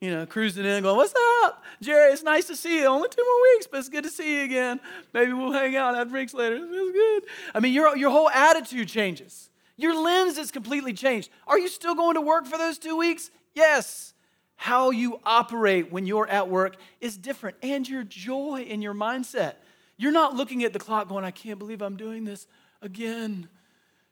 you 0.00 0.12
know, 0.12 0.26
cruising 0.26 0.64
in, 0.64 0.84
going, 0.84 0.96
"What's 0.96 1.12
up, 1.42 1.64
Jerry? 1.80 2.12
It's 2.12 2.22
nice 2.22 2.46
to 2.46 2.54
see 2.54 2.78
you. 2.78 2.86
Only 2.86 3.08
two 3.08 3.24
more 3.24 3.42
weeks, 3.54 3.66
but 3.68 3.80
it's 3.80 3.88
good 3.88 4.04
to 4.04 4.10
see 4.10 4.38
you 4.38 4.44
again. 4.44 4.78
Maybe 5.12 5.32
we'll 5.32 5.50
hang 5.50 5.74
out, 5.74 5.96
have 5.96 6.08
drinks 6.08 6.34
later. 6.34 6.54
It 6.54 6.70
feels 6.70 6.92
good." 6.92 7.22
I 7.52 7.58
mean, 7.58 7.72
your 7.72 7.96
your 7.96 8.10
whole 8.10 8.30
attitude 8.30 8.86
changes. 8.86 9.50
Your 9.76 10.00
lens 10.00 10.38
is 10.38 10.52
completely 10.52 10.92
changed. 10.92 11.30
Are 11.48 11.58
you 11.58 11.66
still 11.66 11.96
going 11.96 12.14
to 12.14 12.20
work 12.20 12.46
for 12.46 12.58
those 12.58 12.78
two 12.78 12.96
weeks? 12.96 13.32
Yes. 13.54 14.14
How 14.54 14.90
you 14.90 15.18
operate 15.24 15.90
when 15.90 16.06
you're 16.06 16.28
at 16.28 16.48
work 16.48 16.76
is 17.00 17.16
different, 17.16 17.56
and 17.60 17.88
your 17.88 18.04
joy 18.04 18.64
in 18.68 18.82
your 18.82 18.94
mindset. 18.94 19.54
You're 19.96 20.12
not 20.12 20.34
looking 20.34 20.64
at 20.64 20.72
the 20.72 20.78
clock 20.78 21.08
going, 21.08 21.24
"I 21.24 21.30
can't 21.30 21.58
believe 21.58 21.82
I'm 21.82 21.96
doing 21.96 22.24
this 22.24 22.46
again." 22.80 23.48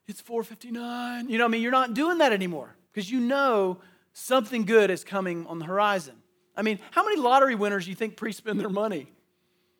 It's 0.06 0.20
4:59. 0.20 1.28
You 1.28 1.38
know, 1.38 1.44
I 1.44 1.48
mean, 1.48 1.62
you're 1.62 1.70
not 1.70 1.94
doing 1.94 2.18
that 2.18 2.32
anymore 2.32 2.76
because 2.92 3.10
you 3.10 3.20
know 3.20 3.80
something 4.12 4.64
good 4.64 4.90
is 4.90 5.04
coming 5.04 5.46
on 5.46 5.58
the 5.58 5.64
horizon. 5.64 6.20
I 6.56 6.62
mean, 6.62 6.78
how 6.90 7.04
many 7.04 7.16
lottery 7.16 7.54
winners 7.54 7.84
do 7.84 7.90
you 7.90 7.96
think 7.96 8.16
pre 8.16 8.32
spend 8.32 8.60
their 8.60 8.68
money? 8.68 9.12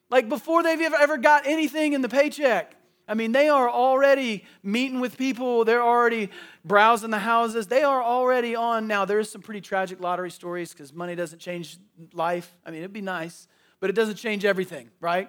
Like 0.08 0.28
before 0.28 0.62
they've 0.62 0.80
ever 0.80 1.18
got 1.18 1.46
anything 1.46 1.92
in 1.92 2.02
the 2.02 2.08
paycheck. 2.08 2.76
I 3.08 3.14
mean, 3.14 3.32
they 3.32 3.48
are 3.48 3.68
already 3.68 4.44
meeting 4.62 5.00
with 5.00 5.18
people. 5.18 5.64
They're 5.64 5.82
already 5.82 6.30
browsing 6.64 7.10
the 7.10 7.18
houses. 7.18 7.66
They 7.66 7.82
are 7.82 8.00
already 8.00 8.54
on. 8.54 8.86
Now, 8.86 9.04
there's 9.04 9.28
some 9.28 9.42
pretty 9.42 9.60
tragic 9.60 10.00
lottery 10.00 10.30
stories 10.30 10.72
because 10.72 10.92
money 10.92 11.16
doesn't 11.16 11.40
change 11.40 11.78
life. 12.12 12.54
I 12.64 12.70
mean, 12.70 12.80
it'd 12.80 12.92
be 12.92 13.00
nice, 13.00 13.48
but 13.80 13.90
it 13.90 13.94
doesn't 13.94 14.14
change 14.14 14.44
everything, 14.44 14.90
right? 15.00 15.28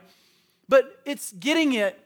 But 0.72 1.02
it's 1.04 1.34
getting 1.34 1.74
it 1.74 2.00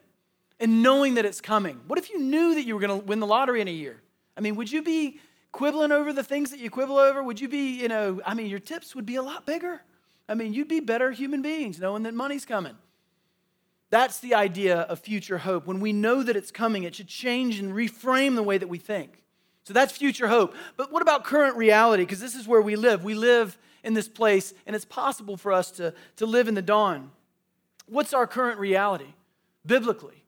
and 0.59 0.81
knowing 0.81 1.13
that 1.13 1.25
it's 1.25 1.39
coming. 1.39 1.79
What 1.85 1.99
if 1.99 2.09
you 2.09 2.19
knew 2.19 2.55
that 2.55 2.63
you 2.63 2.73
were 2.73 2.81
going 2.81 2.99
to 2.99 3.05
win 3.05 3.19
the 3.19 3.27
lottery 3.27 3.61
in 3.61 3.67
a 3.67 3.71
year? 3.71 4.01
I 4.35 4.41
mean, 4.41 4.55
would 4.55 4.71
you 4.71 4.81
be 4.81 5.19
quibbling 5.51 5.91
over 5.91 6.11
the 6.11 6.23
things 6.23 6.49
that 6.49 6.59
you 6.59 6.71
quibble 6.71 6.97
over? 6.97 7.21
Would 7.21 7.39
you 7.39 7.47
be, 7.47 7.79
you 7.79 7.87
know, 7.87 8.21
I 8.25 8.33
mean, 8.33 8.47
your 8.47 8.57
tips 8.57 8.95
would 8.95 9.05
be 9.05 9.17
a 9.17 9.21
lot 9.21 9.45
bigger. 9.45 9.83
I 10.27 10.33
mean, 10.33 10.51
you'd 10.51 10.67
be 10.67 10.79
better 10.79 11.11
human 11.11 11.43
beings 11.43 11.79
knowing 11.79 12.01
that 12.03 12.15
money's 12.15 12.43
coming. 12.43 12.75
That's 13.91 14.19
the 14.19 14.33
idea 14.33 14.77
of 14.79 14.97
future 14.97 15.37
hope. 15.37 15.67
When 15.67 15.79
we 15.79 15.93
know 15.93 16.23
that 16.23 16.35
it's 16.35 16.49
coming, 16.49 16.85
it 16.85 16.95
should 16.95 17.07
change 17.07 17.59
and 17.59 17.71
reframe 17.71 18.33
the 18.33 18.41
way 18.41 18.57
that 18.57 18.67
we 18.67 18.79
think. 18.79 19.21
So 19.65 19.73
that's 19.73 19.95
future 19.95 20.27
hope. 20.27 20.55
But 20.75 20.91
what 20.91 21.03
about 21.03 21.23
current 21.23 21.55
reality? 21.55 22.01
Because 22.01 22.19
this 22.19 22.33
is 22.33 22.47
where 22.47 22.61
we 22.63 22.75
live. 22.75 23.03
We 23.03 23.13
live 23.13 23.59
in 23.83 23.93
this 23.93 24.07
place, 24.09 24.55
and 24.65 24.75
it's 24.75 24.85
possible 24.85 25.37
for 25.37 25.53
us 25.53 25.69
to, 25.73 25.93
to 26.15 26.25
live 26.25 26.47
in 26.47 26.55
the 26.55 26.63
dawn. 26.63 27.11
What's 27.87 28.13
our 28.13 28.27
current 28.27 28.59
reality 28.59 29.13
biblically? 29.65 30.25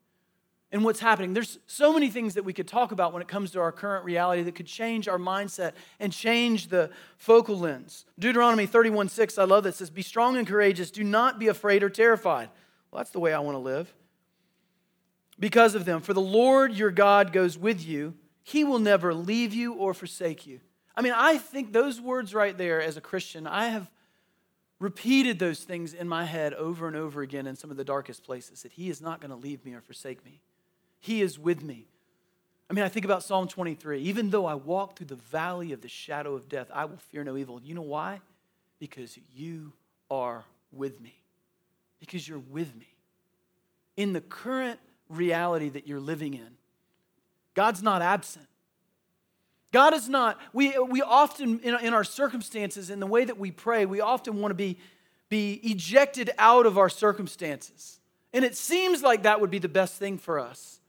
And 0.71 0.83
what's 0.83 0.99
happening? 0.99 1.33
There's 1.33 1.59
so 1.65 1.93
many 1.93 2.09
things 2.09 2.33
that 2.33 2.43
we 2.43 2.51
could 2.51 2.67
talk 2.67 2.91
about 2.91 3.13
when 3.13 3.21
it 3.21 3.27
comes 3.29 3.51
to 3.51 3.61
our 3.61 3.71
current 3.71 4.03
reality 4.03 4.43
that 4.43 4.55
could 4.55 4.65
change 4.65 5.07
our 5.07 5.17
mindset 5.17 5.73
and 5.99 6.11
change 6.11 6.67
the 6.67 6.89
focal 7.17 7.57
lens. 7.57 8.05
Deuteronomy 8.19 8.65
31 8.65 9.07
6, 9.07 9.37
I 9.37 9.45
love 9.45 9.63
this, 9.63 9.77
says, 9.77 9.89
Be 9.89 10.01
strong 10.01 10.35
and 10.35 10.45
courageous. 10.45 10.91
Do 10.91 11.05
not 11.05 11.39
be 11.39 11.47
afraid 11.47 11.83
or 11.83 11.89
terrified. 11.89 12.49
Well, 12.91 12.99
that's 12.99 13.11
the 13.11 13.19
way 13.19 13.33
I 13.33 13.39
want 13.39 13.55
to 13.55 13.59
live. 13.59 13.93
Because 15.39 15.73
of 15.73 15.85
them. 15.85 16.01
For 16.01 16.13
the 16.13 16.19
Lord 16.19 16.73
your 16.73 16.91
God 16.91 17.31
goes 17.31 17.57
with 17.57 17.85
you, 17.85 18.15
he 18.43 18.63
will 18.63 18.79
never 18.79 19.13
leave 19.13 19.53
you 19.53 19.73
or 19.73 19.93
forsake 19.93 20.45
you. 20.45 20.59
I 20.95 21.01
mean, 21.01 21.13
I 21.15 21.37
think 21.37 21.71
those 21.71 22.01
words 22.01 22.33
right 22.33 22.57
there 22.57 22.81
as 22.81 22.97
a 22.97 23.01
Christian, 23.01 23.47
I 23.47 23.67
have 23.67 23.89
repeated 24.79 25.39
those 25.39 25.63
things 25.63 25.93
in 25.93 26.07
my 26.07 26.25
head 26.25 26.53
over 26.53 26.87
and 26.87 26.95
over 26.95 27.21
again 27.21 27.47
in 27.47 27.55
some 27.55 27.71
of 27.71 27.77
the 27.77 27.83
darkest 27.83 28.23
places 28.23 28.61
that 28.63 28.71
he 28.73 28.89
is 28.89 29.01
not 29.01 29.19
going 29.19 29.31
to 29.31 29.37
leave 29.37 29.65
me 29.65 29.73
or 29.73 29.81
forsake 29.81 30.23
me. 30.23 30.41
He 30.99 31.21
is 31.21 31.39
with 31.39 31.63
me. 31.63 31.87
I 32.69 32.73
mean, 32.73 32.83
I 32.83 32.89
think 32.89 33.05
about 33.05 33.23
Psalm 33.23 33.47
23. 33.47 34.01
Even 34.01 34.29
though 34.29 34.45
I 34.45 34.55
walk 34.55 34.97
through 34.97 35.07
the 35.07 35.15
valley 35.15 35.71
of 35.71 35.81
the 35.81 35.87
shadow 35.87 36.35
of 36.35 36.49
death, 36.49 36.67
I 36.73 36.85
will 36.85 36.97
fear 36.97 37.23
no 37.23 37.37
evil. 37.37 37.61
You 37.63 37.75
know 37.75 37.81
why? 37.81 38.19
Because 38.79 39.17
you 39.33 39.73
are 40.11 40.43
with 40.71 40.99
me 41.01 41.21
because 41.99 42.27
you're 42.27 42.39
with 42.39 42.75
me. 42.75 42.87
In 43.95 44.13
the 44.13 44.21
current 44.21 44.79
reality 45.09 45.69
that 45.69 45.87
you're 45.87 45.99
living 45.99 46.33
in, 46.33 46.57
God's 47.53 47.81
not 47.81 48.01
absent. 48.01 48.47
God 49.71 49.93
is 49.93 50.07
not, 50.07 50.39
we, 50.53 50.77
we 50.79 51.01
often, 51.01 51.59
in, 51.59 51.75
in 51.79 51.93
our 51.93 52.03
circumstances, 52.03 52.89
in 52.89 52.99
the 52.99 53.07
way 53.07 53.25
that 53.25 53.37
we 53.37 53.51
pray, 53.51 53.85
we 53.85 53.99
often 53.99 54.39
want 54.39 54.51
to 54.51 54.55
be, 54.55 54.77
be 55.29 55.53
ejected 55.63 56.31
out 56.37 56.65
of 56.65 56.77
our 56.77 56.89
circumstances. 56.89 57.99
And 58.33 58.45
it 58.45 58.55
seems 58.55 59.01
like 59.01 59.23
that 59.23 59.41
would 59.41 59.49
be 59.49 59.59
the 59.59 59.67
best 59.67 59.97
thing 59.97 60.17
for 60.17 60.39
us. 60.39 60.79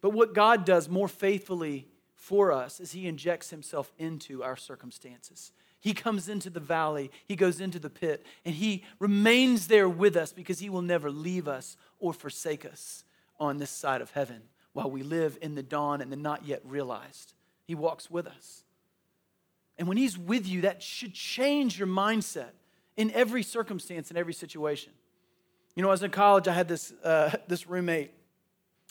But 0.00 0.10
what 0.10 0.34
God 0.34 0.64
does 0.64 0.88
more 0.88 1.08
faithfully 1.08 1.88
for 2.14 2.52
us 2.52 2.80
is 2.80 2.92
He 2.92 3.06
injects 3.06 3.50
Himself 3.50 3.92
into 3.98 4.42
our 4.42 4.56
circumstances. 4.56 5.52
He 5.86 5.94
comes 5.94 6.28
into 6.28 6.50
the 6.50 6.58
valley, 6.58 7.12
he 7.26 7.36
goes 7.36 7.60
into 7.60 7.78
the 7.78 7.90
pit, 7.90 8.26
and 8.44 8.52
he 8.52 8.82
remains 8.98 9.68
there 9.68 9.88
with 9.88 10.16
us 10.16 10.32
because 10.32 10.58
he 10.58 10.68
will 10.68 10.82
never 10.82 11.12
leave 11.12 11.46
us 11.46 11.76
or 12.00 12.12
forsake 12.12 12.64
us 12.64 13.04
on 13.38 13.58
this 13.58 13.70
side 13.70 14.00
of 14.00 14.10
heaven 14.10 14.42
while 14.72 14.90
we 14.90 15.04
live 15.04 15.38
in 15.40 15.54
the 15.54 15.62
dawn 15.62 16.00
and 16.00 16.10
the 16.10 16.16
not 16.16 16.44
yet 16.44 16.60
realized. 16.64 17.34
He 17.66 17.74
walks 17.74 18.10
with 18.10 18.26
us. 18.26 18.64
And 19.78 19.88
when 19.88 19.96
he's 19.96 20.16
with 20.16 20.46
you, 20.46 20.62
that 20.62 20.82
should 20.82 21.12
change 21.12 21.78
your 21.78 21.88
mindset 21.88 22.50
in 22.96 23.10
every 23.10 23.42
circumstance, 23.42 24.10
in 24.10 24.16
every 24.16 24.32
situation. 24.32 24.92
You 25.74 25.82
know, 25.82 25.90
as 25.90 26.02
in 26.02 26.10
college, 26.10 26.48
I 26.48 26.54
had 26.54 26.68
this, 26.68 26.92
uh, 27.04 27.30
this 27.48 27.66
roommate. 27.66 28.12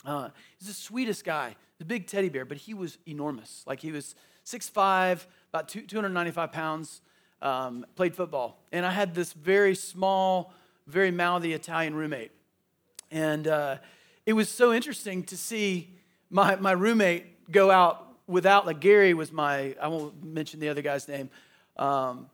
Uh, 0.04 0.28
he's 0.58 0.68
the 0.68 0.74
sweetest 0.74 1.24
guy, 1.24 1.56
the 1.78 1.84
big 1.84 2.06
teddy 2.06 2.28
bear, 2.28 2.44
but 2.44 2.58
he 2.58 2.74
was 2.74 2.98
enormous. 3.08 3.64
Like 3.66 3.80
he 3.80 3.90
was 3.90 4.14
6'5, 4.44 5.26
about 5.52 5.68
295 5.68 6.52
pounds, 6.52 7.00
um, 7.42 7.84
played 7.96 8.14
football. 8.14 8.62
And 8.70 8.86
I 8.86 8.92
had 8.92 9.14
this 9.14 9.32
very 9.32 9.74
small, 9.74 10.52
very 10.86 11.10
mouthy 11.10 11.52
Italian 11.54 11.94
roommate. 11.94 12.30
And 13.10 13.48
uh, 13.48 13.78
it 14.24 14.34
was 14.34 14.48
so 14.48 14.72
interesting 14.72 15.24
to 15.24 15.36
see 15.36 15.94
my, 16.30 16.54
my 16.56 16.72
roommate 16.72 17.50
go 17.50 17.70
out 17.70 18.05
without, 18.26 18.66
like 18.66 18.80
Gary 18.80 19.14
was 19.14 19.32
my, 19.32 19.74
I 19.80 19.88
won't 19.88 20.22
mention 20.24 20.60
the 20.60 20.68
other 20.68 20.82
guy's 20.82 21.08
name. 21.08 21.30
Um, 21.76 22.28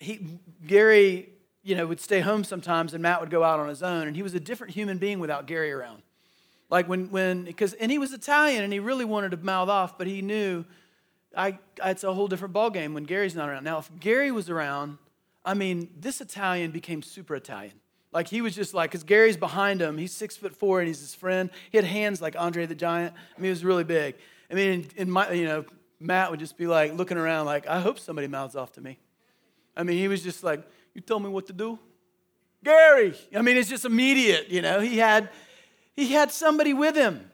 he, 0.00 0.26
Gary, 0.66 1.30
you 1.62 1.74
know, 1.74 1.86
would 1.86 2.00
stay 2.00 2.20
home 2.20 2.44
sometimes 2.44 2.94
and 2.94 3.02
Matt 3.02 3.20
would 3.20 3.30
go 3.30 3.42
out 3.42 3.60
on 3.60 3.68
his 3.68 3.82
own. 3.82 4.06
And 4.06 4.16
he 4.16 4.22
was 4.22 4.34
a 4.34 4.40
different 4.40 4.74
human 4.74 4.98
being 4.98 5.18
without 5.20 5.46
Gary 5.46 5.72
around. 5.72 6.02
Like 6.70 6.88
when, 6.88 7.10
when, 7.10 7.44
because, 7.44 7.72
and 7.74 7.90
he 7.90 7.98
was 7.98 8.12
Italian 8.12 8.62
and 8.62 8.72
he 8.72 8.78
really 8.78 9.04
wanted 9.04 9.30
to 9.30 9.38
mouth 9.38 9.68
off, 9.68 9.96
but 9.96 10.06
he 10.06 10.22
knew 10.22 10.64
I, 11.36 11.58
it's 11.84 12.04
a 12.04 12.12
whole 12.12 12.28
different 12.28 12.54
ballgame 12.54 12.94
when 12.94 13.04
Gary's 13.04 13.34
not 13.34 13.48
around. 13.48 13.64
Now, 13.64 13.78
if 13.78 13.90
Gary 14.00 14.30
was 14.30 14.50
around, 14.50 14.98
I 15.44 15.54
mean, 15.54 15.88
this 15.98 16.20
Italian 16.20 16.70
became 16.70 17.02
super 17.02 17.34
Italian. 17.34 17.74
Like 18.12 18.28
he 18.28 18.40
was 18.40 18.54
just 18.54 18.74
like, 18.74 18.90
because 18.90 19.04
Gary's 19.04 19.36
behind 19.36 19.80
him. 19.80 19.98
He's 19.98 20.12
six 20.12 20.36
foot 20.36 20.54
four 20.54 20.80
and 20.80 20.88
he's 20.88 21.00
his 21.00 21.14
friend. 21.14 21.50
He 21.70 21.78
had 21.78 21.84
hands 21.84 22.20
like 22.20 22.36
Andre 22.38 22.66
the 22.66 22.74
Giant. 22.74 23.14
I 23.14 23.40
mean, 23.40 23.44
he 23.44 23.50
was 23.50 23.64
really 23.64 23.84
big. 23.84 24.16
I 24.50 24.54
mean, 24.54 24.88
in, 24.96 25.10
my, 25.10 25.30
you 25.32 25.44
know, 25.44 25.64
Matt 26.00 26.30
would 26.30 26.40
just 26.40 26.56
be 26.56 26.66
like 26.66 26.94
looking 26.94 27.18
around, 27.18 27.46
like, 27.46 27.66
I 27.66 27.80
hope 27.80 27.98
somebody 27.98 28.28
mouths 28.28 28.56
off 28.56 28.72
to 28.72 28.80
me. 28.80 28.98
I 29.76 29.82
mean, 29.82 29.98
he 29.98 30.08
was 30.08 30.22
just 30.22 30.42
like, 30.42 30.62
You 30.94 31.00
tell 31.00 31.20
me 31.20 31.28
what 31.28 31.46
to 31.46 31.52
do? 31.52 31.78
Gary. 32.64 33.14
I 33.34 33.42
mean, 33.42 33.56
it's 33.56 33.68
just 33.68 33.84
immediate, 33.84 34.48
you 34.48 34.62
know. 34.62 34.80
He 34.80 34.98
had 34.98 35.30
he 35.98 36.12
had 36.12 36.30
somebody 36.30 36.72
with 36.72 36.94
him. 36.94 37.30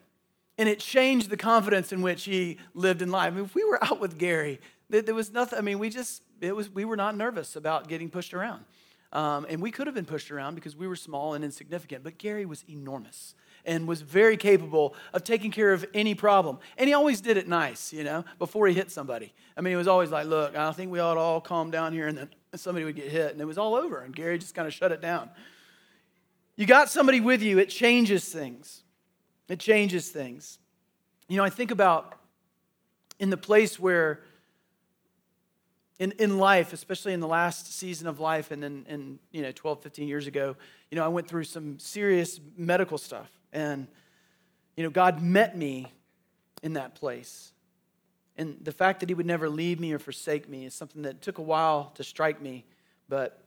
And 0.57 0.69
it 0.69 0.79
changed 0.79 1.31
the 1.31 1.37
confidence 1.37 1.93
in 1.93 2.01
which 2.01 2.25
he 2.25 2.59
lived 2.75 3.03
in 3.03 3.11
life. 3.11 3.33
I 3.33 3.37
mean, 3.37 3.45
if 3.45 3.55
we 3.55 3.65
were 3.65 3.83
out 3.85 4.01
with 4.01 4.19
Gary, 4.19 4.61
there 4.89 5.15
was 5.15 5.33
nothing, 5.33 5.59
I 5.59 5.63
mean, 5.63 5.79
we 5.79 5.91
just, 5.91 6.23
it 6.41 6.55
was, 6.55 6.71
we 6.71 6.85
were 6.85 6.97
not 6.97 7.17
nervous 7.17 7.57
about 7.57 7.89
getting 7.89 8.09
pushed 8.09 8.33
around. 8.33 8.65
Um, 9.13 9.47
and 9.49 9.61
we 9.61 9.71
could 9.71 9.87
have 9.87 9.95
been 9.95 10.05
pushed 10.05 10.31
around 10.31 10.55
because 10.55 10.77
we 10.77 10.87
were 10.89 10.97
small 10.97 11.35
and 11.35 11.45
insignificant, 11.45 12.05
but 12.05 12.19
Gary 12.19 12.47
was 12.47 12.65
enormous 12.69 13.35
and 13.65 13.89
was 13.89 14.03
very 14.03 14.37
capable 14.37 14.95
of 15.13 15.25
taking 15.25 15.51
care 15.51 15.73
of 15.73 15.85
any 15.95 16.15
problem. 16.15 16.59
And 16.77 16.89
he 16.89 16.95
always 16.95 17.21
did 17.21 17.37
it 17.37 17.49
nice, 17.49 17.93
you 17.93 18.05
know, 18.05 18.25
before 18.39 18.67
he 18.67 18.75
hit 18.75 18.91
somebody. 18.91 19.33
I 19.57 19.61
mean, 19.61 19.73
he 19.73 19.77
was 19.77 19.89
always 19.89 20.11
like, 20.11 20.27
look, 20.27 20.57
I 20.57 20.71
think 20.73 20.91
we 20.91 21.01
ought 21.01 21.15
to 21.15 21.21
all 21.21 21.41
calm 21.41 21.71
down 21.71 21.93
here, 21.93 22.07
and 22.07 22.19
then 22.19 22.29
somebody 22.55 22.85
would 22.85 22.97
get 22.97 23.09
hit, 23.09 23.33
and 23.33 23.41
it 23.41 23.47
was 23.47 23.59
all 23.59 23.75
over. 23.75 24.01
And 24.01 24.15
Gary 24.15 24.39
just 24.39 24.55
kind 24.55 24.69
of 24.69 24.75
shut 24.75 24.93
it 24.93 25.01
down. 25.01 25.31
You 26.57 26.67
got 26.67 26.89
somebody 26.91 27.21
with 27.21 27.43
you, 27.43 27.59
it 27.59 27.69
changes 27.69 28.29
things. 28.29 28.83
It 29.49 29.59
changes 29.59 30.11
things. 30.11 30.59
You 31.29 31.37
know, 31.37 31.45
I 31.45 31.51
think 31.51 31.71
about 31.71 32.19
in 33.19 33.31
the 33.31 33.37
place 33.37 33.79
where, 33.79 34.21
in, 35.99 36.13
in 36.13 36.39
life, 36.39 36.73
especially 36.73 37.13
in 37.13 37.21
the 37.21 37.29
last 37.29 37.73
season 37.73 38.07
of 38.07 38.21
life, 38.21 38.51
and 38.51 38.63
then, 38.63 38.87
in, 38.89 39.19
you 39.31 39.43
know, 39.43 39.53
12, 39.53 39.83
15 39.83 40.09
years 40.09 40.27
ago, 40.27 40.57
you 40.91 40.97
know, 40.97 41.05
I 41.05 41.09
went 41.09 41.29
through 41.29 41.45
some 41.45 41.79
serious 41.79 42.41
medical 42.57 42.99
stuff. 42.99 43.31
And, 43.55 43.87
you 44.77 44.85
know, 44.85 44.91
God 44.91 45.23
met 45.23 45.57
me 45.57 45.91
in 46.63 46.75
that 46.75 46.95
place. 46.95 47.53
And 48.37 48.59
the 48.61 48.73
fact 48.73 49.01
that 49.01 49.09
He 49.09 49.15
would 49.15 49.27
never 49.27 49.49
leave 49.49 49.81
me 49.81 49.93
or 49.93 49.99
forsake 49.99 50.49
me 50.49 50.67
is 50.67 50.75
something 50.75 51.03
that 51.03 51.23
took 51.23 51.39
a 51.39 51.43
while 51.43 51.93
to 51.95 52.05
strike 52.05 52.43
me, 52.43 52.67
but 53.09 53.41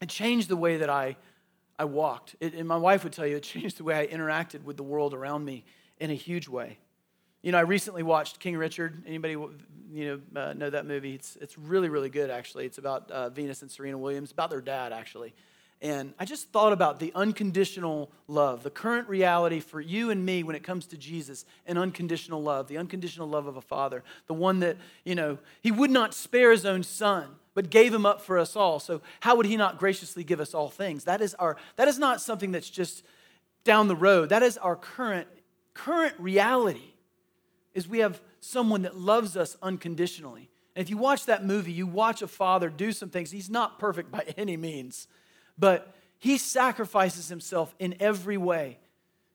it 0.00 0.08
changed 0.08 0.48
the 0.48 0.56
way 0.56 0.78
that 0.78 0.88
I 0.88 1.16
I 1.80 1.84
walked. 1.84 2.36
It, 2.40 2.52
and 2.52 2.68
my 2.68 2.76
wife 2.76 3.04
would 3.04 3.12
tell 3.14 3.26
you 3.26 3.36
it 3.36 3.42
changed 3.42 3.78
the 3.78 3.84
way 3.84 3.94
I 3.94 4.06
interacted 4.06 4.64
with 4.64 4.76
the 4.76 4.82
world 4.82 5.14
around 5.14 5.46
me 5.46 5.64
in 5.98 6.10
a 6.10 6.14
huge 6.14 6.46
way. 6.46 6.78
You 7.42 7.52
know, 7.52 7.58
I 7.58 7.62
recently 7.62 8.02
watched 8.02 8.38
King 8.38 8.58
Richard. 8.58 9.02
Anybody 9.06 9.32
you 9.90 10.20
know 10.34 10.40
uh, 10.40 10.52
know 10.52 10.68
that 10.68 10.84
movie? 10.84 11.14
It's 11.14 11.36
it's 11.40 11.56
really 11.56 11.88
really 11.88 12.10
good 12.10 12.30
actually. 12.30 12.66
It's 12.66 12.76
about 12.76 13.10
uh, 13.10 13.30
Venus 13.30 13.62
and 13.62 13.70
Serena 13.70 13.96
Williams, 13.96 14.30
about 14.30 14.50
their 14.50 14.60
dad 14.60 14.92
actually. 14.92 15.34
And 15.82 16.12
I 16.18 16.26
just 16.26 16.50
thought 16.50 16.74
about 16.74 17.00
the 17.00 17.10
unconditional 17.14 18.10
love, 18.28 18.62
the 18.62 18.70
current 18.70 19.08
reality 19.08 19.60
for 19.60 19.80
you 19.80 20.10
and 20.10 20.26
me 20.26 20.42
when 20.42 20.54
it 20.54 20.62
comes 20.62 20.86
to 20.88 20.98
Jesus 20.98 21.46
and 21.66 21.78
unconditional 21.78 22.42
love, 22.42 22.68
the 22.68 22.76
unconditional 22.76 23.28
love 23.28 23.46
of 23.46 23.56
a 23.56 23.62
father, 23.62 24.04
the 24.26 24.34
one 24.34 24.60
that, 24.60 24.76
you 25.04 25.14
know, 25.14 25.38
he 25.62 25.70
would 25.70 25.90
not 25.90 26.12
spare 26.12 26.50
his 26.50 26.66
own 26.66 26.82
son 26.82 27.36
but 27.54 27.70
gave 27.70 27.92
him 27.92 28.06
up 28.06 28.20
for 28.20 28.38
us 28.38 28.56
all. 28.56 28.78
So 28.78 29.02
how 29.20 29.36
would 29.36 29.46
he 29.46 29.56
not 29.56 29.78
graciously 29.78 30.24
give 30.24 30.40
us 30.40 30.54
all 30.54 30.68
things? 30.68 31.04
That 31.04 31.20
is 31.20 31.34
our 31.34 31.56
that 31.76 31.88
is 31.88 31.98
not 31.98 32.20
something 32.20 32.52
that's 32.52 32.70
just 32.70 33.02
down 33.64 33.88
the 33.88 33.96
road. 33.96 34.28
That 34.28 34.42
is 34.42 34.56
our 34.58 34.76
current 34.76 35.28
current 35.74 36.14
reality. 36.18 36.94
Is 37.74 37.88
we 37.88 37.98
have 37.98 38.20
someone 38.40 38.82
that 38.82 38.96
loves 38.96 39.36
us 39.36 39.56
unconditionally. 39.62 40.48
And 40.74 40.82
if 40.82 40.90
you 40.90 40.96
watch 40.96 41.26
that 41.26 41.44
movie, 41.44 41.72
you 41.72 41.86
watch 41.86 42.22
a 42.22 42.28
father 42.28 42.68
do 42.68 42.92
some 42.92 43.10
things. 43.10 43.30
He's 43.30 43.50
not 43.50 43.78
perfect 43.78 44.10
by 44.10 44.24
any 44.36 44.56
means, 44.56 45.06
but 45.60 45.94
he 46.18 46.38
sacrifices 46.38 47.28
himself 47.28 47.74
in 47.78 47.94
every 48.00 48.36
way. 48.36 48.78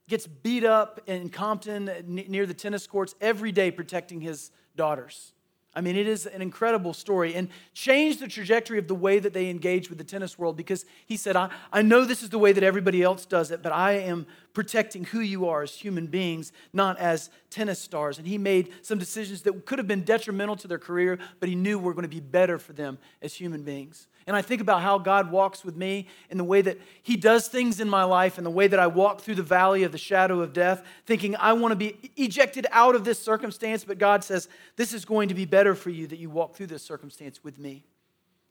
Gets 0.08 0.28
beat 0.28 0.64
up 0.64 1.02
in 1.08 1.30
Compton 1.30 1.90
near 2.06 2.46
the 2.46 2.54
tennis 2.54 2.86
courts 2.86 3.16
every 3.22 3.52
day 3.52 3.72
protecting 3.72 4.22
his 4.22 4.52
daughters. 4.76 5.32
I 5.78 5.82
mean, 5.82 5.98
it 5.98 6.08
is 6.08 6.26
an 6.26 6.42
incredible 6.42 6.94
story 6.94 7.36
and 7.36 7.50
changed 7.74 8.22
the 8.22 8.30
trajectory 8.30 8.80
of 8.80 8.88
the 8.88 8.96
way 8.96 9.20
that 9.20 9.34
they 9.34 9.50
engage 9.50 9.90
with 9.90 9.98
the 9.98 10.06
tennis 10.06 10.40
world 10.40 10.56
because 10.56 10.86
he 11.06 11.18
said, 11.18 11.36
I, 11.36 11.50
I 11.72 11.82
know 11.82 12.06
this 12.06 12.24
is 12.24 12.30
the 12.30 12.40
way 12.40 12.54
that 12.54 12.64
everybody 12.64 13.04
else 13.04 13.26
does 13.26 13.52
it, 13.52 13.62
but 13.62 13.74
I 13.74 13.94
am 13.94 14.26
protecting 14.54 15.04
who 15.04 15.20
you 15.20 15.50
are 15.50 15.64
as 15.64 15.74
human 15.74 16.08
beings, 16.08 16.54
not 16.72 16.98
as 16.98 17.30
tennis 17.50 17.80
stars. 17.80 18.18
And 18.18 18.26
he 18.26 18.38
made 18.38 18.72
some 18.84 18.98
decisions 18.98 19.42
that 19.42 19.66
could 19.66 19.80
have 19.80 19.88
been 19.88 20.04
detrimental 20.04 20.56
to 20.58 20.68
their 20.68 20.80
career, 20.80 21.20
but 21.42 21.50
he 21.50 21.56
knew 21.56 21.78
were 21.78 21.94
going 21.94 22.04
to 22.04 22.10
be 22.10 22.22
better 22.22 22.58
for 22.58 22.72
them 22.72 22.98
as 23.22 23.34
human 23.34 23.64
beings. 23.64 24.08
And 24.28 24.36
I 24.36 24.42
think 24.42 24.60
about 24.60 24.82
how 24.82 24.98
God 24.98 25.30
walks 25.30 25.64
with 25.64 25.76
me 25.76 26.08
and 26.32 26.40
the 26.40 26.44
way 26.44 26.62
that 26.62 26.80
He 27.04 27.16
does 27.16 27.48
things 27.48 27.80
in 27.80 27.88
my 27.88 28.04
life 28.04 28.38
and 28.38 28.46
the 28.46 28.52
way 28.52 28.68
that 28.68 28.80
I 28.80 28.88
walk 28.88 29.22
through 29.22 29.36
the 29.36 29.44
valley 29.44 29.84
of 29.84 29.92
the 29.92 30.00
shadow 30.00 30.42
of 30.42 30.52
death, 30.52 30.84
thinking 31.06 31.36
I 31.36 31.54
want 31.54 31.74
to 31.74 31.76
be 31.76 32.12
ejected 32.18 32.66
out 32.72 32.96
of 32.96 33.06
this 33.06 33.20
circumstance, 33.20 33.84
but 33.84 34.00
God 34.00 34.24
says, 34.24 34.50
This 34.78 34.94
is 34.94 35.06
going 35.06 35.30
to 35.30 35.36
be 35.36 35.46
better 35.46 35.76
for 35.76 35.92
you 35.92 36.08
that 36.08 36.18
you 36.18 36.32
walk 36.32 36.56
through 36.56 36.68
this 36.68 36.82
circumstance 36.82 37.44
with 37.44 37.60
me. 37.60 37.84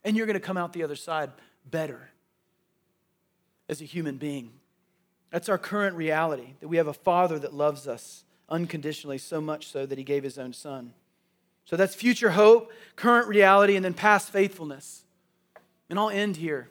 And 0.05 0.15
you're 0.15 0.27
going 0.27 0.35
to 0.35 0.39
come 0.39 0.57
out 0.57 0.71
the 0.71 0.83
other 0.83 0.95
side 0.95 1.31
better 1.69 2.09
as 3.67 3.81
a 3.81 3.85
human 3.85 4.17
being. 4.17 4.51
That's 5.31 5.49
our 5.49 5.57
current 5.57 5.97
reality 5.97 6.53
that 6.61 6.69
we 6.69 6.77
have 6.77 6.87
a 6.87 6.93
Father 6.93 7.37
that 7.39 7.53
loves 7.53 7.87
us 7.87 8.23
unconditionally, 8.47 9.17
so 9.17 9.41
much 9.41 9.67
so 9.67 9.85
that 9.85 9.97
He 9.97 10.03
gave 10.05 10.23
His 10.23 10.37
own 10.37 10.53
Son. 10.53 10.93
So 11.65 11.75
that's 11.75 11.95
future 11.95 12.29
hope, 12.29 12.71
current 12.95 13.27
reality, 13.27 13.75
and 13.75 13.83
then 13.83 13.95
past 13.95 14.29
faithfulness. 14.29 15.04
And 15.89 15.99
I'll 15.99 16.09
end 16.09 16.37
here. 16.37 16.69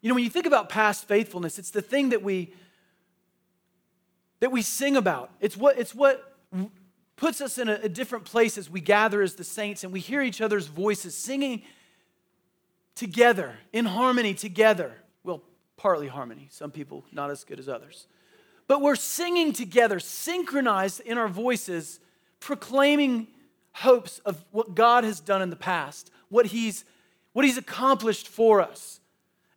You 0.00 0.08
know, 0.08 0.14
when 0.14 0.24
you 0.24 0.30
think 0.30 0.46
about 0.46 0.68
past 0.68 1.08
faithfulness, 1.08 1.58
it's 1.58 1.70
the 1.70 1.82
thing 1.82 2.10
that 2.10 2.22
we 2.22 2.52
that 4.40 4.52
we 4.52 4.62
sing 4.62 4.96
about. 4.96 5.30
It's 5.40 5.56
what 5.56 5.78
it's 5.78 5.94
what 5.94 6.36
puts 7.16 7.40
us 7.40 7.58
in 7.58 7.68
a, 7.68 7.80
a 7.82 7.88
different 7.88 8.24
place 8.24 8.58
as 8.58 8.68
we 8.70 8.80
gather 8.80 9.22
as 9.22 9.34
the 9.34 9.44
saints 9.44 9.82
and 9.82 9.92
we 9.92 10.00
hear 10.00 10.22
each 10.22 10.40
other's 10.40 10.66
voices 10.66 11.16
singing 11.16 11.62
together, 12.94 13.56
in 13.72 13.84
harmony 13.84 14.34
together. 14.34 14.92
Well, 15.24 15.42
partly 15.76 16.08
harmony. 16.08 16.48
Some 16.50 16.70
people 16.70 17.04
not 17.12 17.30
as 17.30 17.44
good 17.44 17.58
as 17.58 17.68
others. 17.68 18.06
But 18.68 18.80
we're 18.80 18.96
singing 18.96 19.52
together, 19.52 20.00
synchronized 20.00 21.00
in 21.00 21.18
our 21.18 21.28
voices, 21.28 22.00
proclaiming 22.40 23.28
hopes 23.72 24.18
of 24.20 24.44
what 24.50 24.74
God 24.74 25.04
has 25.04 25.20
done 25.20 25.42
in 25.42 25.50
the 25.50 25.56
past, 25.56 26.10
what 26.28 26.46
He's 26.46 26.84
what 27.36 27.44
he's 27.44 27.58
accomplished 27.58 28.28
for 28.28 28.62
us. 28.62 28.98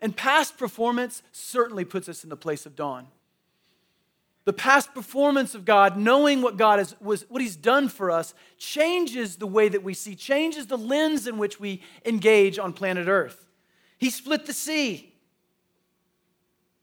And 0.02 0.14
past 0.14 0.58
performance 0.58 1.24
certainly 1.32 1.86
puts 1.86 2.10
us 2.10 2.26
in 2.26 2.30
the 2.30 2.36
place 2.36 2.66
of 2.66 2.76
dawn. 2.76 3.08
The 4.44 4.52
past 4.52 4.94
performance 4.94 5.56
of 5.56 5.64
God, 5.64 5.96
knowing 5.96 6.42
what 6.42 6.58
God 6.58 6.80
has, 6.80 6.94
was, 7.00 7.22
what 7.30 7.42
He's 7.42 7.56
done 7.56 7.88
for 7.88 8.12
us, 8.12 8.34
changes 8.58 9.38
the 9.38 9.48
way 9.48 9.70
that 9.70 9.82
we 9.82 9.94
see, 9.94 10.14
changes 10.14 10.68
the 10.68 10.78
lens 10.78 11.26
in 11.26 11.38
which 11.38 11.58
we 11.62 11.82
engage 12.06 12.60
on 12.60 12.74
planet 12.74 13.08
Earth. 13.08 13.48
He 13.98 14.10
split 14.10 14.46
the 14.46 14.52
sea 14.52 15.14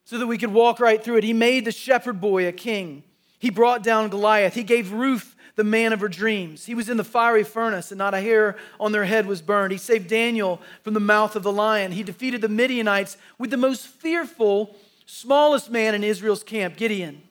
so 0.06 0.16
that 0.16 0.26
we 0.26 0.38
could 0.38 0.54
walk 0.54 0.80
right 0.80 1.04
through 1.04 1.18
it. 1.18 1.24
He 1.24 1.34
made 1.34 1.66
the 1.66 1.72
shepherd 1.72 2.22
boy 2.22 2.48
a 2.48 2.52
king. 2.52 3.02
He 3.38 3.50
brought 3.50 3.82
down 3.82 4.08
Goliath. 4.08 4.54
He 4.54 4.62
gave 4.62 4.92
Ruth 4.92 5.35
the 5.56 5.64
man 5.64 5.92
of 5.92 6.00
her 6.00 6.08
dreams. 6.08 6.66
He 6.66 6.74
was 6.74 6.88
in 6.88 6.98
the 6.98 7.04
fiery 7.04 7.42
furnace, 7.42 7.90
and 7.90 7.98
not 7.98 8.14
a 8.14 8.20
hair 8.20 8.56
on 8.78 8.92
their 8.92 9.06
head 9.06 9.26
was 9.26 9.42
burned. 9.42 9.72
He 9.72 9.78
saved 9.78 10.08
Daniel 10.08 10.60
from 10.82 10.94
the 10.94 11.00
mouth 11.00 11.34
of 11.34 11.42
the 11.42 11.52
lion. 11.52 11.92
He 11.92 12.02
defeated 12.02 12.42
the 12.42 12.48
Midianites 12.48 13.16
with 13.38 13.50
the 13.50 13.56
most 13.56 13.86
fearful, 13.86 14.76
smallest 15.06 15.70
man 15.70 15.94
in 15.94 16.04
Israel's 16.04 16.42
camp, 16.42 16.76
Gideon. 16.76 17.22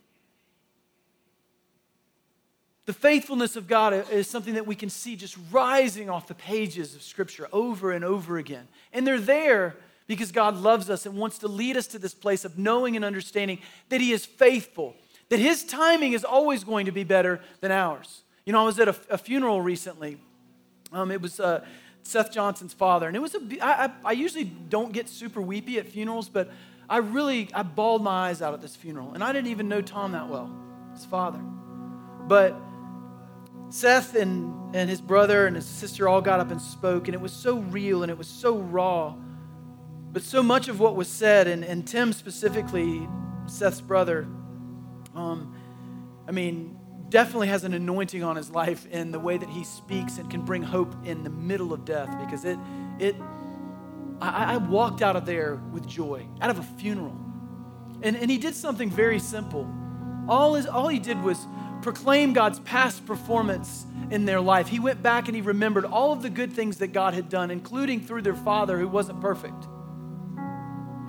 The 2.88 2.94
faithfulness 2.94 3.56
of 3.56 3.68
God 3.68 3.94
is 4.12 4.28
something 4.28 4.56
that 4.56 4.68
we 4.68 4.76
can 4.76 4.90
see 4.90 5.16
just 5.16 5.38
rising 5.52 6.10
off 6.10 6.28
the 6.28 6.36
pages 6.36 6.96
of 6.96 7.02
Scripture 7.02 7.48
over 7.52 7.92
and 7.92 8.04
over 8.04 8.38
again. 8.38 8.68
And 8.92 9.06
they're 9.06 9.20
there 9.20 9.76
because 10.08 10.32
God 10.32 10.58
loves 10.58 10.90
us 10.90 11.06
and 11.06 11.16
wants 11.16 11.40
to 11.40 11.48
lead 11.48 11.78
us 11.78 11.88
to 11.88 12.00
this 12.00 12.14
place 12.14 12.46
of 12.46 12.60
knowing 12.60 12.96
and 12.96 13.04
understanding 13.04 13.60
that 13.90 14.02
He 14.02 14.12
is 14.12 14.26
faithful 14.26 14.96
that 15.30 15.40
his 15.40 15.64
timing 15.64 16.14
is 16.14 16.24
always 16.24 16.64
going 16.64 16.86
to 16.86 16.92
be 16.92 17.04
better 17.04 17.42
than 17.62 17.72
ours. 17.72 18.24
You 18.46 18.54
know, 18.54 18.62
I 18.62 18.66
was 18.66 18.80
at 18.80 18.88
a, 18.88 18.96
a 19.10 19.18
funeral 19.18 19.62
recently. 19.62 20.18
Um, 20.92 21.12
it 21.12 21.22
was 21.22 21.40
uh, 21.40 21.66
Seth 22.04 22.32
Johnson's 22.32 22.74
father, 22.74 23.08
and 23.08 23.16
it 23.16 23.20
was 23.20 23.36
a. 23.36 23.40
I, 24.06 24.12
usually 24.12 24.44
don't 24.44 24.94
get 24.94 25.10
super 25.10 25.42
weepy 25.42 25.80
at 25.80 25.88
funerals, 25.88 26.30
but 26.30 26.52
I 26.90 26.98
really 26.98 27.50
I 27.54 27.64
bawled 27.64 28.04
my 28.04 28.30
eyes 28.30 28.42
out 28.42 28.54
at 28.54 28.62
this 28.62 28.76
funeral, 28.76 29.14
and 29.14 29.24
I 29.24 29.34
didn't 29.34 29.50
even 29.50 29.68
know 29.68 29.82
Tom 29.82 30.12
that 30.12 30.30
well, 30.30 30.56
his 30.94 31.06
father, 31.06 31.40
but. 32.28 32.56
Seth 33.70 34.16
and, 34.16 34.76
and 34.76 34.90
his 34.90 35.02
brother 35.02 35.48
and 35.48 35.56
his 35.56 35.66
sister 35.66 36.08
all 36.08 36.22
got 36.22 36.40
up 36.40 36.52
and 36.52 36.62
spoke, 36.62 37.08
and 37.08 37.16
it 37.16 37.20
was 37.20 37.34
so 37.34 37.58
real 37.58 38.04
and 38.04 38.12
it 38.12 38.18
was 38.18 38.28
so 38.28 38.60
raw. 38.60 39.14
But 40.14 40.22
so 40.22 40.42
much 40.42 40.70
of 40.70 40.80
what 40.80 40.96
was 40.96 41.10
said, 41.10 41.48
and, 41.48 41.66
and 41.66 41.86
Tim 41.86 42.14
specifically, 42.14 43.06
Seth's 43.48 43.82
brother, 43.82 44.28
um, 45.16 45.56
I 46.28 46.32
mean, 46.32 46.78
definitely 47.10 47.48
has 47.48 47.64
an 47.64 47.74
anointing 47.74 48.24
on 48.24 48.36
his 48.36 48.50
life 48.50 48.86
in 48.88 49.12
the 49.12 49.20
way 49.20 49.38
that 49.38 49.50
he 49.50 49.64
speaks 49.64 50.18
and 50.18 50.30
can 50.30 50.42
bring 50.42 50.64
hope 50.64 50.94
in 51.06 51.24
the 51.24 51.30
middle 51.30 51.72
of 51.72 51.86
death 51.86 52.10
because 52.20 52.46
it, 52.46 52.58
it, 53.00 53.16
I, 54.20 54.56
I 54.56 54.58
walked 54.58 55.02
out 55.02 55.16
of 55.16 55.26
there 55.26 55.56
with 55.72 55.88
joy, 55.88 56.28
out 56.42 56.50
of 56.50 56.60
a 56.60 56.64
funeral. 56.64 57.16
And, 58.02 58.16
and 58.16 58.30
he 58.30 58.38
did 58.38 58.56
something 58.56 58.90
very 58.90 59.20
simple. 59.20 59.72
All, 60.28 60.56
his, 60.56 60.66
all 60.66 60.88
he 60.88 61.00
did 61.00 61.22
was 61.22 61.46
proclaim 61.82 62.34
God's 62.34 62.60
past 62.60 63.06
performance 63.06 63.86
in 64.10 64.26
their 64.26 64.42
life. 64.42 64.68
He 64.68 64.80
went 64.80 65.04
back 65.04 65.28
and 65.28 65.36
he 65.36 65.42
remembered 65.42 65.86
all 65.86 66.12
of 66.12 66.22
the 66.22 66.30
good 66.30 66.52
things 66.54 66.78
that 66.78 66.88
God 66.88 67.14
had 67.14 67.30
done, 67.30 67.52
including 67.52 68.02
through 68.02 68.24
their 68.24 68.36
father 68.36 68.78
who 68.78 68.88
wasn't 68.88 69.22
perfect. 69.22 69.66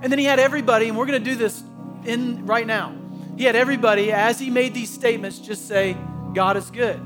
And 0.03 0.13
then 0.13 0.19
he 0.19 0.27
had 0.27 0.39
everybody, 0.39 0.89
and 0.89 0.97
we're 0.97 1.07
going 1.07 1.23
to 1.23 1.31
do 1.31 1.37
this 1.37 1.63
in 2.05 2.45
right 2.45 2.67
now 2.67 2.95
he 3.37 3.45
had 3.45 3.57
everybody, 3.57 4.13
as 4.13 4.39
he 4.39 4.51
made 4.51 4.75
these 4.75 4.91
statements, 4.91 5.39
just 5.39 5.69
say, 5.69 5.97
God 6.35 6.57
is 6.57 6.71
good. 6.71 7.01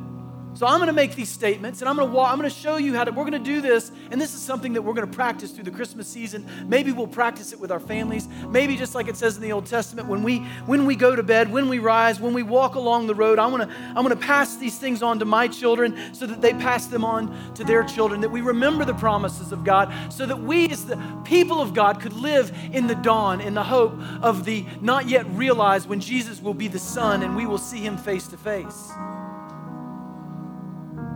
So 0.55 0.66
I'm 0.66 0.78
going 0.78 0.88
to 0.88 0.92
make 0.92 1.14
these 1.14 1.28
statements 1.28 1.80
and 1.80 1.88
I'm 1.88 1.96
going 1.96 2.09
to 2.09 2.14
walk, 2.14 2.30
I'm 2.30 2.38
going 2.38 2.51
to 2.51 2.55
show 2.55 2.76
you 2.76 2.94
how 2.94 3.05
to 3.05 3.12
we're 3.12 3.24
going 3.24 3.32
to 3.32 3.38
do 3.38 3.61
this 3.61 3.92
and 4.11 4.20
this 4.20 4.34
is 4.34 4.42
something 4.42 4.72
that 4.72 4.82
we're 4.82 4.94
going 4.94 5.09
to 5.09 5.14
practice 5.14 5.53
through 5.53 5.64
the 5.64 5.70
Christmas 5.70 6.09
season. 6.09 6.46
Maybe 6.66 6.90
we'll 6.90 7.07
practice 7.07 7.53
it 7.53 7.61
with 7.61 7.70
our 7.70 7.78
families. 7.78 8.28
Maybe 8.48 8.76
just 8.76 8.94
like 8.94 9.09
it 9.09 9.16
says 9.16 9.36
in 9.36 9.42
the 9.42 9.53
Old 9.53 9.66
Testament 9.66 10.09
when 10.09 10.22
we 10.22 10.38
when 10.66 10.86
we 10.86 10.96
go 10.96 11.14
to 11.14 11.22
bed, 11.22 11.53
when 11.53 11.68
we 11.68 11.78
rise, 11.78 12.20
when 12.20 12.34
we 12.34 12.42
walk 12.42 12.74
along 12.74 13.07
the 13.07 13.14
road, 13.14 13.38
I'm 13.38 13.51
going 13.51 13.68
to 13.68 13.74
I'm 13.74 14.05
going 14.05 14.09
to 14.09 14.16
pass 14.16 14.57
these 14.57 14.76
things 14.76 15.03
on 15.03 15.20
to 15.20 15.24
my 15.24 15.46
children 15.46 15.96
so 16.12 16.26
that 16.26 16.40
they 16.40 16.53
pass 16.53 16.86
them 16.86 17.05
on 17.05 17.55
to 17.55 17.62
their 17.62 17.84
children 17.84 18.20
that 18.20 18.30
we 18.30 18.40
remember 18.40 18.84
the 18.84 18.94
promises 18.94 19.53
of 19.53 19.62
God 19.64 19.92
so 20.12 20.26
that 20.26 20.40
we 20.40 20.68
as 20.68 20.84
the 20.84 21.01
people 21.24 21.61
of 21.61 21.74
God 21.74 22.01
could 22.01 22.12
live 22.12 22.53
in 22.72 22.88
the 22.88 22.96
dawn 22.96 23.40
in 23.40 23.55
the 23.55 23.62
hope 23.62 23.94
of 24.20 24.44
the 24.44 24.66
not 24.80 25.09
yet 25.09 25.26
realized 25.30 25.88
when 25.88 26.01
Jesus 26.01 26.42
will 26.42 26.55
be 26.55 26.66
the 26.66 26.78
son 26.78 27.22
and 27.22 27.36
we 27.36 27.46
will 27.46 27.59
see 27.59 27.78
him 27.78 27.96
face 27.96 28.26
to 28.28 28.36
face. 28.36 28.90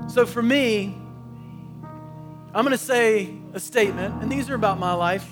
So 0.07 0.27
for 0.27 0.43
me, 0.43 0.97
I'm 2.55 2.65
going 2.65 2.71
to 2.71 2.79
say 2.79 3.35
a 3.53 3.59
statement, 3.59 4.23
and 4.23 4.31
these 4.31 4.49
are 4.51 4.55
about 4.55 4.79
my 4.79 4.93
life, 4.93 5.29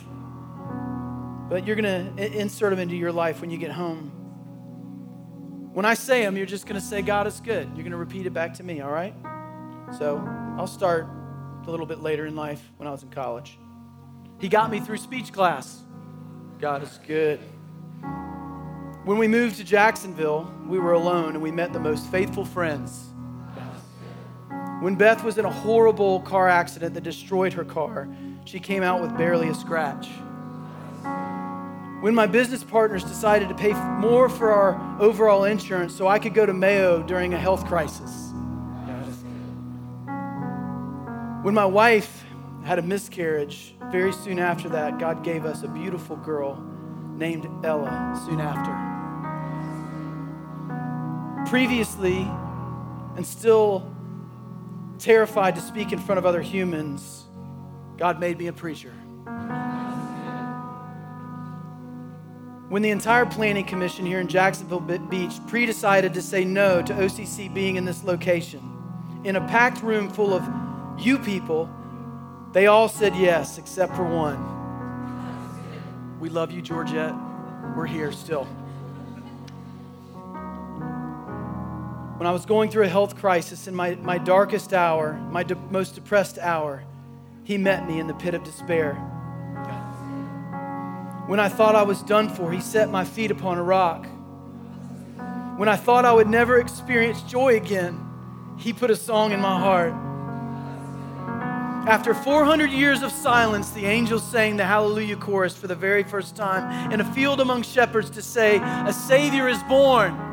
but 1.48 1.66
you're 1.66 1.76
going 1.76 2.16
to 2.16 2.36
insert 2.36 2.70
them 2.70 2.80
into 2.80 2.96
your 2.96 3.12
life 3.12 3.40
when 3.40 3.50
you 3.50 3.58
get 3.58 3.70
home. 3.70 4.10
When 5.72 5.84
I 5.84 5.94
say 5.94 6.22
them, 6.22 6.36
you're 6.36 6.46
just 6.46 6.66
going 6.66 6.80
to 6.80 6.84
say, 6.84 7.00
God 7.00 7.26
is 7.26 7.40
good. 7.40 7.68
You're 7.68 7.84
going 7.84 7.92
to 7.92 7.96
repeat 7.96 8.26
it 8.26 8.32
back 8.32 8.54
to 8.54 8.62
me, 8.62 8.80
all 8.80 8.90
right? 8.90 9.14
So 9.98 10.26
I'll 10.58 10.66
start 10.66 11.06
a 11.66 11.70
little 11.70 11.86
bit 11.86 12.00
later 12.00 12.26
in 12.26 12.34
life 12.34 12.72
when 12.78 12.88
I 12.88 12.90
was 12.90 13.02
in 13.02 13.10
college. 13.10 13.58
He 14.40 14.48
got 14.48 14.70
me 14.70 14.80
through 14.80 14.96
speech 14.96 15.32
class. 15.32 15.82
God 16.58 16.82
is 16.82 16.98
good. 17.06 17.38
When 19.04 19.18
we 19.18 19.28
moved 19.28 19.56
to 19.58 19.64
Jacksonville, 19.64 20.52
we 20.66 20.78
were 20.78 20.92
alone 20.92 21.34
and 21.34 21.42
we 21.42 21.52
met 21.52 21.72
the 21.72 21.80
most 21.80 22.10
faithful 22.10 22.44
friends 22.44 23.11
when 24.82 24.96
Beth 24.96 25.22
was 25.22 25.38
in 25.38 25.44
a 25.44 25.50
horrible 25.50 26.20
car 26.22 26.48
accident 26.48 26.94
that 26.94 27.04
destroyed 27.04 27.52
her 27.52 27.64
car, 27.64 28.08
she 28.44 28.58
came 28.58 28.82
out 28.82 29.00
with 29.00 29.16
barely 29.16 29.48
a 29.48 29.54
scratch. 29.54 30.08
When 32.00 32.16
my 32.16 32.26
business 32.26 32.64
partners 32.64 33.04
decided 33.04 33.48
to 33.48 33.54
pay 33.54 33.74
more 33.74 34.28
for 34.28 34.50
our 34.50 35.00
overall 35.00 35.44
insurance 35.44 35.94
so 35.94 36.08
I 36.08 36.18
could 36.18 36.34
go 36.34 36.44
to 36.44 36.52
Mayo 36.52 37.00
during 37.04 37.32
a 37.32 37.38
health 37.38 37.64
crisis. 37.66 38.32
When 41.42 41.54
my 41.54 41.64
wife 41.64 42.24
had 42.64 42.80
a 42.80 42.82
miscarriage, 42.82 43.76
very 43.92 44.12
soon 44.12 44.40
after 44.40 44.68
that, 44.70 44.98
God 44.98 45.22
gave 45.22 45.44
us 45.44 45.62
a 45.62 45.68
beautiful 45.68 46.16
girl 46.16 46.60
named 47.14 47.48
Ella 47.64 48.20
soon 48.26 48.40
after. 48.40 48.72
Previously, 51.48 52.28
and 53.16 53.24
still 53.24 53.91
terrified 55.02 55.56
to 55.56 55.60
speak 55.60 55.92
in 55.92 55.98
front 55.98 56.18
of 56.18 56.24
other 56.24 56.40
humans, 56.40 57.24
God 57.96 58.20
made 58.20 58.38
me 58.38 58.46
a 58.46 58.52
preacher. 58.52 58.92
When 62.68 62.80
the 62.82 62.90
entire 62.90 63.26
planning 63.26 63.66
commission 63.66 64.06
here 64.06 64.20
in 64.20 64.28
Jacksonville 64.28 64.80
Beach 64.80 65.34
pre 65.46 65.66
decided 65.66 66.14
to 66.14 66.22
say 66.22 66.44
no 66.44 66.80
to 66.82 66.94
OCC 66.94 67.52
being 67.52 67.76
in 67.76 67.84
this 67.84 68.02
location, 68.04 68.62
in 69.24 69.36
a 69.36 69.40
packed 69.48 69.82
room 69.82 70.08
full 70.08 70.32
of 70.32 70.42
you 70.98 71.18
people, 71.18 71.68
they 72.52 72.68
all 72.68 72.88
said 72.88 73.14
yes, 73.16 73.58
except 73.58 73.94
for 73.94 74.04
one. 74.04 74.38
We 76.20 76.28
love 76.28 76.52
you, 76.52 76.62
Georgette. 76.62 77.14
We're 77.76 77.86
here 77.86 78.12
still. 78.12 78.46
When 82.22 82.28
I 82.28 82.32
was 82.32 82.46
going 82.46 82.70
through 82.70 82.84
a 82.84 82.88
health 82.88 83.16
crisis 83.16 83.66
in 83.66 83.74
my, 83.74 83.96
my 83.96 84.16
darkest 84.16 84.72
hour, 84.72 85.14
my 85.32 85.42
de- 85.42 85.56
most 85.72 85.96
depressed 85.96 86.38
hour, 86.38 86.84
he 87.42 87.58
met 87.58 87.84
me 87.84 87.98
in 87.98 88.06
the 88.06 88.14
pit 88.14 88.32
of 88.32 88.44
despair. 88.44 88.94
When 91.26 91.40
I 91.40 91.48
thought 91.48 91.74
I 91.74 91.82
was 91.82 92.00
done 92.04 92.28
for, 92.28 92.52
he 92.52 92.60
set 92.60 92.90
my 92.90 93.04
feet 93.04 93.32
upon 93.32 93.58
a 93.58 93.62
rock. 93.64 94.06
When 95.56 95.68
I 95.68 95.74
thought 95.74 96.04
I 96.04 96.12
would 96.12 96.28
never 96.28 96.60
experience 96.60 97.22
joy 97.22 97.56
again, 97.56 97.98
he 98.56 98.72
put 98.72 98.92
a 98.92 98.96
song 98.96 99.32
in 99.32 99.40
my 99.40 99.58
heart. 99.58 99.92
After 101.88 102.14
400 102.14 102.70
years 102.70 103.02
of 103.02 103.10
silence, 103.10 103.70
the 103.70 103.86
angels 103.86 104.22
sang 104.22 104.56
the 104.56 104.64
Hallelujah 104.64 105.16
chorus 105.16 105.56
for 105.56 105.66
the 105.66 105.74
very 105.74 106.04
first 106.04 106.36
time 106.36 106.92
in 106.92 107.00
a 107.00 107.14
field 107.14 107.40
among 107.40 107.62
shepherds 107.62 108.10
to 108.10 108.22
say, 108.22 108.60
A 108.62 108.92
Savior 108.92 109.48
is 109.48 109.60
born. 109.64 110.31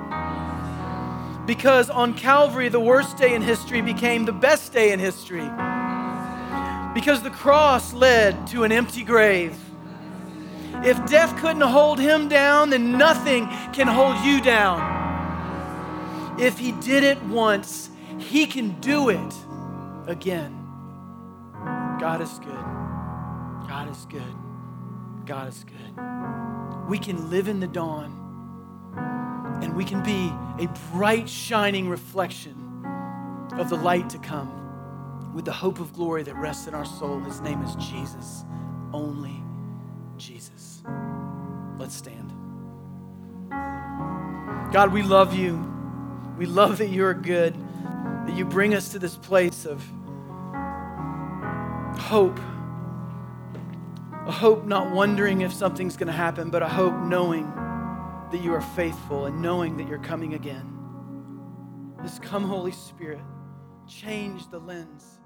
Because 1.50 1.90
on 1.90 2.14
Calvary, 2.14 2.70
the 2.70 2.80
worst 2.80 3.18
day 3.18 3.34
in 3.34 3.42
history 3.42 3.82
became 3.82 4.24
the 4.24 4.32
best 4.32 4.72
day 4.72 4.92
in 4.92 5.00
history. 5.00 5.50
Because 6.94 7.24
the 7.24 7.32
cross 7.32 7.92
led 7.92 8.46
to 8.50 8.66
an 8.66 8.72
empty 8.72 9.04
grave. 9.04 9.58
If 10.86 11.04
death 11.08 11.36
couldn't 11.38 11.64
hold 11.64 11.98
him 11.98 12.30
down, 12.30 12.70
then 12.70 13.00
nothing 13.00 13.48
can 13.74 13.88
hold 13.88 14.24
you 14.24 14.40
down. 14.42 16.38
If 16.40 16.60
he 16.60 16.72
did 16.74 17.04
it 17.04 17.20
once, 17.24 17.90
he 18.20 18.46
can 18.46 18.80
do 18.80 19.10
it 19.10 19.34
again. 20.06 20.56
God 22.00 22.22
is 22.22 22.38
good. 22.38 22.66
God 23.68 23.90
is 23.90 24.06
good. 24.06 24.36
God 25.26 25.48
is 25.48 25.64
good. 25.64 26.88
We 26.88 27.00
can 27.00 27.32
live 27.32 27.48
in 27.48 27.60
the 27.60 27.66
dawn 27.66 28.19
and 29.62 29.76
we 29.76 29.84
can 29.84 30.04
be 30.04 30.32
a 30.64 30.68
bright, 30.92 31.30
shining 31.30 31.90
reflection 31.90 32.56
of 33.54 33.70
the 33.70 33.76
light 33.76 34.10
to 34.10 34.18
come 34.20 35.34
with 35.34 35.46
the 35.46 35.52
hope 35.52 35.80
of 35.80 35.94
glory 35.94 36.24
that 36.24 36.36
rests 36.36 36.68
in 36.68 36.74
our 36.74 36.86
soul. 36.86 37.20
His 37.20 37.42
name 37.42 37.62
is 37.62 37.76
Jesus, 37.76 38.46
only 38.94 39.44
Jesus. 40.18 40.84
Let's 41.78 41.96
stand. 41.96 42.34
God, 44.72 44.94
we 44.94 45.02
love 45.02 45.34
you. 45.36 45.66
We 46.38 46.46
love 46.46 46.78
that 46.78 46.90
you 46.90 47.06
are 47.06 47.14
good, 47.14 47.56
that 48.28 48.36
you 48.36 48.46
bring 48.46 48.74
us 48.74 48.90
to 48.90 49.00
this 49.00 49.16
place 49.16 49.66
of 49.66 49.84
hope. 52.00 52.40
A 54.26 54.32
hope 54.32 54.66
not 54.66 54.92
wondering 54.92 55.42
if 55.42 55.52
something's 55.52 55.98
going 55.98 56.08
to 56.08 56.14
happen, 56.14 56.50
but 56.50 56.62
a 56.62 56.68
hope 56.68 56.96
knowing 57.02 57.52
that 58.32 58.42
you 58.42 58.54
are 58.54 58.62
faithful 58.62 59.26
and 59.26 59.42
knowing 59.42 59.78
that 59.78 59.88
you're 59.88 60.00
coming 60.00 60.34
again. 60.34 60.76
Just 62.02 62.22
come, 62.22 62.44
Holy 62.44 62.72
Spirit, 62.72 63.22
change 63.88 64.50
the 64.50 64.60
lens. 64.60 65.19